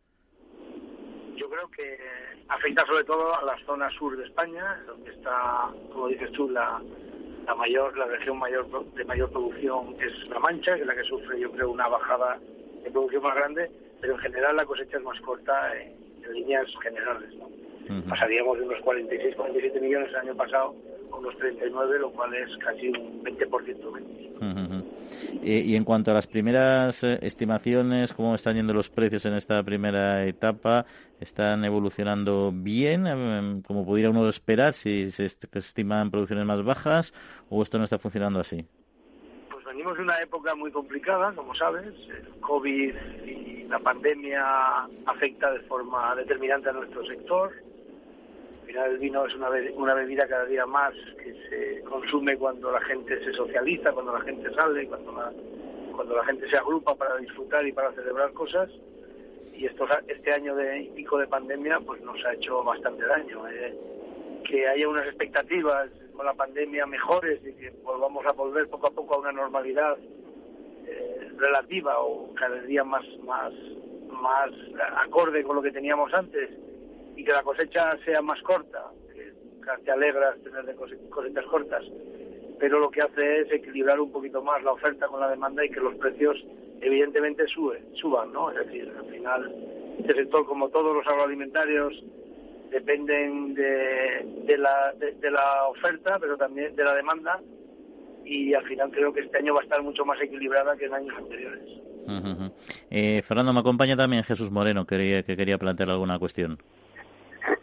Yo 1.36 1.48
creo 1.48 1.68
que 1.70 1.98
afecta 2.48 2.84
sobre 2.86 3.04
todo 3.04 3.34
a 3.34 3.44
la 3.44 3.56
zona 3.64 3.90
sur 3.90 4.16
de 4.16 4.24
España, 4.24 4.82
donde 4.86 5.10
está, 5.12 5.70
como 5.92 6.08
dices 6.08 6.30
tú, 6.32 6.48
la, 6.50 6.80
la 7.48 7.54
mayor, 7.54 7.96
la 7.96 8.04
región 8.04 8.38
mayor 8.38 8.66
de 8.94 9.04
mayor 9.06 9.30
producción 9.30 9.94
es 10.00 10.28
La 10.28 10.38
Mancha, 10.38 10.74
que 10.74 10.82
es 10.82 10.86
la 10.86 10.94
que 10.94 11.02
sufre, 11.04 11.40
yo 11.40 11.50
creo, 11.50 11.70
una 11.70 11.88
bajada 11.88 12.38
de 12.84 12.90
producción 12.90 13.22
más 13.22 13.36
grande, 13.36 13.70
pero 14.02 14.12
en 14.14 14.18
general 14.18 14.56
la 14.56 14.66
cosecha 14.66 14.98
es 14.98 15.02
más 15.02 15.18
corta 15.22 15.72
en, 15.80 15.96
líneas 16.30 16.66
generales. 16.82 17.30
¿no? 17.36 17.48
Pasaríamos 18.06 18.58
de 18.58 18.64
unos 18.64 18.78
46, 18.82 19.34
47 19.34 19.80
millones 19.80 20.10
el 20.10 20.16
año 20.16 20.34
pasado 20.34 20.74
a 21.10 21.16
unos 21.16 21.34
39, 21.38 22.00
lo 22.00 22.10
cual 22.10 22.34
es 22.34 22.54
casi 22.58 22.88
un 22.88 23.24
20% 23.24 24.67
menos. 25.32 25.44
y 25.44 25.76
en 25.76 25.84
cuanto 25.84 26.10
a 26.10 26.14
las 26.14 26.26
primeras 26.26 27.02
eh, 27.04 27.18
estimaciones, 27.22 28.12
¿cómo 28.12 28.34
están 28.34 28.56
yendo 28.56 28.72
los 28.72 28.90
precios 28.90 29.24
en 29.26 29.34
esta 29.34 29.62
primera 29.62 30.24
etapa? 30.26 30.86
¿Están 31.20 31.64
evolucionando 31.64 32.52
bien, 32.52 33.06
em, 33.06 33.62
como 33.62 33.84
pudiera 33.84 34.10
uno 34.10 34.28
esperar, 34.28 34.74
si 34.74 35.10
se 35.10 35.26
estiman 35.26 36.10
producciones 36.10 36.44
más 36.46 36.64
bajas, 36.64 37.12
o 37.48 37.62
esto 37.62 37.78
no 37.78 37.84
está 37.84 37.98
funcionando 37.98 38.40
así? 38.40 38.64
Pues 39.50 39.64
venimos 39.64 39.96
de 39.96 40.02
una 40.02 40.20
época 40.20 40.54
muy 40.54 40.70
complicada, 40.70 41.32
como 41.34 41.54
sabes. 41.54 41.88
El 41.88 42.40
COVID 42.40 42.94
y 43.26 43.64
la 43.68 43.78
pandemia 43.78 44.44
afecta 45.06 45.50
de 45.52 45.60
forma 45.60 46.14
determinante 46.14 46.70
a 46.70 46.72
nuestro 46.72 47.04
sector 47.06 47.52
final 48.68 48.90
el 48.90 48.98
vino 48.98 49.24
es 49.26 49.34
una, 49.34 49.94
bebida 49.94 50.28
cada 50.28 50.44
día 50.44 50.66
más 50.66 50.92
que 51.22 51.32
se 51.48 51.82
consume 51.84 52.36
cuando 52.36 52.70
la 52.70 52.80
gente 52.82 53.18
se 53.24 53.32
socializa, 53.32 53.92
cuando 53.92 54.12
la 54.12 54.20
gente 54.20 54.52
sale, 54.54 54.86
cuando 54.86 55.12
la, 55.12 55.32
cuando 55.96 56.14
la 56.14 56.24
gente 56.26 56.48
se 56.50 56.56
agrupa 56.58 56.94
para 56.94 57.16
disfrutar 57.16 57.66
y 57.66 57.72
para 57.72 57.92
celebrar 57.92 58.30
cosas. 58.32 58.70
Y 59.54 59.64
esto, 59.64 59.86
este 60.06 60.32
año 60.32 60.54
de 60.54 60.92
pico 60.94 61.18
de 61.18 61.26
pandemia 61.26 61.80
pues 61.80 62.02
nos 62.02 62.22
ha 62.26 62.34
hecho 62.34 62.62
bastante 62.62 63.06
daño. 63.06 63.48
¿eh? 63.48 63.74
Que 64.44 64.68
haya 64.68 64.86
unas 64.86 65.06
expectativas 65.06 65.88
con 66.14 66.26
la 66.26 66.34
pandemia 66.34 66.84
mejores 66.86 67.40
y 67.44 67.54
que 67.54 67.70
volvamos 67.82 68.24
a 68.26 68.32
volver 68.32 68.68
poco 68.68 68.88
a 68.88 68.90
poco 68.90 69.14
a 69.14 69.18
una 69.18 69.32
normalidad 69.32 69.96
eh, 70.86 71.32
relativa 71.38 71.98
o 72.00 72.34
cada 72.34 72.60
día 72.62 72.84
más 72.84 73.04
acorde 74.96 75.42
con 75.42 75.56
lo 75.56 75.62
que 75.62 75.70
teníamos 75.70 76.12
antes 76.12 76.50
y 77.18 77.24
que 77.24 77.32
la 77.32 77.42
cosecha 77.42 77.98
sea 78.04 78.22
más 78.22 78.40
corta, 78.42 78.84
que 79.12 79.32
te 79.84 79.90
alegras 79.90 80.40
tener 80.44 80.64
de 80.64 80.74
cosechas 80.76 81.44
cortas, 81.46 81.82
pero 82.60 82.78
lo 82.78 82.90
que 82.90 83.02
hace 83.02 83.40
es 83.40 83.50
equilibrar 83.50 83.98
un 83.98 84.12
poquito 84.12 84.40
más 84.40 84.62
la 84.62 84.72
oferta 84.72 85.08
con 85.08 85.20
la 85.20 85.28
demanda 85.28 85.64
y 85.64 85.68
que 85.68 85.80
los 85.80 85.96
precios 85.96 86.36
evidentemente 86.80 87.44
suban, 87.48 88.32
¿no? 88.32 88.52
Es 88.52 88.64
decir, 88.64 88.92
al 88.96 89.06
final 89.06 89.52
este 89.98 90.14
sector, 90.14 90.46
como 90.46 90.68
todos 90.68 90.94
los 90.94 91.04
agroalimentarios, 91.08 91.92
dependen 92.70 93.54
de, 93.54 94.56
la, 94.56 94.94
de, 94.96 95.30
la 95.30 95.66
oferta, 95.66 96.20
pero 96.20 96.36
también 96.36 96.76
de 96.76 96.84
la 96.84 96.94
demanda, 96.94 97.40
y 98.24 98.54
al 98.54 98.64
final 98.64 98.92
creo 98.92 99.12
que 99.12 99.20
este 99.20 99.38
año 99.38 99.54
va 99.54 99.60
a 99.60 99.64
estar 99.64 99.82
mucho 99.82 100.04
más 100.04 100.20
equilibrada 100.20 100.76
que 100.76 100.84
en 100.84 100.94
años 100.94 101.16
anteriores. 101.18 101.68
Eh, 102.90 103.22
Fernando, 103.26 103.52
me 103.52 103.60
acompaña 103.60 103.96
también 103.96 104.22
Jesús 104.22 104.52
Moreno, 104.52 104.86
que 104.86 105.24
quería 105.26 105.58
plantear 105.58 105.90
alguna 105.90 106.20
cuestión. 106.20 106.58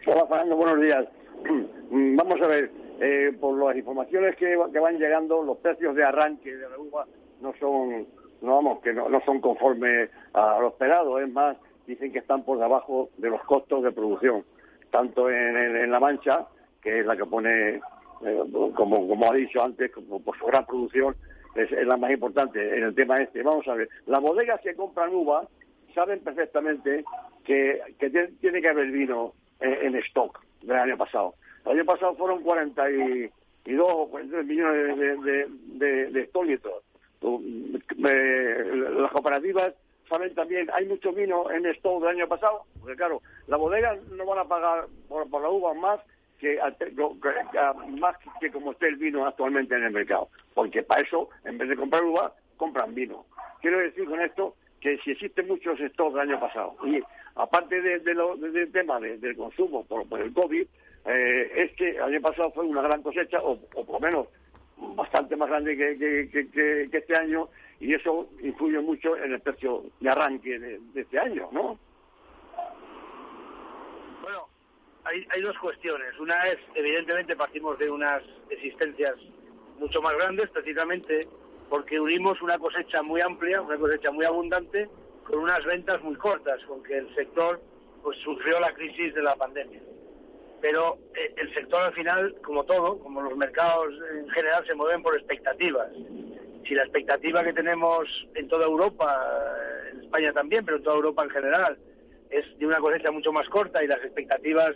Hola 0.06 0.26
Fernando, 0.26 0.56
buenos 0.56 0.80
días. 0.80 1.06
Vamos 1.90 2.40
a 2.40 2.46
ver, 2.46 2.70
eh, 3.00 3.32
por 3.38 3.56
las 3.56 3.76
informaciones 3.76 4.34
que, 4.36 4.56
van 4.56 4.98
llegando, 4.98 5.42
los 5.42 5.58
precios 5.58 5.94
de 5.94 6.02
arranque 6.02 6.56
de 6.56 6.68
la 6.68 6.78
uva 6.78 7.06
no 7.40 7.52
son, 7.60 8.06
no 8.40 8.56
vamos, 8.56 8.80
que 8.80 8.92
no, 8.92 9.08
son 9.24 9.40
conformes 9.40 10.10
a 10.32 10.58
lo 10.60 10.68
esperado, 10.68 11.20
es 11.20 11.30
más, 11.30 11.56
dicen 11.86 12.12
que 12.12 12.18
están 12.18 12.44
por 12.44 12.58
debajo 12.58 13.10
de 13.18 13.30
los 13.30 13.42
costos 13.44 13.84
de 13.84 13.92
producción, 13.92 14.44
tanto 14.90 15.30
en, 15.30 15.90
La 15.90 16.00
Mancha, 16.00 16.46
que 16.82 17.00
es 17.00 17.06
la 17.06 17.16
que 17.16 17.26
pone, 17.26 17.76
eh, 17.76 18.42
como, 18.74 19.06
como 19.06 19.30
ha 19.30 19.34
dicho 19.34 19.62
antes, 19.62 19.92
como 19.92 20.20
por 20.20 20.36
su 20.38 20.46
gran 20.46 20.66
producción, 20.66 21.14
es, 21.54 21.70
la 21.86 21.96
más 21.96 22.10
importante 22.10 22.76
en 22.76 22.84
el 22.84 22.94
tema 22.94 23.22
este. 23.22 23.42
Vamos 23.42 23.68
a 23.68 23.74
ver, 23.74 23.88
las 24.06 24.22
bodegas 24.22 24.60
que 24.62 24.74
compran 24.74 25.14
uva 25.14 25.46
saben 25.94 26.20
perfectamente 26.20 27.04
que, 27.44 27.80
tiene 28.40 28.60
que 28.60 28.68
haber 28.68 28.90
vino 28.90 29.32
en 29.60 29.94
stock 29.96 30.40
del 30.62 30.76
año 30.76 30.96
pasado. 30.96 31.34
El 31.64 31.72
año 31.72 31.84
pasado 31.84 32.14
fueron 32.14 32.42
42 32.42 33.86
o 33.88 34.08
43 34.10 34.46
millones 34.46 34.98
de, 34.98 35.16
de, 35.16 35.46
de, 35.48 36.10
de 36.10 36.20
hectolitros. 36.22 36.82
Las 37.98 39.12
cooperativas 39.12 39.74
saben 40.08 40.34
también, 40.34 40.68
hay 40.72 40.86
mucho 40.86 41.12
vino 41.12 41.50
en 41.50 41.66
stock 41.66 42.00
del 42.00 42.16
año 42.16 42.28
pasado, 42.28 42.62
porque 42.80 42.96
claro, 42.96 43.22
las 43.46 43.58
bodegas 43.58 44.00
no 44.08 44.24
van 44.24 44.38
a 44.38 44.44
pagar 44.44 44.86
por, 45.08 45.28
la 45.40 45.50
uva 45.50 45.74
más 45.74 46.00
que, 46.38 46.58
más 47.98 48.16
que 48.40 48.50
como 48.50 48.72
esté 48.72 48.88
el 48.88 48.96
vino 48.96 49.26
actualmente 49.26 49.74
en 49.74 49.84
el 49.84 49.92
mercado, 49.92 50.28
porque 50.54 50.82
para 50.82 51.02
eso, 51.02 51.28
en 51.44 51.58
vez 51.58 51.68
de 51.68 51.76
comprar 51.76 52.04
uva, 52.04 52.32
compran 52.56 52.94
vino. 52.94 53.24
Quiero 53.60 53.78
decir 53.78 54.06
con 54.06 54.20
esto 54.20 54.54
que 54.80 54.98
si 54.98 55.12
existen 55.12 55.48
muchos 55.48 55.78
stocks 55.78 56.14
del 56.14 56.30
año 56.30 56.40
pasado, 56.40 56.76
y 56.84 57.00
aparte 57.36 57.80
de, 57.80 58.00
del 58.00 58.72
tema 58.72 58.98
del 58.98 59.36
consumo 59.36 59.84
por, 59.84 60.20
el 60.20 60.32
COVID, 60.32 60.66
eh, 61.06 61.52
es 61.54 61.72
que 61.76 61.90
el 61.90 62.02
año 62.02 62.20
pasado 62.20 62.50
fue 62.52 62.64
una 62.64 62.82
gran 62.82 63.02
cosecha, 63.02 63.38
o, 63.42 63.58
por 63.58 63.88
lo 63.88 64.00
menos 64.00 64.28
bastante 64.96 65.36
más 65.36 65.48
grande 65.48 65.76
que, 65.76 66.88
este 66.92 67.16
año, 67.16 67.48
y 67.78 67.94
eso 67.94 68.28
influye 68.42 68.80
mucho 68.80 69.16
en 69.16 69.32
el 69.32 69.40
precio 69.40 69.84
de 70.00 70.10
arranque 70.10 70.58
de, 70.58 70.80
este 70.94 71.18
año, 71.18 71.48
¿no? 71.52 71.78
Bueno, 74.22 74.48
hay, 75.04 75.26
hay 75.30 75.42
dos 75.42 75.56
cuestiones. 75.58 76.18
Una 76.18 76.48
es, 76.48 76.58
evidentemente, 76.74 77.36
partimos 77.36 77.78
de 77.78 77.90
unas 77.90 78.22
existencias 78.50 79.14
mucho 79.78 80.00
más 80.00 80.16
grandes, 80.16 80.48
precisamente 80.50 81.20
porque 81.68 82.00
unimos 82.00 82.40
una 82.42 82.58
cosecha 82.58 83.02
muy 83.02 83.20
amplia, 83.20 83.60
una 83.60 83.76
cosecha 83.76 84.10
muy 84.10 84.24
abundante, 84.24 84.88
con 85.26 85.40
unas 85.40 85.64
ventas 85.64 86.02
muy 86.02 86.16
cortas, 86.16 86.62
con 86.64 86.82
que 86.82 86.98
el 86.98 87.14
sector 87.14 87.60
pues 88.02 88.16
sufrió 88.18 88.60
la 88.60 88.72
crisis 88.72 89.14
de 89.14 89.22
la 89.22 89.34
pandemia 89.34 89.80
pero 90.60 90.98
eh, 91.14 91.32
el 91.36 91.52
sector 91.54 91.80
al 91.82 91.92
final, 91.92 92.34
como 92.42 92.64
todo, 92.64 92.98
como 92.98 93.22
los 93.22 93.36
mercados 93.36 93.94
en 94.18 94.28
general, 94.30 94.66
se 94.66 94.74
mueven 94.74 95.02
por 95.02 95.14
expectativas. 95.14 95.88
Si 96.66 96.74
la 96.74 96.82
expectativa 96.82 97.44
que 97.44 97.52
tenemos 97.52 98.08
en 98.34 98.48
toda 98.48 98.66
Europa, 98.66 99.14
eh, 99.14 99.90
en 99.92 100.00
España 100.00 100.32
también, 100.32 100.64
pero 100.64 100.78
en 100.78 100.82
toda 100.82 100.96
Europa 100.96 101.24
en 101.24 101.30
general, 101.30 101.78
es 102.30 102.58
de 102.58 102.66
una 102.66 102.78
cosecha 102.78 103.10
mucho 103.10 103.32
más 103.32 103.48
corta 103.48 103.84
y 103.84 103.86
las 103.86 104.02
expectativas 104.02 104.74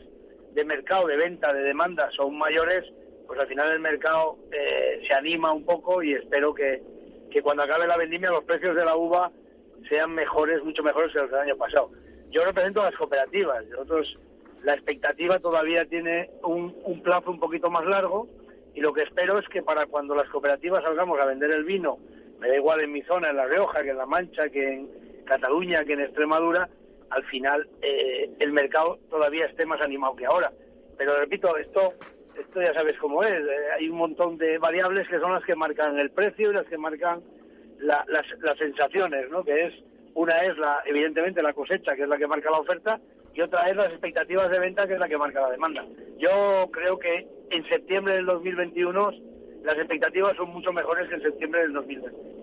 de 0.52 0.64
mercado, 0.64 1.06
de 1.06 1.16
venta, 1.16 1.52
de 1.52 1.62
demanda 1.62 2.10
son 2.12 2.36
mayores, 2.38 2.84
pues 3.26 3.40
al 3.40 3.46
final 3.46 3.72
el 3.72 3.80
mercado 3.80 4.36
eh, 4.52 5.02
se 5.06 5.14
anima 5.14 5.52
un 5.52 5.64
poco 5.64 6.02
y 6.02 6.12
espero 6.14 6.54
que, 6.54 6.82
que 7.30 7.42
cuando 7.42 7.62
acabe 7.62 7.86
la 7.86 7.96
vendimia 7.96 8.30
los 8.30 8.44
precios 8.44 8.76
de 8.76 8.84
la 8.84 8.96
uva 8.96 9.30
sean 9.88 10.14
mejores, 10.14 10.62
mucho 10.62 10.82
mejores 10.82 11.12
que 11.12 11.18
los 11.18 11.30
del 11.30 11.40
año 11.40 11.56
pasado. 11.56 11.90
Yo 12.30 12.44
represento 12.44 12.80
a 12.80 12.84
las 12.84 12.96
cooperativas, 12.96 13.66
nosotros 13.66 14.18
la 14.62 14.74
expectativa 14.74 15.38
todavía 15.38 15.84
tiene 15.86 16.30
un, 16.42 17.00
plazo 17.02 17.30
un 17.30 17.40
poquito 17.40 17.70
más 17.70 17.86
largo 17.86 18.28
y 18.74 18.80
lo 18.80 18.92
que 18.92 19.02
espero 19.02 19.38
es 19.38 19.48
que 19.48 19.62
para 19.62 19.86
cuando 19.86 20.14
las 20.14 20.28
cooperativas 20.28 20.84
salgamos 20.84 21.18
a 21.18 21.24
vender 21.24 21.50
el 21.50 21.64
vino, 21.64 21.98
me 22.38 22.48
da 22.48 22.56
igual 22.56 22.80
en 22.80 22.92
mi 22.92 23.02
zona, 23.02 23.30
en 23.30 23.36
La 23.36 23.46
Rioja, 23.46 23.82
que 23.82 23.90
en 23.90 23.96
La 23.96 24.06
Mancha, 24.06 24.48
que 24.48 24.74
en 24.74 24.88
Cataluña, 25.24 25.84
que 25.84 25.94
en 25.94 26.00
Extremadura, 26.00 26.68
al 27.10 27.24
final 27.24 27.68
eh, 27.82 28.30
el 28.38 28.52
mercado 28.52 28.98
todavía 29.08 29.46
esté 29.46 29.66
más 29.66 29.80
animado 29.80 30.14
que 30.14 30.26
ahora. 30.26 30.52
Pero 30.96 31.18
repito, 31.18 31.56
esto, 31.56 31.94
esto 32.38 32.62
ya 32.62 32.72
sabes 32.74 32.96
cómo 32.98 33.24
es. 33.24 33.32
Eh, 33.32 33.72
hay 33.78 33.88
un 33.88 33.96
montón 33.96 34.36
de 34.38 34.58
variables 34.58 35.08
que 35.08 35.18
son 35.18 35.32
las 35.32 35.44
que 35.44 35.56
marcan 35.56 35.98
el 35.98 36.10
precio 36.10 36.50
y 36.50 36.54
las 36.54 36.66
que 36.66 36.78
marcan 36.78 37.22
las, 37.80 38.06
las 38.08 38.58
sensaciones, 38.58 39.30
¿no? 39.30 39.44
Que 39.44 39.66
es 39.66 39.74
una 40.14 40.42
es 40.42 40.56
la, 40.58 40.82
evidentemente 40.86 41.42
la 41.42 41.52
cosecha, 41.52 41.94
que 41.94 42.02
es 42.02 42.08
la 42.08 42.18
que 42.18 42.26
marca 42.26 42.50
la 42.50 42.58
oferta, 42.58 43.00
y 43.34 43.40
otra 43.40 43.68
es 43.68 43.76
las 43.76 43.90
expectativas 43.90 44.50
de 44.50 44.58
venta, 44.58 44.86
que 44.86 44.94
es 44.94 44.98
la 44.98 45.08
que 45.08 45.16
marca 45.16 45.40
la 45.40 45.50
demanda. 45.50 45.84
Yo 46.18 46.68
creo 46.72 46.98
que 46.98 47.26
en 47.50 47.68
septiembre 47.68 48.14
del 48.14 48.26
2021 48.26 49.12
las 49.62 49.76
expectativas 49.76 50.36
son 50.36 50.50
mucho 50.50 50.72
mejores 50.72 51.08
que 51.08 51.14
en 51.16 51.22
septiembre 51.22 51.62
del 51.62 51.72
2020. 51.72 52.39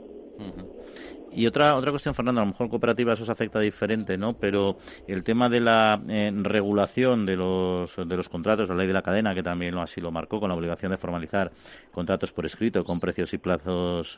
Y 1.30 1.46
otra 1.46 1.76
otra 1.76 1.92
cuestión, 1.92 2.16
Fernando, 2.16 2.42
a 2.42 2.46
lo 2.46 2.52
mejor 2.52 2.70
cooperativa 2.70 3.14
eso 3.14 3.26
se 3.26 3.32
afecta 3.32 3.60
diferente, 3.60 4.18
¿no? 4.18 4.34
Pero 4.34 4.78
el 5.08 5.24
tema 5.24 5.50
de 5.50 5.60
la 5.60 6.02
eh, 6.08 6.32
regulación 6.34 7.26
de 7.26 7.36
los 7.36 7.96
de 7.96 8.18
los 8.18 8.30
contratos, 8.30 8.70
la 8.70 8.76
ley 8.76 8.88
de 8.88 8.94
la 8.94 9.02
cadena, 9.02 9.36
que 9.36 9.44
también 9.44 9.78
así 9.78 10.00
lo 10.00 10.12
marcó, 10.12 10.40
con 10.40 10.50
la 10.50 10.56
obligación 10.56 10.92
de 10.92 10.98
formalizar 10.98 11.52
contratos 11.92 12.32
por 12.32 12.46
escrito 12.46 12.84
con 12.86 13.00
precios 13.00 13.34
y 13.34 13.38
plazos 13.38 14.16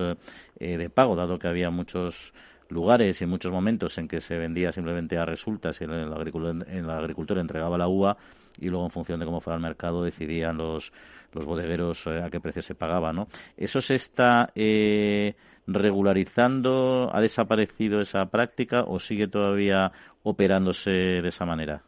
eh, 0.59 0.77
de 0.77 0.89
pago, 0.89 1.15
dado 1.15 1.39
que 1.39 1.47
había 1.47 1.71
muchos 1.71 2.34
lugares 2.69 3.21
y 3.21 3.25
muchos 3.25 3.51
momentos 3.51 3.97
en 3.97 4.07
que 4.07 4.21
se 4.21 4.38
vendía 4.38 4.71
simplemente 4.71 5.17
a 5.17 5.25
resultas 5.25 5.82
y 5.82 5.86
el, 5.86 6.13
agricultor, 6.13 6.67
el 6.69 6.89
agricultor 6.89 7.39
entregaba 7.39 7.77
la 7.77 7.88
uva 7.88 8.15
y 8.59 8.69
luego 8.69 8.86
en 8.86 8.91
función 8.91 9.19
de 9.19 9.25
cómo 9.25 9.41
fuera 9.41 9.55
el 9.55 9.61
mercado 9.63 10.03
decidían 10.03 10.57
los, 10.57 10.91
los 11.34 11.45
bodegueros 11.45 12.05
eh, 12.07 12.21
a 12.23 12.30
qué 12.30 12.39
precio 12.39 12.61
se 12.61 12.75
pagaba, 12.75 13.11
¿no? 13.11 13.27
¿Eso 13.57 13.82
se 13.82 13.95
está 13.95 14.51
eh, 14.55 15.36
regularizando? 15.74 17.09
¿Ha 17.13 17.22
desaparecido 17.22 18.01
esa 18.01 18.26
práctica 18.30 18.84
o 18.84 18.99
sigue 18.99 19.28
todavía 19.28 19.91
operándose 20.24 20.91
de 20.91 21.30
esa 21.30 21.45
manera? 21.45 21.84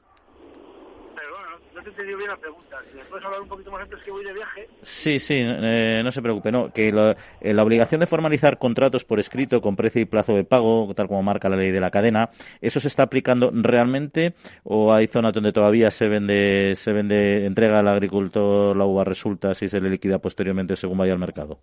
Sí, 4.81 5.19
sí, 5.19 5.37
eh, 5.39 6.01
no 6.03 6.11
se 6.11 6.21
preocupe. 6.21 6.51
No, 6.51 6.71
que 6.71 6.89
eh, 6.89 7.53
la, 7.53 7.63
obligación 7.63 7.99
de 7.99 8.07
formalizar 8.07 8.57
contratos 8.57 9.03
por 9.03 9.19
escrito 9.19 9.61
con 9.61 9.75
precio 9.75 10.01
y 10.01 10.05
plazo 10.05 10.35
de 10.35 10.43
pago, 10.43 10.93
tal 10.95 11.07
como 11.07 11.23
marca 11.23 11.49
la 11.49 11.55
ley 11.55 11.71
de 11.71 11.79
la 11.79 11.91
cadena, 11.91 12.29
¿eso 12.61 12.79
se 12.79 12.87
está 12.87 13.03
aplicando 13.03 13.51
realmente 13.53 14.33
o 14.63 14.93
hay 14.93 15.07
zonas 15.07 15.33
donde 15.33 15.51
todavía 15.51 15.91
se 15.91 16.07
vende, 16.07 16.75
se 16.75 16.93
vende, 16.93 17.45
entrega 17.45 17.79
al 17.79 17.87
agricultor 17.87 18.75
la 18.75 18.85
uva 18.85 19.03
resulta 19.03 19.53
si 19.53 19.69
se 19.69 19.81
le 19.81 19.89
liquida 19.89 20.19
posteriormente 20.19 20.75
según 20.75 20.97
vaya 20.97 21.13
al 21.13 21.19
mercado? 21.19 21.59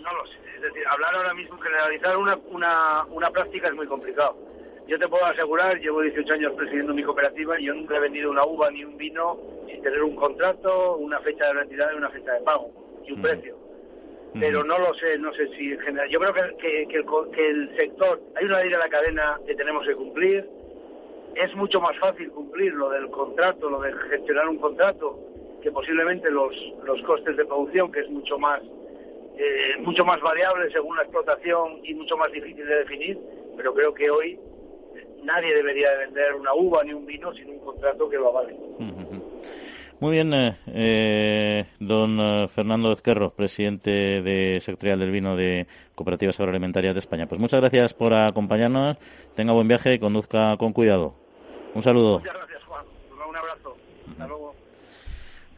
No 0.00 0.12
lo 0.12 0.26
sé. 0.26 0.36
Es 0.56 0.62
decir, 0.62 0.82
hablar 1.06 1.14
ahora 1.14 1.34
mismo, 1.34 1.58
generalizar 1.58 2.16
una, 2.16 2.36
una, 2.50 3.04
una 3.10 3.30
práctica 3.30 3.68
es 3.68 3.74
muy 3.74 3.86
complicado 3.86 4.48
yo 4.88 4.98
te 4.98 5.06
puedo 5.06 5.24
asegurar, 5.26 5.78
llevo 5.78 6.00
18 6.00 6.32
años 6.32 6.54
presidiendo 6.54 6.94
mi 6.94 7.02
cooperativa 7.02 7.60
y 7.60 7.66
yo 7.66 7.74
nunca 7.74 7.96
he 7.96 8.00
vendido 8.00 8.30
una 8.30 8.46
uva 8.46 8.70
ni 8.70 8.84
un 8.84 8.96
vino 8.96 9.36
sin 9.66 9.82
tener 9.82 10.02
un 10.02 10.16
contrato, 10.16 10.96
una 10.96 11.20
fecha 11.20 11.46
de 11.48 11.52
retirada 11.52 11.92
y 11.92 11.98
una 11.98 12.08
fecha 12.08 12.32
de 12.32 12.40
pago 12.40 12.70
y 13.06 13.12
un 13.12 13.20
precio. 13.20 13.54
Pero 14.40 14.64
no 14.64 14.78
lo 14.78 14.94
sé, 14.94 15.18
no 15.18 15.32
sé 15.34 15.48
si 15.56 15.72
en 15.72 15.80
general. 15.80 16.08
Yo 16.08 16.18
creo 16.20 16.32
que, 16.32 16.86
que, 16.88 17.48
el, 17.50 17.76
sector, 17.76 18.20
hay 18.36 18.46
una 18.46 18.60
ley 18.60 18.70
de 18.70 18.78
la 18.78 18.88
cadena 18.88 19.38
que 19.46 19.54
tenemos 19.54 19.86
que 19.86 19.94
cumplir. 19.94 20.48
Es 21.34 21.54
mucho 21.54 21.80
más 21.82 21.96
fácil 21.98 22.30
cumplir 22.30 22.72
lo 22.72 22.88
del 22.88 23.10
contrato, 23.10 23.68
lo 23.68 23.80
de 23.80 23.92
gestionar 23.92 24.48
un 24.48 24.58
contrato, 24.58 25.18
que 25.62 25.70
posiblemente 25.70 26.30
los, 26.30 26.54
los 26.84 27.02
costes 27.02 27.36
de 27.36 27.44
producción, 27.44 27.92
que 27.92 28.00
es 28.00 28.08
mucho 28.08 28.38
más, 28.38 28.62
eh, 29.38 29.78
mucho 29.80 30.04
más 30.04 30.20
variable 30.20 30.70
según 30.72 30.96
la 30.96 31.02
explotación 31.02 31.80
y 31.84 31.94
mucho 31.94 32.16
más 32.16 32.32
difícil 32.32 32.66
de 32.66 32.74
definir. 32.74 33.18
Pero 33.56 33.72
creo 33.72 33.94
que 33.94 34.10
hoy 34.10 34.38
nadie 35.22 35.54
debería 35.54 35.90
de 35.90 35.98
vender 36.06 36.34
una 36.34 36.54
uva 36.54 36.82
ni 36.82 36.92
un 36.92 37.06
vino 37.06 37.32
sin 37.34 37.50
un 37.50 37.60
contrato 37.60 38.08
que 38.08 38.16
lo 38.16 38.28
avale. 38.30 38.56
Muy 40.00 40.12
bien, 40.12 40.32
eh, 40.32 40.56
eh 40.68 41.66
don 41.80 42.18
eh, 42.20 42.48
Fernando 42.48 42.92
Ezquerro, 42.92 43.30
presidente 43.30 44.22
de 44.22 44.60
Sectorial 44.60 45.00
del 45.00 45.10
Vino 45.10 45.36
de 45.36 45.66
Cooperativas 45.94 46.38
Agroalimentarias 46.38 46.94
de 46.94 47.00
España. 47.00 47.26
Pues 47.26 47.40
muchas 47.40 47.60
gracias 47.60 47.94
por 47.94 48.14
acompañarnos, 48.14 48.96
tenga 49.34 49.52
buen 49.52 49.66
viaje 49.66 49.94
y 49.94 49.98
conduzca 49.98 50.56
con 50.56 50.72
cuidado. 50.72 51.14
Un 51.74 51.82
saludo. 51.82 52.20
Muchas 52.20 52.34
gracias, 52.34 52.64
Juan. 52.64 52.84
Un 53.28 53.36
abrazo. 53.36 53.76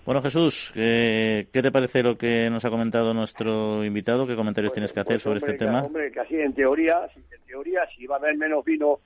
Bueno, 0.05 0.22
Jesús, 0.22 0.70
¿qué, 0.74 1.46
te 1.53 1.70
parece 1.70 2.03
lo 2.03 2.16
que 2.16 2.48
nos 2.51 2.64
ha 2.64 2.70
comentado 2.70 3.12
nuestro 3.12 3.84
invitado? 3.84 4.26
¿Qué 4.26 4.34
comentarios 4.34 4.70
pues, 4.70 4.74
tienes 4.74 4.92
que 4.92 5.01
hacer 5.01 5.16
pues, 5.16 5.22
sobre 5.22 5.38
este 5.38 5.55
tema? 5.55 5.82
Hombre, 5.82 6.11
casi 6.11 6.40
en 6.40 6.55
teoría, 6.55 7.07
en 7.14 7.46
teoría, 7.46 7.86
si 7.96 8.07
va 8.07 8.16
a 8.16 8.18
haber 8.18 8.36
menos 8.36 8.64
vino 8.64 9.01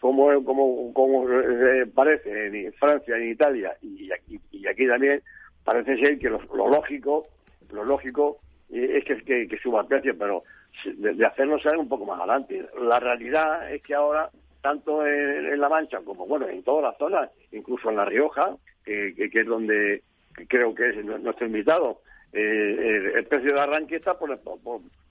como, 0.00 0.44
como, 0.44 0.92
como 0.92 1.28
eh, 1.30 1.86
parece 1.92 2.46
en 2.46 2.72
Francia, 2.74 3.16
en 3.16 3.30
Italia 3.30 3.76
y 3.82 4.10
aquí, 4.12 4.40
y 4.52 4.66
aquí 4.66 4.86
también, 4.86 5.22
parece 5.64 5.96
ser 5.98 6.18
que 6.18 6.30
lo, 6.30 6.40
lógico, 6.68 7.26
lo 7.72 7.84
lógico 7.84 8.38
eh, 8.70 9.02
es 9.06 9.22
que, 9.24 9.46
que, 9.46 9.58
suba 9.58 9.82
el 9.82 9.86
precio, 9.86 10.16
pero 10.16 10.44
de, 10.84 11.26
hacerlo 11.26 11.58
saber 11.58 11.78
un 11.78 11.88
poco 11.88 12.06
más 12.06 12.18
adelante. 12.20 12.66
La 12.80 13.00
realidad 13.00 13.72
es 13.72 13.82
que 13.82 13.94
ahora, 13.94 14.30
tanto 14.62 15.06
en, 15.06 15.60
La 15.60 15.68
Mancha 15.68 15.98
como, 16.00 16.26
bueno, 16.26 16.48
en 16.48 16.62
todas 16.62 16.84
las 16.84 16.98
zonas, 16.98 17.30
incluso 17.52 17.90
en 17.90 17.96
La 17.96 18.04
Rioja, 18.04 18.56
que, 18.84 19.12
que, 19.14 19.40
es 19.40 19.46
donde 19.46 20.02
creo 20.46 20.74
que 20.74 20.90
es 20.90 21.04
nuestro 21.04 21.46
invitado, 21.46 22.00
eh, 22.32 23.12
el, 23.16 23.26
precio 23.26 23.54
de 23.54 23.60
arranque 23.60 23.96
está 23.96 24.18
por, 24.18 24.38
por, 24.40 24.58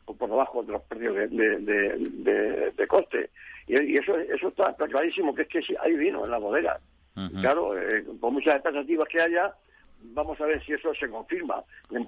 por, 0.05 0.29
debajo 0.29 0.63
de 0.63 0.73
los 0.73 0.81
precios 0.83 1.15
de, 1.15 1.27
de, 1.27 2.71
de 2.71 2.87
coste. 2.87 3.29
Y, 3.67 3.97
eso 3.97 4.17
eso 4.17 4.47
está, 4.47 4.73
clarísimo, 4.73 5.35
que 5.35 5.43
es 5.43 5.47
que 5.47 5.61
hay 5.79 5.95
vino 5.95 6.23
en 6.23 6.31
la 6.31 6.37
bodega. 6.37 6.79
Claro, 7.41 7.75
eh, 7.75 8.05
por 8.21 8.31
muchas 8.31 8.55
expectativas 8.55 9.07
que 9.09 9.19
haya, 9.19 9.51
vamos 10.13 10.39
a 10.39 10.45
ver 10.45 10.63
si 10.63 10.73
eso 10.73 10.93
se 10.93 11.09
confirma. 11.09 11.63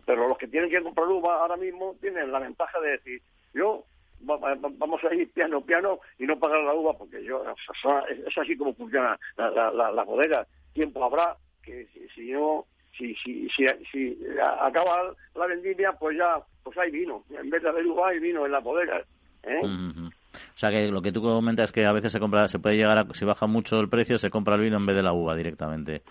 Pero 0.06 0.28
los 0.28 0.38
que 0.38 0.48
tienen 0.48 0.70
que 0.70 0.84
comprar 0.84 1.08
uva 1.08 1.42
ahora 1.42 1.58
mismo 1.58 1.96
tienen 2.00 2.32
la 2.32 2.40
ventaja 2.40 2.80
de 2.80 2.92
decir, 2.92 3.22
yo 3.54 3.84
vamos 4.22 5.04
a 5.04 5.16
ir 5.16 5.32
piano 5.32 5.62
piano 5.62 6.00
y 6.18 6.26
no 6.26 6.38
pagar 6.38 6.62
la 6.64 6.74
uva 6.74 6.94
porque 6.98 7.24
yo 7.24 7.42
es 8.10 8.38
así 8.38 8.58
como 8.58 8.74
funciona 8.74 9.18
la, 9.38 9.72
la, 9.72 9.92
la, 9.92 10.04
bodega. 10.04 10.46
Tiempo 10.74 11.04
habrá 11.04 11.38
que 11.64 11.88
si, 12.14 12.32
no 12.32 12.66
si, 13.00 13.16
si, 13.16 13.50
si, 13.50 13.66
si, 13.92 14.18
acaba 14.62 15.16
la 15.36 15.46
vendimia, 15.48 15.94
pues 15.94 16.18
ya 16.18 16.40
pues 16.64 16.78
hay 16.78 16.92
vino. 16.92 17.24
En 17.30 17.50
vez 17.50 17.64
de 17.64 17.70
uva, 17.86 18.10
hay 18.10 18.20
vino 18.20 18.46
en 18.46 18.52
la 18.52 18.60
bodega. 18.60 19.02
¿eh? 19.44 19.62
O 20.60 20.62
sea 20.62 20.72
que 20.72 20.92
lo 20.92 21.02
que 21.02 21.14
tú 21.14 21.22
comentas 21.22 21.70
es 21.70 21.72
que 21.72 21.86
a 21.86 21.94
veces 21.94 22.12
se 22.12 22.20
compra, 22.20 22.50
se 22.50 22.60
puede 22.60 22.76
llegar 22.76 22.98
a, 22.98 23.08
si 23.14 23.24
baja 23.24 23.48
mucho 23.48 23.80
el 23.80 23.88
precio, 23.88 24.20
se 24.20 24.30
compra 24.30 24.56
el 24.56 24.62
vino 24.62 24.76
en 24.76 24.86
vez 24.86 24.94
de 24.94 25.04
la 25.04 25.14
uva 25.14 25.34
directamente. 25.34 26.04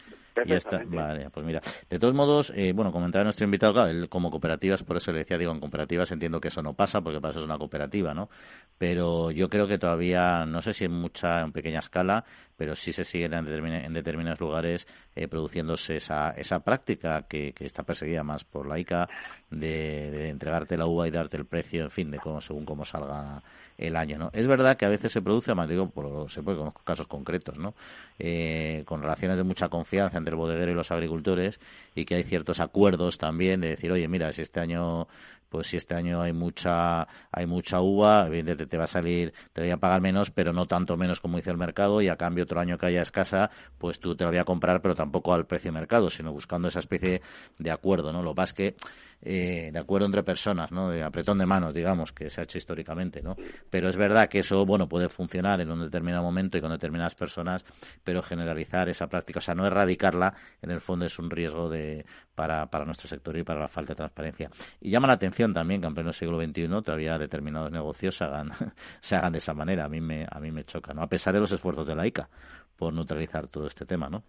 Ya 0.46 0.56
está. 0.56 0.82
Vale, 0.86 1.28
pues 1.28 1.44
mira. 1.44 1.60
De 1.90 1.98
todos 1.98 2.14
modos, 2.14 2.50
eh, 2.54 2.72
bueno, 2.72 2.90
comentaba 2.90 3.24
nuestro 3.24 3.44
invitado, 3.44 3.74
claro, 3.74 3.90
él 3.90 4.08
como 4.08 4.30
cooperativas, 4.30 4.82
por 4.84 4.96
eso 4.96 5.12
le 5.12 5.18
decía, 5.18 5.36
digo, 5.36 5.52
en 5.52 5.60
cooperativas 5.60 6.10
entiendo 6.12 6.40
que 6.40 6.48
eso 6.48 6.62
no 6.62 6.72
pasa, 6.72 7.02
porque 7.02 7.20
para 7.20 7.32
eso 7.32 7.40
es 7.40 7.44
una 7.44 7.58
cooperativa, 7.58 8.14
¿no? 8.14 8.30
Pero 8.78 9.30
yo 9.30 9.50
creo 9.50 9.66
que 9.66 9.76
todavía, 9.76 10.46
no 10.46 10.62
sé 10.62 10.72
si 10.72 10.84
en 10.84 10.92
mucha, 10.92 11.40
en 11.40 11.52
pequeña 11.52 11.80
escala, 11.80 12.24
pero 12.56 12.74
sí 12.74 12.92
se 12.92 13.04
sigue 13.04 13.26
en, 13.26 13.92
determinados 13.92 14.40
lugares 14.40 14.86
eh, 15.14 15.28
produciéndose 15.28 15.96
esa, 15.96 16.30
esa 16.32 16.60
práctica 16.60 17.22
que, 17.22 17.54
está 17.60 17.82
perseguida 17.84 18.22
más 18.24 18.44
por 18.44 18.66
la 18.66 18.78
ICA 18.78 19.08
de, 19.50 20.28
entregarte 20.28 20.76
la 20.76 20.86
uva 20.86 21.06
y 21.06 21.10
darte 21.10 21.36
el 21.36 21.46
precio, 21.46 21.84
en 21.84 21.90
fin, 21.90 22.10
de 22.10 22.18
cómo, 22.18 22.40
según 22.40 22.64
cómo 22.64 22.84
salga 22.84 23.42
el 23.76 23.96
año, 23.96 24.18
¿no? 24.18 24.30
Es 24.38 24.46
verdad 24.46 24.76
que 24.76 24.84
a 24.84 24.88
veces 24.88 25.10
se 25.10 25.20
produce, 25.20 25.50
además 25.50 25.68
digo, 25.68 25.90
por, 25.90 26.30
se 26.30 26.44
puede 26.44 26.58
conozco 26.58 26.82
casos 26.84 27.08
concretos, 27.08 27.58
¿no? 27.58 27.74
Eh, 28.20 28.84
con 28.86 29.02
relaciones 29.02 29.36
de 29.36 29.42
mucha 29.42 29.68
confianza 29.68 30.16
entre 30.16 30.30
el 30.30 30.36
bodeguero 30.36 30.70
y 30.70 30.74
los 30.76 30.92
agricultores 30.92 31.58
y 31.96 32.04
que 32.04 32.14
hay 32.14 32.22
ciertos 32.22 32.60
acuerdos 32.60 33.18
también 33.18 33.60
de 33.60 33.70
decir, 33.70 33.90
oye, 33.90 34.06
mira, 34.06 34.32
si 34.32 34.42
este 34.42 34.60
año 34.60 35.08
pues 35.48 35.66
si 35.66 35.76
este 35.76 35.96
año 35.96 36.22
hay 36.22 36.32
mucha 36.32 37.08
hay 37.32 37.46
mucha 37.46 37.80
uva, 37.80 38.26
evidentemente 38.28 38.66
te 38.66 38.76
va 38.76 38.84
a 38.84 38.86
salir, 38.86 39.32
te 39.52 39.62
voy 39.62 39.70
a 39.70 39.76
pagar 39.78 40.00
menos, 40.00 40.30
pero 40.30 40.52
no 40.52 40.66
tanto 40.66 40.96
menos 40.96 41.20
como 41.20 41.38
dice 41.38 41.50
el 41.50 41.56
mercado, 41.56 42.00
y 42.00 42.06
a 42.06 42.14
cambio 42.14 42.44
otro 42.44 42.60
año 42.60 42.78
que 42.78 42.86
haya 42.86 43.02
escasa, 43.02 43.50
pues 43.78 43.98
tú 43.98 44.14
te 44.14 44.22
lo 44.22 44.30
voy 44.30 44.38
a 44.38 44.44
comprar, 44.44 44.80
pero 44.82 44.94
tampoco 44.94 45.34
al 45.34 45.46
precio 45.46 45.72
de 45.72 45.80
mercado, 45.80 46.10
sino 46.10 46.32
buscando 46.32 46.68
esa 46.68 46.78
especie 46.78 47.22
de 47.58 47.70
acuerdo, 47.72 48.12
¿no? 48.12 48.22
Lo 48.22 48.34
más 48.34 48.52
que 48.52 48.76
eh, 49.20 49.70
de 49.72 49.78
acuerdo 49.78 50.06
entre 50.06 50.22
personas, 50.22 50.70
¿no? 50.70 50.90
De 50.90 51.02
apretón 51.02 51.38
de 51.38 51.46
manos, 51.46 51.74
digamos, 51.74 52.12
que 52.12 52.30
se 52.30 52.40
ha 52.40 52.44
hecho 52.44 52.58
históricamente, 52.58 53.20
¿no? 53.22 53.36
Pero 53.68 53.88
es 53.88 53.96
verdad 53.96 54.28
que 54.28 54.40
eso, 54.40 54.64
bueno, 54.64 54.88
puede 54.88 55.08
funcionar 55.08 55.60
en 55.60 55.70
un 55.70 55.80
determinado 55.80 56.22
momento 56.22 56.56
y 56.56 56.60
con 56.60 56.70
determinadas 56.70 57.14
personas, 57.14 57.64
pero 58.04 58.22
generalizar 58.22 58.88
esa 58.88 59.08
práctica, 59.08 59.38
o 59.38 59.42
sea, 59.42 59.54
no 59.54 59.66
erradicarla, 59.66 60.34
en 60.62 60.70
el 60.70 60.80
fondo 60.80 61.04
es 61.04 61.18
un 61.18 61.30
riesgo 61.30 61.68
de, 61.68 62.04
para, 62.34 62.66
para 62.66 62.84
nuestro 62.84 63.08
sector 63.08 63.36
y 63.36 63.42
para 63.42 63.60
la 63.60 63.68
falta 63.68 63.92
de 63.92 63.96
transparencia. 63.96 64.50
Y 64.80 64.90
llama 64.90 65.08
la 65.08 65.14
atención 65.14 65.52
también 65.52 65.80
que 65.80 65.88
en 65.88 65.94
pleno 65.94 66.12
siglo 66.12 66.40
XXI 66.40 66.68
todavía 66.68 67.18
determinados 67.18 67.72
negocios 67.72 68.16
se 68.16 68.24
hagan, 68.24 68.52
se 69.00 69.16
hagan 69.16 69.32
de 69.32 69.38
esa 69.38 69.54
manera. 69.54 69.84
A 69.84 69.88
mí 69.88 70.00
me, 70.00 70.26
a 70.30 70.38
mí 70.38 70.52
me 70.52 70.64
choca, 70.64 70.94
¿no? 70.94 71.02
A 71.02 71.08
pesar 71.08 71.34
de 71.34 71.40
los 71.40 71.50
esfuerzos 71.50 71.86
de 71.86 71.96
la 71.96 72.06
ICA 72.06 72.28
por 72.76 72.92
neutralizar 72.92 73.48
todo 73.48 73.66
este 73.66 73.84
tema, 73.84 74.08
¿no? 74.08 74.22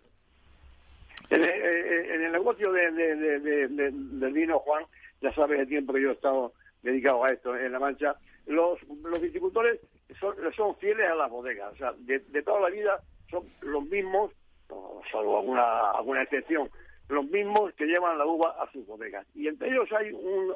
Negocio 2.49 2.71
de, 2.71 3.39
del 3.39 4.33
vino, 4.33 4.59
Juan, 4.59 4.85
ya 5.21 5.33
sabes 5.33 5.59
el 5.59 5.67
tiempo 5.67 5.93
que 5.93 6.01
yo 6.01 6.09
he 6.09 6.13
estado 6.13 6.53
dedicado 6.81 7.23
a 7.23 7.31
esto 7.31 7.55
en 7.55 7.71
La 7.71 7.79
Mancha, 7.79 8.15
los, 8.47 8.79
los 9.03 9.21
viticultores 9.21 9.79
son, 10.19 10.35
son 10.55 10.75
fieles 10.77 11.09
a 11.09 11.15
las 11.15 11.29
bodegas, 11.29 11.73
o 11.73 11.77
sea, 11.77 11.93
de, 11.99 12.19
toda 12.41 12.61
la 12.61 12.69
vida 12.69 12.99
son 13.29 13.43
los 13.61 13.83
mismos, 13.85 14.31
salvo 15.11 15.39
alguna, 15.39 15.91
alguna 15.91 16.23
excepción, 16.23 16.69
los 17.09 17.25
mismos 17.25 17.73
que 17.73 17.85
llevan 17.85 18.17
la 18.17 18.25
uva 18.25 18.55
a 18.61 18.71
sus 18.71 18.85
bodegas. 18.85 19.25
Y 19.35 19.47
entre 19.47 19.69
ellos 19.69 19.89
hay 19.91 20.11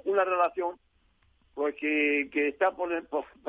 una 0.06 0.24
relación 0.24 0.78
pues 1.54 1.76
que, 1.76 2.30
que 2.32 2.48
está, 2.48 2.72
por, 2.72 2.92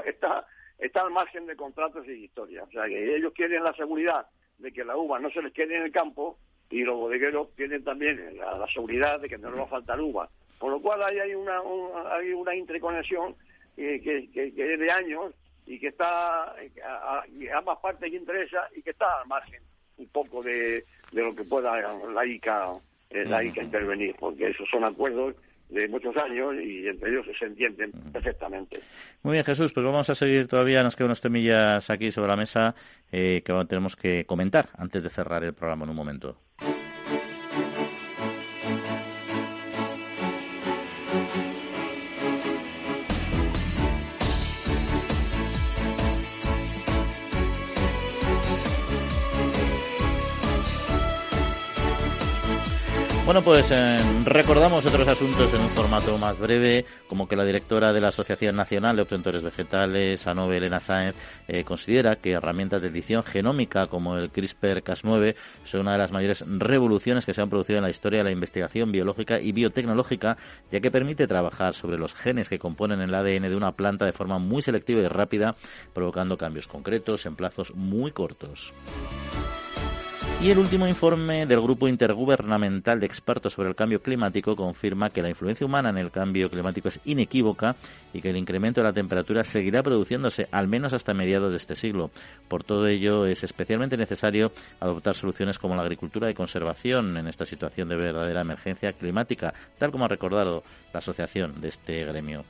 está, 0.04 0.46
está 0.78 1.00
al 1.00 1.10
margen 1.10 1.46
de 1.46 1.56
contratos 1.56 2.06
y 2.06 2.24
historias. 2.24 2.66
O 2.68 2.70
sea, 2.70 2.86
que 2.86 3.16
ellos 3.16 3.32
quieren 3.34 3.62
la 3.62 3.74
seguridad 3.74 4.26
de 4.58 4.72
que 4.72 4.84
la 4.84 4.96
uva 4.96 5.18
no 5.18 5.30
se 5.30 5.42
les 5.42 5.52
quede 5.52 5.76
en 5.76 5.82
el 5.84 5.92
campo 5.92 6.38
y 6.70 6.82
los 6.82 6.96
bodegueros 6.96 7.48
tienen 7.56 7.84
también 7.84 8.36
la, 8.36 8.66
seguridad 8.72 9.20
de 9.20 9.28
que 9.28 9.38
no 9.38 9.50
les 9.50 9.60
va 9.60 9.64
a 9.64 9.68
faltar 9.68 10.00
uva. 10.00 10.28
Por 10.58 10.70
lo 10.70 10.80
cual 10.80 11.02
ahí 11.02 11.18
hay 11.18 11.34
una, 11.34 11.60
hay 12.10 12.32
una 12.32 12.54
interconexión 12.54 13.34
que, 13.76 14.00
que, 14.32 14.46
es 14.46 14.78
de 14.78 14.90
años 14.90 15.34
y 15.66 15.78
que 15.78 15.88
está 15.88 16.44
a, 16.44 17.24
ambas 17.56 17.78
partes 17.78 18.10
que 18.10 18.16
interesa 18.16 18.68
y 18.74 18.82
que 18.82 18.90
está 18.90 19.20
al 19.20 19.26
margen 19.26 19.62
un 19.98 20.08
poco 20.08 20.42
de, 20.42 20.84
de 21.12 21.22
lo 21.22 21.34
que 21.34 21.44
pueda 21.44 21.76
la 22.12 22.26
ICA, 22.26 22.72
eh, 23.10 23.24
la 23.24 23.44
ICA 23.44 23.62
intervenir, 23.62 24.16
porque 24.18 24.48
esos 24.48 24.68
son 24.68 24.84
acuerdos 24.84 25.36
de 25.68 25.88
muchos 25.88 26.16
años 26.16 26.54
y 26.62 26.86
entre 26.86 27.10
ellos 27.10 27.26
se 27.38 27.46
entienden 27.46 27.92
perfectamente. 28.12 28.80
Muy 29.22 29.32
bien, 29.32 29.44
Jesús, 29.44 29.72
pues 29.72 29.84
vamos 29.84 30.08
a 30.10 30.14
seguir 30.14 30.46
todavía, 30.46 30.82
nos 30.82 30.96
quedan 30.96 31.08
unos 31.08 31.20
temillas 31.20 31.90
aquí 31.90 32.12
sobre 32.12 32.28
la 32.28 32.36
mesa 32.36 32.74
eh, 33.10 33.42
que 33.44 33.52
tenemos 33.68 33.96
que 33.96 34.24
comentar 34.24 34.68
antes 34.76 35.04
de 35.04 35.10
cerrar 35.10 35.42
el 35.44 35.54
programa 35.54 35.84
en 35.84 35.90
un 35.90 35.96
momento. 35.96 36.36
Bueno, 53.24 53.40
pues 53.40 53.70
eh, 53.70 53.96
recordamos 54.26 54.84
otros 54.84 55.08
asuntos 55.08 55.50
en 55.54 55.62
un 55.62 55.70
formato 55.70 56.18
más 56.18 56.38
breve, 56.38 56.84
como 57.08 57.26
que 57.26 57.36
la 57.36 57.46
directora 57.46 57.94
de 57.94 58.02
la 58.02 58.08
Asociación 58.08 58.54
Nacional 58.54 58.96
de 58.96 59.02
Obtentores 59.02 59.42
Vegetales, 59.42 60.26
Anove 60.26 60.58
Elena 60.58 60.78
Sáenz, 60.78 61.16
eh, 61.48 61.64
considera 61.64 62.16
que 62.16 62.32
herramientas 62.32 62.82
de 62.82 62.88
edición 62.88 63.22
genómica 63.24 63.86
como 63.86 64.18
el 64.18 64.30
CRISPR-Cas9 64.30 65.36
son 65.64 65.80
una 65.80 65.92
de 65.92 65.98
las 65.98 66.12
mayores 66.12 66.44
revoluciones 66.46 67.24
que 67.24 67.32
se 67.32 67.40
han 67.40 67.48
producido 67.48 67.78
en 67.78 67.84
la 67.84 67.90
historia 67.90 68.18
de 68.18 68.24
la 68.24 68.30
investigación 68.30 68.92
biológica 68.92 69.40
y 69.40 69.52
biotecnológica, 69.52 70.36
ya 70.70 70.80
que 70.80 70.90
permite 70.90 71.26
trabajar 71.26 71.72
sobre 71.74 71.96
los 71.96 72.12
genes 72.12 72.50
que 72.50 72.58
componen 72.58 73.00
el 73.00 73.14
ADN 73.14 73.48
de 73.48 73.56
una 73.56 73.72
planta 73.72 74.04
de 74.04 74.12
forma 74.12 74.38
muy 74.38 74.60
selectiva 74.60 75.00
y 75.00 75.08
rápida, 75.08 75.54
provocando 75.94 76.36
cambios 76.36 76.68
concretos 76.68 77.24
en 77.24 77.36
plazos 77.36 77.74
muy 77.74 78.12
cortos. 78.12 78.74
Y 80.44 80.50
el 80.50 80.58
último 80.58 80.86
informe 80.86 81.46
del 81.46 81.62
Grupo 81.62 81.88
Intergubernamental 81.88 83.00
de 83.00 83.06
Expertos 83.06 83.54
sobre 83.54 83.70
el 83.70 83.74
Cambio 83.74 84.02
Climático 84.02 84.54
confirma 84.54 85.08
que 85.08 85.22
la 85.22 85.30
influencia 85.30 85.64
humana 85.64 85.88
en 85.88 85.96
el 85.96 86.10
cambio 86.10 86.50
climático 86.50 86.88
es 86.88 87.00
inequívoca 87.06 87.76
y 88.12 88.20
que 88.20 88.28
el 88.28 88.36
incremento 88.36 88.82
de 88.82 88.84
la 88.84 88.92
temperatura 88.92 89.42
seguirá 89.42 89.82
produciéndose 89.82 90.46
al 90.52 90.68
menos 90.68 90.92
hasta 90.92 91.14
mediados 91.14 91.50
de 91.50 91.56
este 91.56 91.74
siglo. 91.74 92.10
Por 92.46 92.62
todo 92.62 92.86
ello, 92.86 93.24
es 93.24 93.42
especialmente 93.42 93.96
necesario 93.96 94.52
adoptar 94.80 95.14
soluciones 95.14 95.58
como 95.58 95.76
la 95.76 95.80
agricultura 95.80 96.26
de 96.26 96.34
conservación 96.34 97.16
en 97.16 97.26
esta 97.26 97.46
situación 97.46 97.88
de 97.88 97.96
verdadera 97.96 98.42
emergencia 98.42 98.92
climática, 98.92 99.54
tal 99.78 99.92
como 99.92 100.04
ha 100.04 100.08
recordado 100.08 100.62
la 100.92 100.98
asociación 100.98 101.58
de 101.62 101.68
este 101.68 102.04
gremio. 102.04 102.44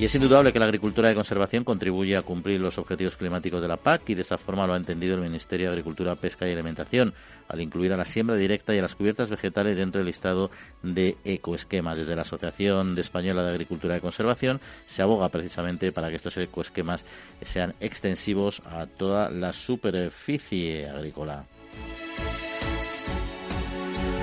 Y 0.00 0.06
es 0.06 0.14
indudable 0.14 0.50
que 0.50 0.58
la 0.58 0.64
agricultura 0.64 1.10
de 1.10 1.14
conservación 1.14 1.62
contribuye 1.62 2.16
a 2.16 2.22
cumplir 2.22 2.58
los 2.58 2.78
objetivos 2.78 3.16
climáticos 3.16 3.60
de 3.60 3.68
la 3.68 3.76
PAC 3.76 4.08
y 4.08 4.14
de 4.14 4.22
esa 4.22 4.38
forma 4.38 4.66
lo 4.66 4.72
ha 4.72 4.78
entendido 4.78 5.14
el 5.14 5.20
Ministerio 5.20 5.66
de 5.66 5.72
Agricultura, 5.72 6.16
Pesca 6.16 6.48
y 6.48 6.52
Alimentación, 6.52 7.12
al 7.48 7.60
incluir 7.60 7.92
a 7.92 7.98
la 7.98 8.06
siembra 8.06 8.36
directa 8.36 8.74
y 8.74 8.78
a 8.78 8.82
las 8.82 8.94
cubiertas 8.94 9.28
vegetales 9.28 9.76
dentro 9.76 9.98
del 9.98 10.06
listado 10.06 10.50
de 10.82 11.18
ecoesquemas. 11.26 11.98
Desde 11.98 12.16
la 12.16 12.22
Asociación 12.22 12.98
Española 12.98 13.44
de 13.44 13.50
Agricultura 13.50 13.92
de 13.92 14.00
Conservación 14.00 14.58
se 14.86 15.02
aboga 15.02 15.28
precisamente 15.28 15.92
para 15.92 16.08
que 16.08 16.16
estos 16.16 16.34
ecoesquemas 16.38 17.04
sean 17.44 17.74
extensivos 17.80 18.62
a 18.64 18.86
toda 18.86 19.28
la 19.28 19.52
superficie 19.52 20.88
agrícola. 20.88 21.44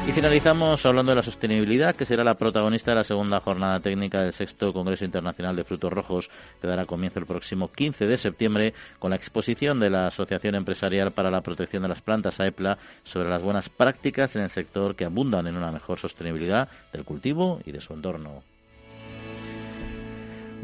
Y 0.08 0.14
finalizamos 0.14 0.86
hablando 0.86 1.12
de 1.12 1.18
la 1.18 1.22
sostenibilidad, 1.22 1.93
que 1.93 2.05
será 2.05 2.24
la 2.24 2.36
protagonista 2.36 2.91
de 2.91 2.95
la 2.95 3.03
segunda 3.03 3.41
jornada 3.41 3.82
técnica 3.82 4.22
del 4.22 4.32
sexto 4.32 4.72
Congreso 4.72 5.03
Internacional 5.03 5.53
de 5.53 5.66
Frutos 5.66 5.91
Rojos, 5.91 6.30
que 6.62 6.68
dará 6.68 6.86
comienzo 6.86 7.20
el 7.20 7.26
próximo 7.26 7.70
15 7.70 8.08
de 8.08 8.16
septiembre 8.16 8.74
con 8.99 9.10
la 9.10 9.18
exposición 9.18 9.82
de 9.82 9.89
la 9.89 10.08
Asociación 10.08 10.55
Empresarial 10.55 11.12
para 11.12 11.30
la 11.30 11.41
Protección 11.41 11.84
de 11.84 11.89
las 11.89 12.01
Plantas, 12.01 12.39
AEPLA, 12.39 12.78
sobre 13.03 13.28
las 13.28 13.43
buenas 13.43 13.68
prácticas 13.68 14.34
en 14.38 14.43
el 14.43 14.49
sector 14.49 14.95
que 14.95 15.03
abundan 15.03 15.45
en 15.45 15.58
una 15.58 15.74
mejor 15.74 15.99
sostenibilidad 15.99 16.70
del 16.93 17.03
cultivo 17.03 17.60
y 17.66 17.74
de 17.74 17.82
su 17.82 17.93
entorno. 17.93 18.43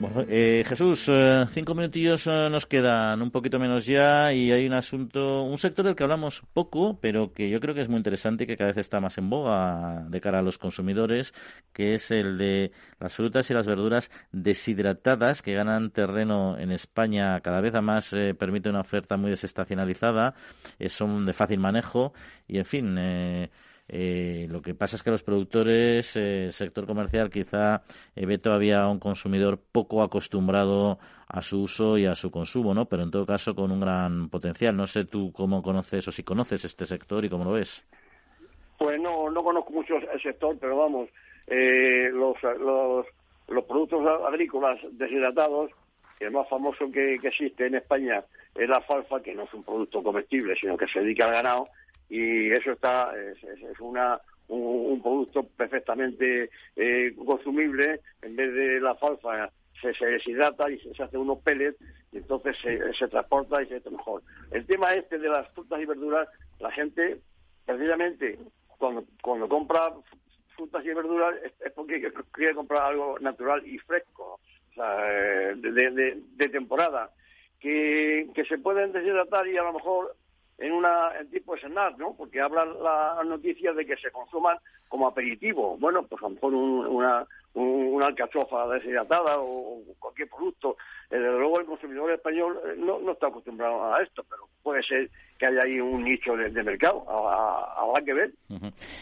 Bueno, 0.03 0.25
eh, 0.27 0.65
Jesús, 0.67 1.05
eh, 1.07 1.45
cinco 1.51 1.75
minutillos 1.75 2.27
eh, 2.27 2.49
nos 2.51 2.65
quedan, 2.65 3.21
un 3.21 3.31
poquito 3.31 3.57
menos 3.57 3.85
ya, 3.85 4.33
y 4.33 4.51
hay 4.51 4.67
un 4.67 4.73
asunto, 4.73 5.43
un 5.43 5.57
sector 5.57 5.85
del 5.85 5.95
que 5.95 6.03
hablamos 6.03 6.43
poco, 6.51 6.99
pero 6.99 7.31
que 7.31 7.49
yo 7.49 7.61
creo 7.61 7.73
que 7.73 7.83
es 7.83 7.87
muy 7.87 7.99
interesante 7.99 8.43
y 8.43 8.47
que 8.47 8.57
cada 8.57 8.71
vez 8.71 8.79
está 8.79 8.99
más 8.99 9.17
en 9.17 9.29
boga 9.29 10.03
de 10.09 10.19
cara 10.19 10.39
a 10.39 10.41
los 10.41 10.57
consumidores, 10.57 11.33
que 11.71 11.95
es 11.95 12.11
el 12.11 12.37
de 12.37 12.73
las 12.99 13.13
frutas 13.13 13.49
y 13.49 13.53
las 13.53 13.65
verduras 13.65 14.11
deshidratadas 14.33 15.41
que 15.41 15.53
ganan 15.53 15.89
terreno 15.89 16.57
en 16.59 16.73
España 16.73 17.39
cada 17.39 17.61
vez 17.61 17.71
más, 17.81 18.13
permite 18.37 18.69
una 18.69 18.81
oferta 18.81 19.15
muy 19.15 19.31
desestacionalizada, 19.31 20.35
son 20.89 21.25
de 21.25 21.31
fácil 21.31 21.61
manejo 21.61 22.11
y, 22.45 22.57
en 22.57 22.65
fin, 22.65 22.97
eh, 23.87 24.47
lo 24.49 24.61
que 24.61 24.73
pasa 24.73 24.95
es 24.95 25.03
que 25.03 25.11
los 25.11 25.23
productores, 25.23 26.15
eh, 26.15 26.51
sector 26.51 26.85
comercial, 26.85 27.29
quizá 27.29 27.83
eh, 28.15 28.25
ve 28.25 28.37
todavía 28.37 28.81
a 28.81 28.89
un 28.89 28.99
consumidor 28.99 29.59
poco 29.71 30.01
acostumbrado 30.01 30.99
a 31.27 31.41
su 31.41 31.63
uso 31.63 31.97
y 31.97 32.05
a 32.05 32.15
su 32.15 32.31
consumo, 32.31 32.73
¿no? 32.73 32.85
Pero 32.85 33.03
en 33.03 33.11
todo 33.11 33.25
caso 33.25 33.55
con 33.55 33.71
un 33.71 33.79
gran 33.79 34.29
potencial. 34.29 34.75
No 34.75 34.87
sé 34.87 35.05
tú 35.05 35.31
cómo 35.33 35.61
conoces 35.61 36.07
o 36.07 36.11
si 36.11 36.23
conoces 36.23 36.63
este 36.63 36.85
sector 36.85 37.25
y 37.25 37.29
cómo 37.29 37.43
lo 37.43 37.51
ves. 37.51 37.85
Pues 38.77 38.99
no, 39.01 39.29
no 39.29 39.43
conozco 39.43 39.71
mucho 39.71 39.95
el 39.97 40.21
sector, 40.21 40.57
pero 40.59 40.77
vamos, 40.77 41.09
eh, 41.47 42.09
los, 42.11 42.35
los, 42.59 43.05
los 43.47 43.63
productos 43.65 44.05
agrícolas 44.27 44.79
deshidratados, 44.91 45.71
el 46.19 46.31
más 46.31 46.47
famoso 46.47 46.89
que, 46.91 47.17
que 47.21 47.27
existe 47.27 47.67
en 47.67 47.75
España 47.75 48.23
es 48.55 48.69
la 48.69 48.77
alfalfa, 48.77 49.21
que 49.21 49.33
no 49.33 49.43
es 49.43 49.53
un 49.53 49.63
producto 49.63 50.01
comestible, 50.01 50.55
sino 50.59 50.77
que 50.77 50.87
se 50.87 51.01
dedica 51.01 51.25
al 51.25 51.31
ganado, 51.31 51.67
y 52.13 52.51
eso 52.51 52.73
está 52.73 53.11
es, 53.17 53.79
una 53.79 54.21
un, 54.47 55.01
producto 55.01 55.41
perfectamente 55.57 56.51
eh, 56.75 57.15
consumible 57.25 58.01
en 58.21 58.35
vez 58.35 58.53
de 58.53 58.79
la 58.79 58.93
falsa 58.93 59.51
se, 59.81 60.05
deshidrata 60.05 60.69
y 60.69 60.77
se, 60.79 61.01
hace 61.01 61.17
unos 61.17 61.39
pellets 61.39 61.75
y 62.11 62.17
entonces 62.17 62.55
se, 62.61 62.93
se 62.93 63.07
transporta 63.07 63.63
y 63.63 63.65
se 63.65 63.77
hace 63.77 63.89
mejor. 63.89 64.21
El 64.51 64.63
tema 64.67 64.93
este 64.93 65.17
de 65.17 65.27
las 65.27 65.49
frutas 65.53 65.81
y 65.81 65.85
verduras, 65.85 66.29
la 66.59 66.71
gente 66.71 67.19
precisamente 67.65 68.37
cuando, 68.77 69.03
cuando 69.23 69.49
compra 69.49 69.91
frutas 70.55 70.85
y 70.85 70.93
verduras 70.93 71.33
es, 71.43 71.71
porque 71.71 72.13
quiere 72.31 72.53
comprar 72.53 72.83
algo 72.83 73.17
natural 73.21 73.65
y 73.65 73.79
fresco, 73.79 74.39
o 74.69 74.73
sea, 74.75 74.97
de, 75.55 75.71
de, 75.71 76.21
de 76.35 76.49
temporada, 76.49 77.09
que, 77.59 78.29
que 78.35 78.45
se 78.45 78.59
pueden 78.59 78.91
deshidratar 78.91 79.47
y 79.47 79.57
a 79.57 79.63
lo 79.63 79.73
mejor 79.73 80.15
en 80.57 80.71
una 80.71 81.11
en 81.19 81.29
tipo 81.29 81.57
snack, 81.57 81.97
¿no? 81.97 82.15
Porque 82.15 82.41
hablan 82.41 82.81
las 82.81 83.25
noticias 83.25 83.75
de 83.75 83.85
que 83.85 83.97
se 83.97 84.11
consuman 84.11 84.57
como 84.87 85.07
aperitivo. 85.07 85.77
Bueno, 85.77 86.03
pues 86.03 86.21
a 86.21 86.25
lo 86.25 86.35
mejor 86.35 86.53
una, 86.53 87.27
una 87.53 88.07
alcachofa 88.07 88.67
deshidratada 88.67 89.39
o, 89.39 89.81
cualquier 89.99 90.29
producto. 90.29 90.77
Eh, 91.09 91.17
desde 91.17 91.37
luego 91.37 91.59
el 91.59 91.65
consumidor 91.65 92.11
español 92.11 92.59
eh, 92.65 92.75
no, 92.77 92.99
no 92.99 93.11
está 93.11 93.27
acostumbrado 93.27 93.93
a 93.93 94.01
esto, 94.01 94.25
pero 94.27 94.47
puede 94.63 94.81
ser 94.83 95.09
que 95.37 95.45
haya 95.45 95.63
ahí 95.63 95.79
un 95.79 96.03
nicho 96.03 96.35
de, 96.35 96.63
mercado. 96.63 97.05
Habrá 97.07 98.03
que 98.03 98.13
ver. 98.13 98.33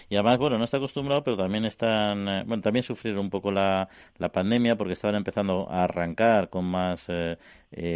Y 0.10 0.16
además, 0.16 0.38
bueno, 0.38 0.58
no 0.58 0.66
está 0.66 0.78
acostumbrado, 0.78 1.24
pero 1.24 1.38
también 1.38 1.66
están, 1.66 2.28
eh, 2.28 2.44
bueno, 2.46 2.62
también 2.62 2.84
sufrieron 2.84 3.22
un 3.22 3.30
poco 3.30 3.52
la, 3.52 3.88
la 4.18 4.30
pandemia 4.30 4.76
porque 4.76 4.94
estaban 4.94 5.16
empezando 5.16 5.68
a 5.70 5.86
arrancar 5.86 6.50
con 6.50 6.66
más 6.66 7.08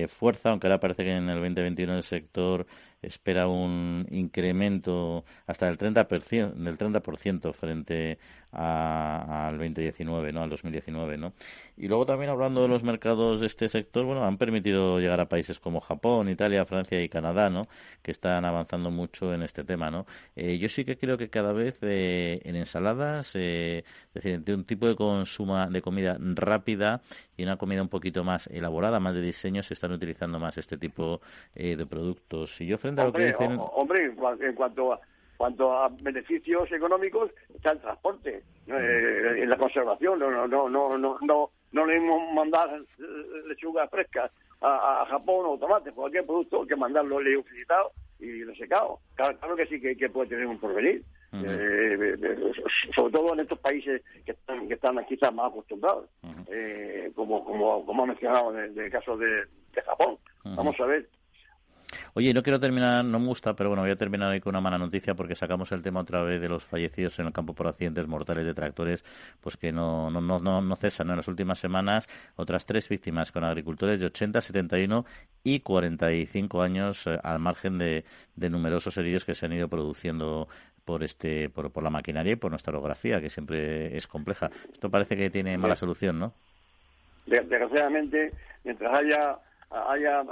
fuerza, 0.08 0.52
aunque 0.52 0.68
ahora 0.68 0.80
parece 0.80 1.04
que 1.04 1.12
en 1.12 1.28
el 1.28 1.36
2021 1.36 1.98
el 1.98 2.04
sector 2.04 2.66
espera 3.06 3.48
un 3.48 4.08
incremento 4.12 5.26
hasta 5.48 5.68
del 5.68 5.78
30%, 5.78 6.54
del 6.54 6.78
30% 6.78 7.54
frente 7.54 8.18
al 8.52 9.58
2019, 9.58 10.32
¿no? 10.32 10.45
Al 10.46 10.50
2019, 10.52 11.18
¿no? 11.18 11.34
Y 11.78 11.88
luego 11.88 12.06
también 12.06 12.32
hablando 12.32 12.62
de 12.62 12.68
los 12.68 12.84
mercados 12.84 13.42
de 13.42 13.48
este 13.48 13.68
sector, 13.68 14.06
bueno, 14.06 14.24
han 14.26 14.38
permitido 14.38 15.00
llegar 15.00 15.20
a 15.20 15.26
países 15.28 15.60
como 15.60 15.82
Japón, 15.82 16.30
Italia, 16.30 16.66
Francia 16.66 17.02
y 17.02 17.10
Canadá, 17.10 17.50
¿no? 17.50 17.68
Que 18.02 18.12
están 18.12 18.46
avanzando 18.46 18.92
mucho 18.92 19.34
en 19.34 19.42
este 19.42 19.64
tema, 19.64 19.92
¿no? 19.92 20.06
Eh, 20.36 20.58
yo 20.58 20.70
sí 20.70 20.86
que 20.86 20.98
creo 20.98 21.18
que 21.18 21.30
cada 21.30 21.52
vez 21.52 21.78
eh, 21.82 22.40
en 22.44 22.56
ensaladas, 22.56 23.36
eh, 23.36 23.84
es 24.14 24.14
decir, 24.14 24.42
de 24.42 24.54
un 24.54 24.64
tipo 24.66 24.88
de 24.88 24.96
consumo 24.96 25.66
de 25.70 25.82
comida 25.82 26.18
rápida 26.20 27.02
y 27.36 27.44
una 27.44 27.58
comida 27.58 27.82
un 27.82 27.90
poquito 27.90 28.24
más 28.24 28.48
elaborada, 28.48 29.00
más 29.00 29.16
de 29.16 29.22
diseño, 29.22 29.64
se 29.64 29.74
están 29.74 29.92
utilizando 29.92 30.40
más 30.40 30.58
este 30.58 30.78
tipo 30.78 31.22
de 31.54 31.86
productos. 31.86 32.60
Y 32.62 32.68
yo 32.68 32.78
frente 32.78 33.02
a 33.02 33.06
lo 33.06 33.14
que 33.14 33.28
dicen... 33.28 33.58
Hombre, 33.60 34.06
en 34.06 34.56
cuanto 34.56 34.94
a 34.94 35.00
cuanto 35.38 35.72
a 35.74 35.90
beneficios 35.90 36.72
económicos 36.72 37.32
está 37.54 37.72
el 37.72 37.80
transporte, 37.80 38.44
eh, 38.68 39.34
en 39.38 39.50
la 39.50 39.58
conservación, 39.58 40.20
no, 40.20 40.30
no, 40.30 40.48
no, 40.48 40.70
no, 40.70 40.98
no, 40.98 41.18
no, 41.22 41.50
no 41.72 41.86
le 41.86 41.98
hemos 41.98 42.34
mandar 42.34 42.82
lechuga 43.48 43.88
fresca 43.88 44.32
a, 44.62 45.06
Japón 45.10 45.46
o 45.48 45.58
tomate, 45.58 45.92
cualquier 45.92 46.26
producto 46.26 46.66
que 46.66 46.76
mandarlo 46.76 47.20
leoficitado 47.20 47.92
y 48.20 48.44
resecado. 48.44 49.00
Claro, 49.16 49.38
claro 49.38 49.56
que 49.56 49.68
sí 49.68 49.80
que, 49.80 50.10
puede 50.10 50.30
tener 50.30 50.48
un 50.48 50.60
porvenir. 50.60 51.04
Eh, 51.34 52.14
sobre 52.96 53.12
todo 53.12 53.34
en 53.34 53.42
estos 53.42 53.60
países 53.60 54.02
que 54.24 54.32
están, 54.32 54.70
que 54.70 54.76
están 54.76 55.06
quizás 55.06 55.34
más 55.34 55.52
acostumbrados, 55.52 56.10
eh, 56.48 57.12
como, 57.14 57.44
como, 57.44 57.86
como 57.86 58.04
ha 58.04 58.06
mencionado 58.06 58.58
en 58.58 58.80
el, 58.80 58.90
caso 58.90 59.18
de, 59.18 59.44
Japón. 59.86 60.18
Vamos 60.46 60.80
a 60.80 60.86
ver, 60.86 61.10
Oye, 62.18 62.34
no 62.34 62.44
quiero 62.44 62.62
terminar, 62.62 63.04
no 63.04 63.20
me 63.20 63.28
gusta, 63.28 63.58
pero 63.58 63.70
bueno, 63.70 63.82
voy 63.82 63.92
a 63.92 63.98
terminar 63.98 64.32
hoy 64.32 64.40
con 64.40 64.52
una 64.52 64.62
mala 64.62 64.78
noticia 64.78 65.16
porque 65.16 65.36
sacamos 65.36 65.74
el 65.74 65.84
tema 65.84 66.00
otra 66.00 66.24
vez 66.24 66.40
de 66.40 66.48
los 66.48 66.64
fallecidos 66.64 67.20
en 67.20 67.26
el 67.26 67.34
campo 67.34 67.54
por 67.54 67.68
accidentes 67.68 68.08
mortales 68.08 68.46
de 68.46 68.54
tractores, 68.54 69.04
pues 69.42 69.58
que 69.58 69.74
no, 69.74 70.10
no, 70.10 70.22
no, 70.22 70.40
no, 70.40 70.76
cesan. 70.78 71.10
En 71.10 71.18
las 71.18 71.28
últimas 71.28 71.60
semanas, 71.60 72.08
otras 72.38 72.66
tres 72.66 72.88
víctimas 72.88 73.34
con 73.34 73.44
agricultores 73.44 74.00
de 74.00 74.06
80, 74.06 74.40
71 74.40 75.06
y 75.44 75.60
45 75.60 76.62
años 76.62 77.06
eh, 77.06 77.20
al 77.22 77.40
margen 77.40 77.78
de, 77.78 78.06
numerosos 78.38 78.96
heridos 78.96 79.26
que 79.26 79.36
se 79.36 79.48
han 79.48 79.52
ido 79.52 79.68
produciendo 79.68 80.48
por 80.86 81.04
este 81.04 81.50
por, 81.50 81.70
por 81.70 81.84
la 81.84 81.90
maquinaria 81.90 82.32
y 82.32 82.38
por 82.38 82.50
nuestra 82.50 82.72
orografía 82.72 83.20
que 83.20 83.30
siempre 83.30 83.98
es 83.98 84.08
compleja. 84.08 84.52
Esto 84.72 84.90
parece 84.90 85.18
que 85.18 85.30
tiene 85.30 85.58
mala 85.58 85.76
solución 85.76 86.20
no 86.20 86.34
desgraciadamente 87.26 88.32
mientras 88.64 88.94
haya 88.94 89.38
haya 89.70 90.24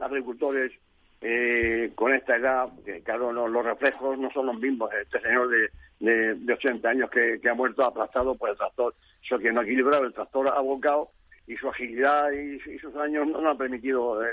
agricultores 0.00 0.72
eh, 1.20 1.92
con 1.94 2.14
esta 2.14 2.36
edad, 2.36 2.68
que 2.84 3.02
claro, 3.02 3.32
los 3.32 3.64
reflejos 3.64 4.18
no 4.18 4.30
son 4.32 4.46
los 4.46 4.58
mismos. 4.58 4.90
Este 4.94 5.20
señor 5.20 5.48
de, 5.48 6.34
de, 6.34 6.52
80 6.52 6.88
años 6.88 7.10
que, 7.10 7.40
ha 7.48 7.54
muerto 7.54 7.84
aplastado 7.84 8.34
por 8.34 8.50
el 8.50 8.56
tractor, 8.56 8.94
eso 9.22 9.38
que 9.38 9.52
no 9.52 9.60
ha 9.60 9.64
equilibrado, 9.64 10.04
el 10.04 10.14
tractor 10.14 10.48
ha 10.48 10.60
volcado 10.60 11.10
y 11.46 11.56
su 11.56 11.68
agilidad 11.68 12.30
y, 12.32 12.58
sus 12.78 12.94
años 12.96 13.26
no, 13.26 13.40
no 13.40 13.50
han 13.50 13.58
permitido 13.58 14.24
eh, 14.24 14.30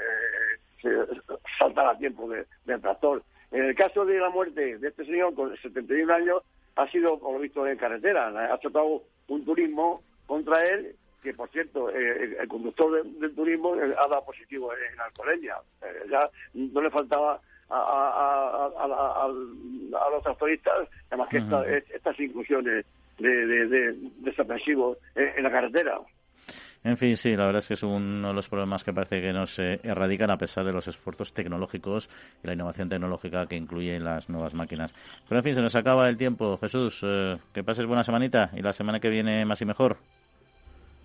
saltar 1.57 1.87
a 1.87 1.97
tiempo 1.97 2.29
del 2.29 2.81
tractor. 2.81 3.23
En 3.51 3.63
el 3.63 3.75
caso 3.75 4.05
de 4.05 4.19
la 4.19 4.29
muerte 4.29 4.77
de 4.77 4.87
este 4.87 5.05
señor 5.05 5.33
con 5.33 5.55
71 5.57 6.13
años, 6.13 6.43
ha 6.75 6.87
sido, 6.89 7.19
como 7.19 7.37
lo 7.37 7.43
visto, 7.43 7.65
en 7.65 7.77
carretera. 7.77 8.27
Ha 8.27 8.59
chocado 8.59 9.03
un 9.27 9.43
turismo 9.45 10.03
contra 10.25 10.63
él 10.65 10.95
que 11.27 11.33
por 11.33 11.49
cierto, 11.49 11.89
eh, 11.89 12.37
el 12.39 12.47
conductor 12.47 13.03
del 13.03 13.35
turismo 13.35 13.75
eh, 13.75 13.93
ha 13.97 14.07
dado 14.07 14.23
positivo 14.23 14.71
en 14.73 14.97
alcoholemia. 14.99 15.57
Eh, 15.81 16.07
ya 16.09 16.29
no 16.53 16.81
le 16.81 16.89
faltaba 16.89 17.41
a, 17.69 18.69
a, 18.79 19.27
los 19.27 20.23
tractoristas, 20.23 20.87
además 21.09 21.27
que 21.29 21.83
estas 21.93 22.17
inclusiones 22.17 22.85
de, 23.19 23.45
de, 23.45 23.67
de, 23.67 23.87
en, 25.15 25.43
la 25.43 25.51
carretera. 25.51 25.99
En 26.85 26.95
fin, 26.95 27.17
sí, 27.17 27.35
la 27.35 27.47
verdad 27.47 27.59
es 27.59 27.67
que 27.67 27.73
es 27.73 27.83
uno 27.83 28.29
de 28.29 28.33
los 28.33 28.47
problemas 28.47 28.85
que 28.85 28.93
parece 28.93 29.21
que 29.21 29.33
no 29.33 29.45
se 29.45 29.81
erradican 29.83 30.29
a 30.29 30.37
pesar 30.37 30.63
de 30.63 30.71
los 30.71 30.87
esfuerzos 30.87 31.33
tecnológicos 31.33 32.09
y 32.41 32.47
la 32.47 32.53
innovación 32.53 32.87
tecnológica 32.87 33.47
que 33.47 33.57
incluyen 33.57 34.05
las 34.05 34.29
nuevas 34.29 34.53
máquinas. 34.53 34.95
Pero 35.27 35.39
en 35.39 35.43
fin, 35.43 35.55
se 35.55 35.61
nos 35.61 35.75
acaba 35.75 36.07
el 36.07 36.15
tiempo. 36.15 36.57
Jesús, 36.57 37.01
que 37.53 37.63
pases 37.65 37.85
buena 37.85 38.05
semanita 38.05 38.51
y 38.53 38.61
la 38.61 38.71
semana 38.71 39.01
que 39.01 39.09
viene 39.09 39.43
más 39.43 39.61
y 39.61 39.65
mejor. 39.65 39.97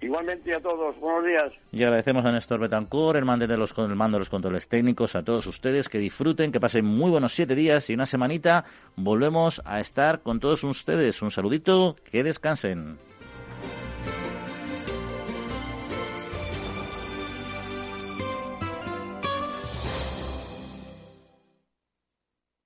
Igualmente 0.03 0.53
a 0.53 0.61
todos, 0.61 0.99
buenos 0.99 1.25
días. 1.25 1.53
Y 1.71 1.85
agradecemos 1.85 2.25
a 2.25 2.33
Néstor 2.33 2.59
Betancourt, 2.59 3.17
el, 3.17 3.25
mando 3.25 3.47
de 3.47 3.57
los, 3.57 3.73
el 3.79 3.95
mando 3.95 4.17
de 4.17 4.23
los 4.23 4.29
controles 4.29 4.67
técnicos, 4.67 5.15
a 5.15 5.23
todos 5.23 5.47
ustedes 5.47 5.89
que 5.89 5.99
disfruten, 5.99 6.51
que 6.51 6.59
pasen 6.59 6.85
muy 6.85 7.13
buenos 7.13 7.35
siete 7.35 7.55
días 7.55 7.89
y 7.89 7.95
una 7.95 8.07
semanita 8.07 8.65
volvemos 8.97 9.63
a 9.65 9.79
estar 9.79 10.23
con 10.23 10.41
todos 10.41 10.65
ustedes. 10.65 11.23
Un 11.23 11.31
saludito, 11.31 11.95
que 12.11 12.25
descansen. 12.25 12.99